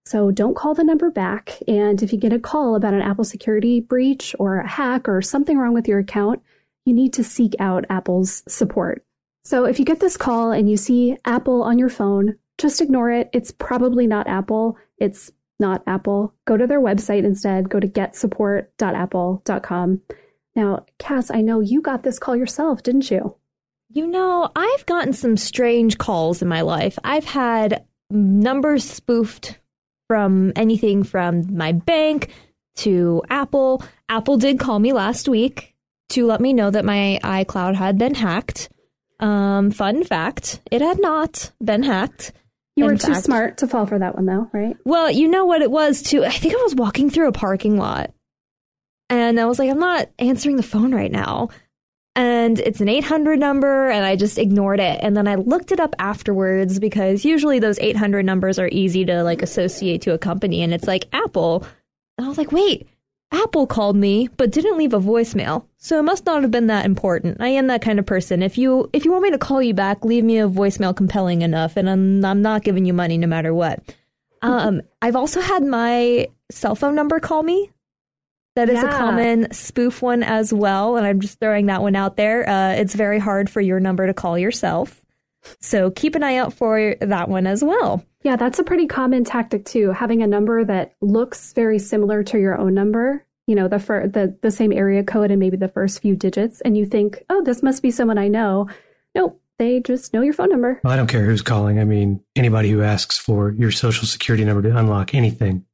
So 0.05 0.29
don't 0.29 0.55
call 0.55 0.75
the 0.75 0.83
number 0.83 1.09
back. 1.09 1.57
And 1.67 2.03
if 2.03 2.13
you 2.13 2.19
get 2.19 2.33
a 2.33 2.39
call 2.39 2.75
about 2.75 2.93
an 2.93 3.01
Apple 3.01 3.23
security 3.23 3.79
breach 3.79 4.35
or 4.37 4.59
a 4.59 4.67
hack 4.67 5.09
or 5.09 5.23
something 5.23 5.57
wrong 5.57 5.73
with 5.73 5.87
your 5.87 5.97
account, 5.97 6.43
you 6.85 6.93
need 6.93 7.13
to 7.13 7.23
seek 7.23 7.55
out 7.59 7.85
Apple's 7.89 8.43
support. 8.47 9.03
So 9.43 9.65
if 9.65 9.79
you 9.79 9.85
get 9.85 10.01
this 10.01 10.17
call 10.17 10.51
and 10.51 10.69
you 10.69 10.77
see 10.77 11.17
Apple 11.25 11.63
on 11.63 11.79
your 11.79 11.89
phone, 11.89 12.35
just 12.59 12.79
ignore 12.79 13.09
it. 13.09 13.31
It's 13.33 13.49
probably 13.49 14.05
not 14.05 14.27
Apple. 14.27 14.77
It's 14.99 15.31
not 15.59 15.81
Apple. 15.87 16.35
Go 16.45 16.57
to 16.57 16.67
their 16.67 16.81
website 16.81 17.23
instead. 17.23 17.69
Go 17.69 17.79
to 17.79 17.87
getsupport.apple.com. 17.87 20.01
Now, 20.55 20.85
Cass, 20.99 21.31
I 21.31 21.41
know 21.41 21.59
you 21.59 21.81
got 21.81 22.03
this 22.03 22.19
call 22.19 22.35
yourself, 22.35 22.83
didn't 22.83 23.09
you? 23.09 23.35
You 23.91 24.07
know, 24.07 24.51
I've 24.55 24.85
gotten 24.85 25.13
some 25.13 25.35
strange 25.35 25.97
calls 25.97 26.41
in 26.41 26.47
my 26.47 26.61
life. 26.61 26.99
I've 27.03 27.25
had 27.25 27.85
numbers 28.11 28.83
spoofed 28.83 29.57
from 30.07 30.53
anything 30.55 31.03
from 31.03 31.55
my 31.55 31.71
bank 31.71 32.31
to 32.77 33.23
Apple. 33.29 33.83
Apple 34.07 34.37
did 34.37 34.59
call 34.59 34.79
me 34.79 34.93
last 34.93 35.27
week 35.27 35.75
to 36.09 36.25
let 36.25 36.39
me 36.39 36.53
know 36.53 36.69
that 36.69 36.85
my 36.85 37.19
iCloud 37.23 37.75
had 37.75 37.97
been 37.97 38.15
hacked. 38.15 38.69
Um, 39.19 39.71
fun 39.71 40.03
fact, 40.03 40.61
it 40.71 40.81
had 40.81 40.99
not 41.01 41.51
been 41.63 41.83
hacked. 41.83 42.31
You 42.75 42.85
were 42.85 42.95
too 42.95 43.13
fact- 43.13 43.25
smart 43.25 43.57
to 43.57 43.67
fall 43.67 43.85
for 43.85 43.99
that 43.99 44.15
one, 44.15 44.25
though, 44.25 44.49
right? 44.53 44.77
Well, 44.85 45.11
you 45.11 45.27
know 45.27 45.45
what 45.45 45.61
it 45.61 45.69
was 45.69 46.01
too. 46.01 46.23
I 46.23 46.29
think 46.29 46.53
I 46.53 46.61
was 46.63 46.75
walking 46.75 47.09
through 47.09 47.27
a 47.27 47.33
parking 47.33 47.77
lot 47.77 48.13
and 49.09 49.39
I 49.39 49.45
was 49.45 49.59
like, 49.59 49.69
I'm 49.69 49.79
not 49.79 50.09
answering 50.19 50.55
the 50.55 50.63
phone 50.63 50.93
right 50.93 51.11
now. 51.11 51.49
And 52.49 52.57
it's 52.61 52.81
an 52.81 52.89
800 52.89 53.37
number, 53.37 53.91
and 53.91 54.03
I 54.03 54.15
just 54.15 54.39
ignored 54.39 54.79
it. 54.79 54.99
And 55.03 55.15
then 55.15 55.27
I 55.27 55.35
looked 55.35 55.71
it 55.71 55.79
up 55.79 55.93
afterwards 55.99 56.79
because 56.79 57.23
usually 57.23 57.59
those 57.59 57.77
800 57.77 58.25
numbers 58.25 58.57
are 58.57 58.69
easy 58.71 59.05
to 59.05 59.21
like 59.21 59.43
associate 59.43 60.01
to 60.01 60.13
a 60.13 60.17
company, 60.17 60.63
and 60.63 60.73
it's 60.73 60.87
like 60.87 61.07
Apple. 61.13 61.63
And 62.17 62.25
I 62.25 62.27
was 62.27 62.39
like, 62.39 62.51
wait, 62.51 62.87
Apple 63.31 63.67
called 63.67 63.95
me, 63.95 64.29
but 64.35 64.49
didn't 64.49 64.79
leave 64.79 64.95
a 64.95 64.99
voicemail, 64.99 65.65
so 65.77 65.99
it 65.99 66.01
must 66.01 66.25
not 66.25 66.41
have 66.41 66.49
been 66.49 66.65
that 66.65 66.87
important. 66.87 67.37
I 67.39 67.49
am 67.49 67.67
that 67.67 67.83
kind 67.83 67.99
of 67.99 68.07
person. 68.07 68.41
If 68.41 68.57
you 68.57 68.89
if 68.93 69.05
you 69.05 69.11
want 69.11 69.25
me 69.25 69.29
to 69.29 69.37
call 69.37 69.61
you 69.61 69.75
back, 69.75 70.03
leave 70.03 70.23
me 70.23 70.39
a 70.39 70.49
voicemail 70.49 70.95
compelling 70.95 71.43
enough, 71.43 71.77
and 71.77 71.87
I'm 71.87 72.25
I'm 72.25 72.41
not 72.41 72.63
giving 72.63 72.83
you 72.83 72.93
money 72.93 73.19
no 73.19 73.27
matter 73.27 73.53
what. 73.53 73.79
Um, 74.41 74.81
I've 75.03 75.15
also 75.15 75.39
had 75.39 75.63
my 75.63 76.29
cell 76.49 76.73
phone 76.73 76.95
number 76.95 77.19
call 77.19 77.43
me. 77.43 77.69
That 78.59 78.69
is 78.69 78.83
a 78.83 78.89
common 78.89 79.51
spoof 79.53 80.01
one 80.01 80.21
as 80.21 80.53
well, 80.53 80.97
and 80.97 81.05
I'm 81.05 81.19
just 81.21 81.39
throwing 81.39 81.67
that 81.67 81.81
one 81.81 81.95
out 81.95 82.17
there. 82.17 82.47
Uh, 82.47 82.73
it's 82.73 82.93
very 82.93 83.19
hard 83.19 83.49
for 83.49 83.61
your 83.61 83.79
number 83.79 84.05
to 84.05 84.13
call 84.13 84.37
yourself, 84.37 85.01
so 85.61 85.91
keep 85.91 86.15
an 86.15 86.23
eye 86.23 86.35
out 86.35 86.53
for 86.53 86.95
that 86.99 87.29
one 87.29 87.47
as 87.47 87.63
well. 87.63 88.03
Yeah, 88.23 88.35
that's 88.35 88.59
a 88.59 88.63
pretty 88.63 88.85
common 88.85 89.23
tactic 89.23 89.63
too. 89.63 89.91
Having 89.91 90.23
a 90.23 90.27
number 90.27 90.65
that 90.65 90.93
looks 90.99 91.53
very 91.53 91.79
similar 91.79 92.21
to 92.23 92.37
your 92.37 92.57
own 92.57 92.73
number, 92.73 93.25
you 93.47 93.55
know, 93.55 93.69
the 93.69 93.79
fir- 93.79 94.07
the 94.07 94.37
the 94.41 94.51
same 94.51 94.73
area 94.73 95.03
code 95.03 95.31
and 95.31 95.39
maybe 95.39 95.55
the 95.55 95.69
first 95.69 96.01
few 96.01 96.15
digits, 96.15 96.59
and 96.61 96.77
you 96.77 96.85
think, 96.85 97.23
oh, 97.29 97.41
this 97.43 97.63
must 97.63 97.81
be 97.81 97.91
someone 97.91 98.17
I 98.17 98.27
know. 98.27 98.67
Nope, 99.15 99.41
they 99.57 99.79
just 99.79 100.13
know 100.13 100.21
your 100.21 100.33
phone 100.33 100.49
number. 100.49 100.81
Well, 100.83 100.91
I 100.91 100.97
don't 100.97 101.07
care 101.07 101.25
who's 101.25 101.41
calling. 101.41 101.79
I 101.79 101.85
mean, 101.85 102.21
anybody 102.35 102.69
who 102.69 102.81
asks 102.81 103.17
for 103.17 103.51
your 103.51 103.71
social 103.71 104.05
security 104.05 104.43
number 104.43 104.61
to 104.63 104.77
unlock 104.77 105.15
anything, 105.15 105.65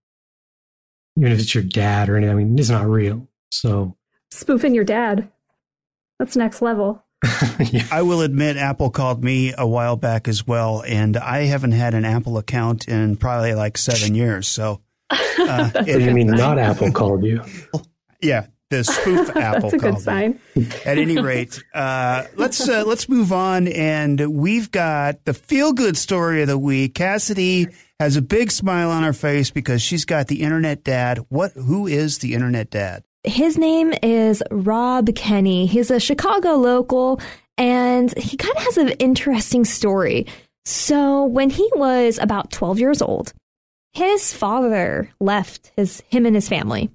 even 1.17 1.32
if 1.32 1.39
it's 1.39 1.54
your 1.56 1.63
dad 1.63 2.10
or 2.10 2.17
anything, 2.17 2.32
I 2.32 2.36
mean, 2.36 2.58
it's 2.60 2.69
not 2.69 2.88
real. 2.88 3.28
So, 3.51 3.95
Spoofing 4.32 4.73
your 4.75 4.84
dad. 4.84 5.30
That's 6.19 6.36
next 6.36 6.62
level. 6.62 7.04
yeah. 7.60 7.86
I 7.91 8.01
will 8.01 8.21
admit, 8.21 8.58
Apple 8.58 8.89
called 8.89 9.23
me 9.23 9.54
a 9.58 9.67
while 9.67 9.95
back 9.95 10.28
as 10.28 10.45
well, 10.45 10.84
and 10.86 11.17
I 11.17 11.43
haven't 11.45 11.71
had 11.71 11.93
an 11.93 12.06
Apple 12.06 12.38
account 12.38 12.88
in 12.88 13.15
probably 13.17 13.54
like 13.54 13.78
seven 13.78 14.13
years. 14.15 14.47
So, 14.47 14.82
uh, 15.10 15.69
So 15.71 15.97
you 15.97 16.12
mean 16.12 16.28
not 16.28 16.58
Apple 16.60 16.91
called 16.91 17.23
you? 17.23 17.41
yeah, 18.21 18.47
the 18.69 18.84
spoof 18.84 19.36
Apple 19.36 19.69
That's 19.69 19.73
a 19.73 19.78
called 19.78 19.80
good 19.80 19.93
me. 19.95 19.99
sign. 20.01 20.39
At 20.86 20.97
any 20.97 21.19
rate, 21.19 21.62
uh, 21.73 22.25
let's 22.36 22.67
uh, 22.67 22.84
let's 22.86 23.08
move 23.10 23.32
on, 23.32 23.67
and 23.67 24.19
we've 24.36 24.69
got 24.71 25.23
the 25.25 25.34
feel 25.34 25.73
good 25.73 25.97
story 25.97 26.41
of 26.41 26.47
the 26.47 26.58
week. 26.58 26.95
Cassidy 26.95 27.67
has 27.99 28.17
a 28.17 28.21
big 28.21 28.51
smile 28.51 28.91
on 28.91 29.03
her 29.03 29.13
face 29.13 29.51
because 29.51 29.81
she's 29.81 30.05
got 30.05 30.27
the 30.27 30.41
internet 30.41 30.84
dad. 30.84 31.19
What? 31.29 31.53
Who 31.53 31.88
is 31.88 32.19
the 32.19 32.34
internet 32.34 32.69
dad? 32.69 33.03
His 33.23 33.58
name 33.58 33.93
is 34.03 34.43
Rob 34.51 35.15
Kenney. 35.15 35.65
He's 35.65 35.89
a 35.89 35.99
Chicago 35.99 36.55
local 36.55 37.19
and 37.58 38.15
he 38.17 38.38
kind 38.38 38.55
of 38.55 38.63
has 38.63 38.77
an 38.77 38.89
interesting 38.89 39.65
story. 39.65 40.27
So, 40.65 41.25
when 41.25 41.51
he 41.51 41.69
was 41.75 42.17
about 42.17 42.51
12 42.51 42.79
years 42.79 43.01
old, 43.01 43.34
his 43.93 44.34
father 44.34 45.10
left 45.19 45.71
his 45.75 46.03
him 46.10 46.25
and 46.25 46.36
his 46.36 46.49
family. 46.49 46.89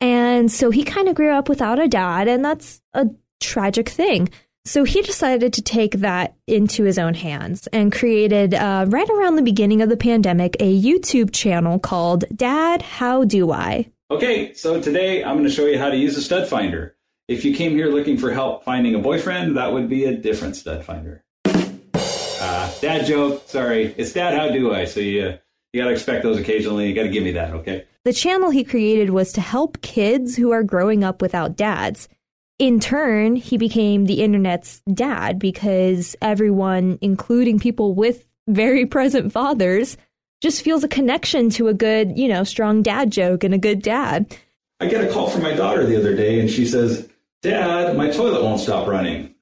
And 0.00 0.52
so 0.52 0.70
he 0.70 0.84
kind 0.84 1.08
of 1.08 1.14
grew 1.14 1.32
up 1.32 1.48
without 1.48 1.78
a 1.78 1.88
dad 1.88 2.28
and 2.28 2.44
that's 2.44 2.82
a 2.92 3.08
tragic 3.40 3.88
thing. 3.88 4.28
So 4.66 4.84
he 4.84 5.02
decided 5.02 5.52
to 5.52 5.62
take 5.62 5.92
that 5.98 6.34
into 6.46 6.84
his 6.84 6.98
own 6.98 7.12
hands 7.12 7.66
and 7.66 7.92
created, 7.92 8.54
uh, 8.54 8.86
right 8.88 9.08
around 9.10 9.36
the 9.36 9.42
beginning 9.42 9.82
of 9.82 9.90
the 9.90 9.96
pandemic, 9.96 10.56
a 10.58 10.80
YouTube 10.80 11.32
channel 11.34 11.78
called 11.78 12.24
Dad, 12.34 12.80
How 12.80 13.24
Do 13.24 13.52
I? 13.52 13.90
Okay, 14.10 14.54
so 14.54 14.80
today 14.80 15.22
I'm 15.22 15.36
going 15.36 15.48
to 15.48 15.54
show 15.54 15.66
you 15.66 15.78
how 15.78 15.90
to 15.90 15.96
use 15.96 16.16
a 16.16 16.22
stud 16.22 16.48
finder. 16.48 16.96
If 17.28 17.44
you 17.44 17.54
came 17.54 17.72
here 17.72 17.88
looking 17.88 18.16
for 18.16 18.32
help 18.32 18.64
finding 18.64 18.94
a 18.94 18.98
boyfriend, 18.98 19.54
that 19.58 19.70
would 19.70 19.88
be 19.88 20.06
a 20.06 20.16
different 20.16 20.56
stud 20.56 20.82
finder. 20.82 21.22
Uh, 21.44 22.72
dad 22.80 23.04
joke. 23.04 23.42
Sorry, 23.46 23.94
it's 23.98 24.12
dad. 24.12 24.34
How 24.34 24.50
do 24.50 24.74
I? 24.74 24.86
So 24.86 25.00
you 25.00 25.38
you 25.72 25.82
got 25.82 25.88
to 25.88 25.92
expect 25.92 26.22
those 26.22 26.38
occasionally. 26.38 26.88
You 26.88 26.94
got 26.94 27.02
to 27.02 27.08
give 27.08 27.24
me 27.24 27.32
that. 27.32 27.50
Okay. 27.52 27.86
The 28.04 28.12
channel 28.12 28.50
he 28.50 28.64
created 28.64 29.10
was 29.10 29.32
to 29.32 29.40
help 29.40 29.80
kids 29.80 30.36
who 30.36 30.52
are 30.52 30.62
growing 30.62 31.02
up 31.02 31.22
without 31.22 31.56
dads. 31.56 32.08
In 32.58 32.78
turn, 32.78 33.34
he 33.34 33.58
became 33.58 34.06
the 34.06 34.22
internet's 34.22 34.80
dad 34.92 35.40
because 35.40 36.14
everyone, 36.22 36.98
including 37.00 37.58
people 37.58 37.94
with 37.94 38.26
very 38.46 38.86
present 38.86 39.32
fathers, 39.32 39.96
just 40.40 40.62
feels 40.62 40.84
a 40.84 40.88
connection 40.88 41.50
to 41.50 41.66
a 41.66 41.74
good, 41.74 42.16
you 42.16 42.28
know, 42.28 42.44
strong 42.44 42.80
dad 42.82 43.10
joke 43.10 43.42
and 43.42 43.54
a 43.54 43.58
good 43.58 43.82
dad. 43.82 44.36
I 44.78 44.86
get 44.86 45.02
a 45.02 45.12
call 45.12 45.28
from 45.30 45.42
my 45.42 45.54
daughter 45.54 45.84
the 45.84 45.96
other 45.96 46.14
day, 46.14 46.38
and 46.38 46.48
she 46.48 46.64
says, 46.64 47.08
"Dad, 47.42 47.96
my 47.96 48.10
toilet 48.10 48.42
won't 48.42 48.60
stop 48.60 48.86
running." 48.86 49.34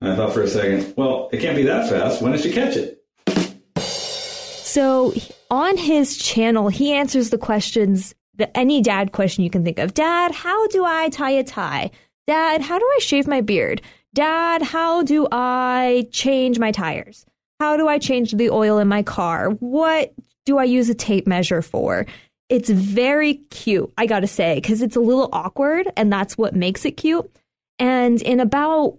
And 0.00 0.12
I 0.12 0.16
thought 0.16 0.32
for 0.32 0.42
a 0.42 0.48
second, 0.48 0.94
well, 0.96 1.30
it 1.32 1.40
can't 1.40 1.56
be 1.56 1.62
that 1.62 1.88
fast. 1.88 2.20
When 2.20 2.32
did 2.32 2.42
she 2.42 2.52
catch 2.52 2.76
it? 2.76 3.02
So 3.76 5.14
on 5.50 5.76
his 5.76 6.16
channel, 6.16 6.68
he 6.68 6.92
answers 6.92 7.30
the 7.30 7.38
questions, 7.38 8.14
the, 8.34 8.56
any 8.56 8.80
dad 8.80 9.12
question 9.12 9.44
you 9.44 9.50
can 9.50 9.64
think 9.64 9.78
of. 9.78 9.94
Dad, 9.94 10.32
how 10.32 10.66
do 10.68 10.84
I 10.84 11.08
tie 11.08 11.30
a 11.30 11.44
tie? 11.44 11.90
Dad, 12.26 12.60
how 12.60 12.78
do 12.78 12.84
I 12.84 12.98
shave 13.00 13.26
my 13.26 13.40
beard? 13.40 13.82
Dad, 14.14 14.62
how 14.62 15.02
do 15.02 15.26
I 15.32 16.06
change 16.12 16.58
my 16.58 16.70
tires? 16.70 17.26
How 17.58 17.76
do 17.76 17.88
I 17.88 17.98
change 17.98 18.32
the 18.32 18.50
oil 18.50 18.78
in 18.78 18.88
my 18.88 19.02
car? 19.02 19.50
What 19.50 20.12
do 20.44 20.58
I 20.58 20.64
use 20.64 20.88
a 20.88 20.94
tape 20.94 21.26
measure 21.26 21.62
for? 21.62 22.06
It's 22.48 22.68
very 22.68 23.34
cute, 23.50 23.92
I 23.96 24.06
gotta 24.06 24.26
say, 24.26 24.56
because 24.56 24.82
it's 24.82 24.96
a 24.96 25.00
little 25.00 25.28
awkward, 25.32 25.90
and 25.96 26.12
that's 26.12 26.36
what 26.36 26.54
makes 26.54 26.84
it 26.84 26.92
cute. 26.92 27.30
And 27.78 28.20
in 28.20 28.40
about 28.40 28.98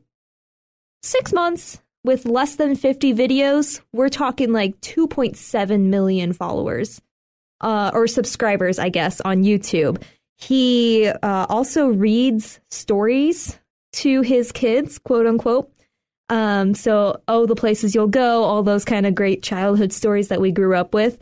six 1.03 1.31
months, 1.31 1.79
with 2.03 2.25
less 2.25 2.55
than 2.55 2.75
50 2.75 3.13
videos, 3.13 3.79
we're 3.93 4.09
talking 4.09 4.51
like 4.51 4.79
2.7 4.81 5.85
million 5.85 6.33
followers 6.33 7.01
uh, 7.61 7.91
or 7.93 8.07
subscribers, 8.07 8.79
I 8.79 8.89
guess, 8.89 9.21
on 9.21 9.43
YouTube. 9.43 10.01
He 10.43 11.07
uh, 11.07 11.45
also 11.47 11.87
reads 11.87 12.59
stories 12.69 13.57
to 13.93 14.21
his 14.21 14.51
kids, 14.51 14.99
quote 14.99 15.25
unquote. 15.25 15.71
Um, 16.27 16.73
so, 16.73 17.21
oh, 17.29 17.45
the 17.45 17.55
places 17.55 17.95
you'll 17.95 18.07
go, 18.07 18.43
all 18.43 18.61
those 18.61 18.83
kind 18.83 19.05
of 19.05 19.15
great 19.15 19.41
childhood 19.41 19.93
stories 19.93 20.27
that 20.27 20.41
we 20.41 20.51
grew 20.51 20.75
up 20.75 20.93
with. 20.93 21.17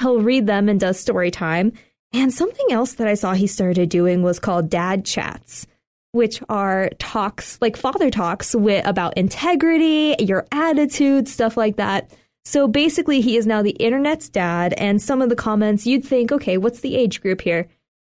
He'll 0.00 0.20
read 0.20 0.46
them 0.46 0.68
and 0.68 0.78
does 0.78 1.00
story 1.00 1.32
time. 1.32 1.72
And 2.12 2.32
something 2.32 2.66
else 2.70 2.94
that 2.94 3.08
I 3.08 3.14
saw 3.14 3.32
he 3.32 3.48
started 3.48 3.88
doing 3.88 4.22
was 4.22 4.38
called 4.38 4.70
dad 4.70 5.04
chats, 5.04 5.66
which 6.12 6.40
are 6.48 6.90
talks 7.00 7.58
like 7.60 7.76
father 7.76 8.10
talks 8.10 8.54
with 8.54 8.86
about 8.86 9.16
integrity, 9.16 10.14
your 10.20 10.46
attitude, 10.52 11.26
stuff 11.26 11.56
like 11.56 11.76
that. 11.76 12.12
So 12.44 12.68
basically, 12.68 13.22
he 13.22 13.36
is 13.36 13.46
now 13.46 13.62
the 13.62 13.70
internet's 13.70 14.28
dad. 14.28 14.72
And 14.74 15.02
some 15.02 15.20
of 15.20 15.30
the 15.30 15.36
comments 15.36 15.84
you'd 15.84 16.04
think, 16.04 16.30
okay, 16.30 16.58
what's 16.58 16.80
the 16.80 16.94
age 16.94 17.20
group 17.20 17.40
here? 17.40 17.68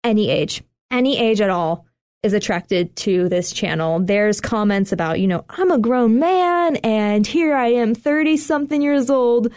Any 0.06 0.30
age, 0.30 0.62
any 0.92 1.18
age 1.18 1.42
at 1.42 1.50
all 1.50 1.88
is 2.22 2.34
attracted 2.34 2.96
to 2.96 3.28
this 3.28 3.52
channel. 3.52 4.00
There's 4.00 4.40
comments 4.40 4.92
about, 4.92 5.20
you 5.20 5.26
know, 5.26 5.46
I'm 5.50 5.72
a 5.72 5.80
grown 5.80 6.20
man 6.20 6.76
and 6.78 7.26
here 7.26 7.56
I 7.56 7.70
am 7.70 7.96
30 7.96 8.38
something 8.38 8.84
years 8.84 9.10
old 9.10 9.52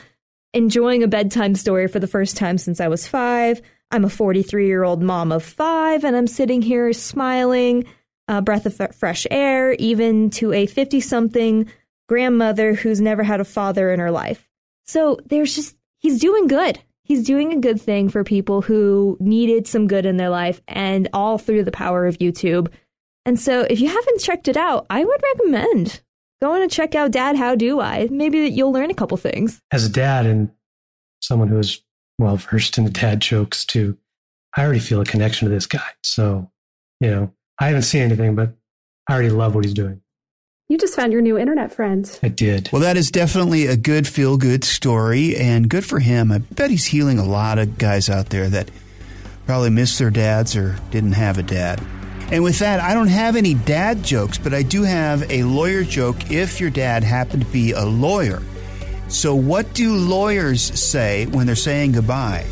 enjoying 0.55 1.03
a 1.03 1.07
bedtime 1.09 1.55
story 1.55 1.86
for 1.86 2.01
the 2.01 2.07
first 2.07 2.38
time 2.38 2.57
since 2.57 2.80
I 2.80 2.88
was 2.88 3.07
five. 3.07 3.61
I'm 3.90 4.07
a 4.07 4.11
43 4.11 4.66
year 4.66 4.84
old 4.84 5.03
mom 5.03 5.32
of 5.32 5.44
five 5.44 6.03
and 6.03 6.16
I'm 6.16 6.26
sitting 6.26 6.62
here 6.62 6.94
smiling, 6.94 7.84
a 8.26 8.40
breath 8.40 8.64
of 8.64 8.80
f- 8.80 8.94
fresh 8.94 9.26
air, 9.30 9.74
even 9.74 10.30
to 10.30 10.55
a 10.55 10.64
50 10.64 11.01
something 11.01 11.70
grandmother 12.09 12.72
who's 12.72 13.03
never 13.03 13.22
had 13.22 13.40
a 13.40 13.44
father 13.44 13.90
in 13.90 14.01
her 14.01 14.11
life. 14.11 14.49
So 14.86 15.18
there's 15.26 15.55
just, 15.55 15.76
he's 15.99 16.18
doing 16.18 16.46
good. 16.46 16.80
He's 17.09 17.25
doing 17.25 17.55
a 17.55 17.61
good 17.61 17.81
thing 17.81 18.11
for 18.11 18.23
people 18.23 18.61
who 18.61 19.17
needed 19.19 19.67
some 19.67 19.89
good 19.89 20.05
in 20.05 20.19
their 20.19 20.29
life 20.29 20.61
and 20.69 21.09
all 21.15 21.39
through 21.39 21.65
the 21.65 21.73
power 21.73 22.07
of 22.07 22.19
YouTube. 22.19 22.69
And 23.25 23.41
so 23.41 23.63
if 23.63 23.81
you 23.81 23.89
haven't 23.89 24.21
checked 24.21 24.47
it 24.47 24.59
out, 24.59 24.85
I 24.91 25.05
would 25.05 25.23
recommend 25.35 26.03
going 26.43 26.69
to 26.69 26.75
check 26.75 26.95
out 26.95 27.11
Dad 27.11 27.37
How 27.37 27.55
Do 27.55 27.81
I. 27.81 28.09
Maybe 28.11 28.41
you'll 28.41 28.73
learn 28.73 28.91
a 28.91 28.95
couple 28.95 29.17
things. 29.17 29.61
As 29.73 29.87
a 29.87 29.89
dad 29.89 30.27
and 30.27 30.51
someone 31.21 31.49
who 31.49 31.59
is 31.59 31.83
well 32.19 32.37
versed 32.37 32.79
in 32.79 32.85
the 32.85 32.91
dad 32.91 33.21
jokes 33.21 33.65
too, 33.65 33.97
I 34.57 34.63
already 34.63 34.79
feel 34.79 35.01
a 35.01 35.05
connection 35.05 35.49
to 35.49 35.55
this 35.55 35.67
guy. 35.67 35.89
So, 36.03 36.51
you 37.01 37.11
know, 37.11 37.33
I 37.59 37.69
haven't 37.69 37.83
seen 37.83 38.03
anything, 38.03 38.35
but 38.35 38.55
I 39.09 39.15
already 39.15 39.31
love 39.31 39.55
what 39.55 39.65
he's 39.65 39.75
doing. 39.75 40.03
You 40.71 40.77
just 40.77 40.95
found 40.95 41.14
your 41.14 41.23
new 41.23 41.39
internet 41.39 41.73
friend. 41.73 42.19
I 42.23 42.29
did. 42.29 42.69
Well, 42.71 42.83
that 42.83 42.99
is 42.99 43.11
definitely 43.11 43.64
a 43.64 43.75
good 43.75 44.07
feel 44.07 44.37
good 44.37 44.64
story 44.64 45.35
and 45.35 45.66
good 45.66 45.83
for 45.83 45.99
him. 45.99 46.31
I 46.31 46.41
bet 46.41 46.71
he's 46.71 46.85
healing 46.85 47.19
a 47.19 47.25
lot 47.25 47.59
of 47.59 47.79
guys 47.79 48.11
out 48.11 48.29
there 48.29 48.51
that 48.51 48.71
probably 49.47 49.71
missed 49.71 49.99
their 49.99 50.11
dads 50.11 50.55
or 50.55 50.79
didn't 50.91 51.12
have 51.12 51.39
a 51.39 51.43
dad. 51.43 51.81
And 52.31 52.45
with 52.45 52.59
that, 52.59 52.81
I 52.81 52.93
don't 52.93 53.09
have 53.09 53.35
any 53.35 53.55
dad 53.55 54.03
jokes, 54.03 54.37
but 54.37 54.53
I 54.53 54.62
do 54.62 54.83
have 54.83 55.23
a 55.31 55.43
lawyer 55.45 55.85
joke 55.85 56.31
if 56.31 56.61
your 56.61 56.69
dad 56.69 57.03
happened 57.03 57.47
to 57.47 57.51
be 57.51 57.73
a 57.73 57.87
lawyer. 57.87 58.43
So, 59.09 59.35
what 59.35 59.73
do 59.73 59.95
lawyers 59.95 60.61
say 60.79 61.25
when 61.29 61.47
they're 61.47 61.57
saying 61.57 61.93
goodbye? 61.93 62.45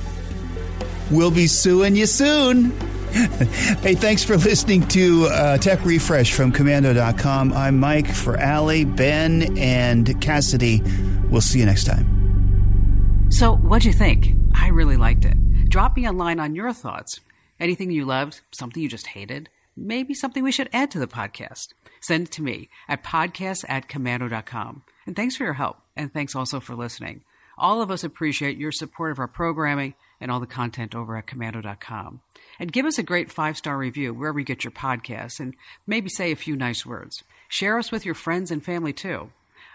We'll 1.11 1.31
be 1.31 1.47
suing 1.47 1.95
you 1.95 2.07
soon. 2.07 2.73
hey, 3.81 3.95
thanks 3.95 4.23
for 4.23 4.37
listening 4.37 4.87
to 4.89 5.25
uh, 5.29 5.57
Tech 5.57 5.83
Refresh 5.87 6.35
from 6.35 6.53
Komando.com. 6.53 7.51
I'm 7.55 7.81
Mike 7.81 8.09
for 8.09 8.37
Allie, 8.37 8.85
Ben, 8.85 9.57
and 9.57 10.21
Cassidy. 10.21 10.83
We'll 11.31 11.41
see 11.41 11.61
you 11.61 11.65
next 11.65 11.85
time. 11.85 13.31
So, 13.31 13.57
what'd 13.57 13.87
you 13.87 13.95
think? 13.95 14.35
I 14.55 14.69
really 14.69 14.99
liked 14.99 15.25
it. 15.25 15.71
Drop 15.71 15.97
me 15.97 16.05
a 16.05 16.13
line 16.13 16.39
on 16.39 16.55
your 16.55 16.75
thoughts. 16.75 17.21
Anything 17.59 17.91
you 17.91 18.05
loved, 18.05 18.43
something 18.53 18.83
you 18.83 18.89
just 18.89 19.07
hated, 19.07 19.49
maybe 19.75 20.13
something 20.13 20.45
we 20.45 20.53
should 20.53 20.69
add 20.75 20.91
to 20.91 20.99
the 20.99 21.07
podcast. 21.07 21.69
Send 22.03 22.27
it 22.27 22.33
to 22.33 22.43
me 22.43 22.69
at 22.87 23.03
podcast 23.03 23.65
at 23.67 23.89
komando.com. 23.89 24.83
And 25.07 25.17
thanks 25.17 25.37
for 25.37 25.45
your 25.45 25.55
help. 25.55 25.79
And 25.97 26.13
thanks 26.13 26.37
also 26.37 26.61
for 26.61 26.75
listening. 26.75 27.23
All 27.57 27.81
of 27.81 27.91
us 27.91 28.05
appreciate 28.05 28.59
your 28.59 28.73
support 28.73 29.13
of 29.13 29.19
our 29.19 29.27
programming 29.27 29.95
and 30.21 30.31
all 30.31 30.41
the 30.41 30.47
content 30.47 30.95
over 30.95 31.17
at 31.17 31.27
komando.com. 31.27 32.21
And 32.59 32.73
give 32.73 32.87
us 32.87 32.99
a 32.99 33.03
great 33.03 33.31
five 33.31 33.57
star 33.57 33.77
review 33.77 34.15
wherever 34.15 34.39
you 34.39 34.45
get 34.45 34.65
your 34.65 34.71
podcasts 34.71 35.41
and 35.41 35.55
maybe 35.87 36.09
say 36.09 36.33
a 36.33 36.37
few 36.37 36.57
nice 36.57 36.87
words. 36.87 37.23
Share 37.49 37.79
us 37.79 37.93
with 37.93 38.05
your 38.05 38.15
friends 38.15 38.51
and 38.51 38.65
family 38.65 38.93
too. 38.93 39.29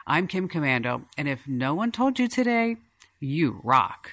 I'm 0.07 0.27
Kim 0.27 0.49
Komando, 0.49 1.03
and 1.17 1.27
if 1.27 1.47
no 1.47 1.75
one 1.75 1.91
told 1.91 2.17
you 2.17 2.27
today, 2.27 2.77
you 3.19 3.61
rock. 3.63 4.11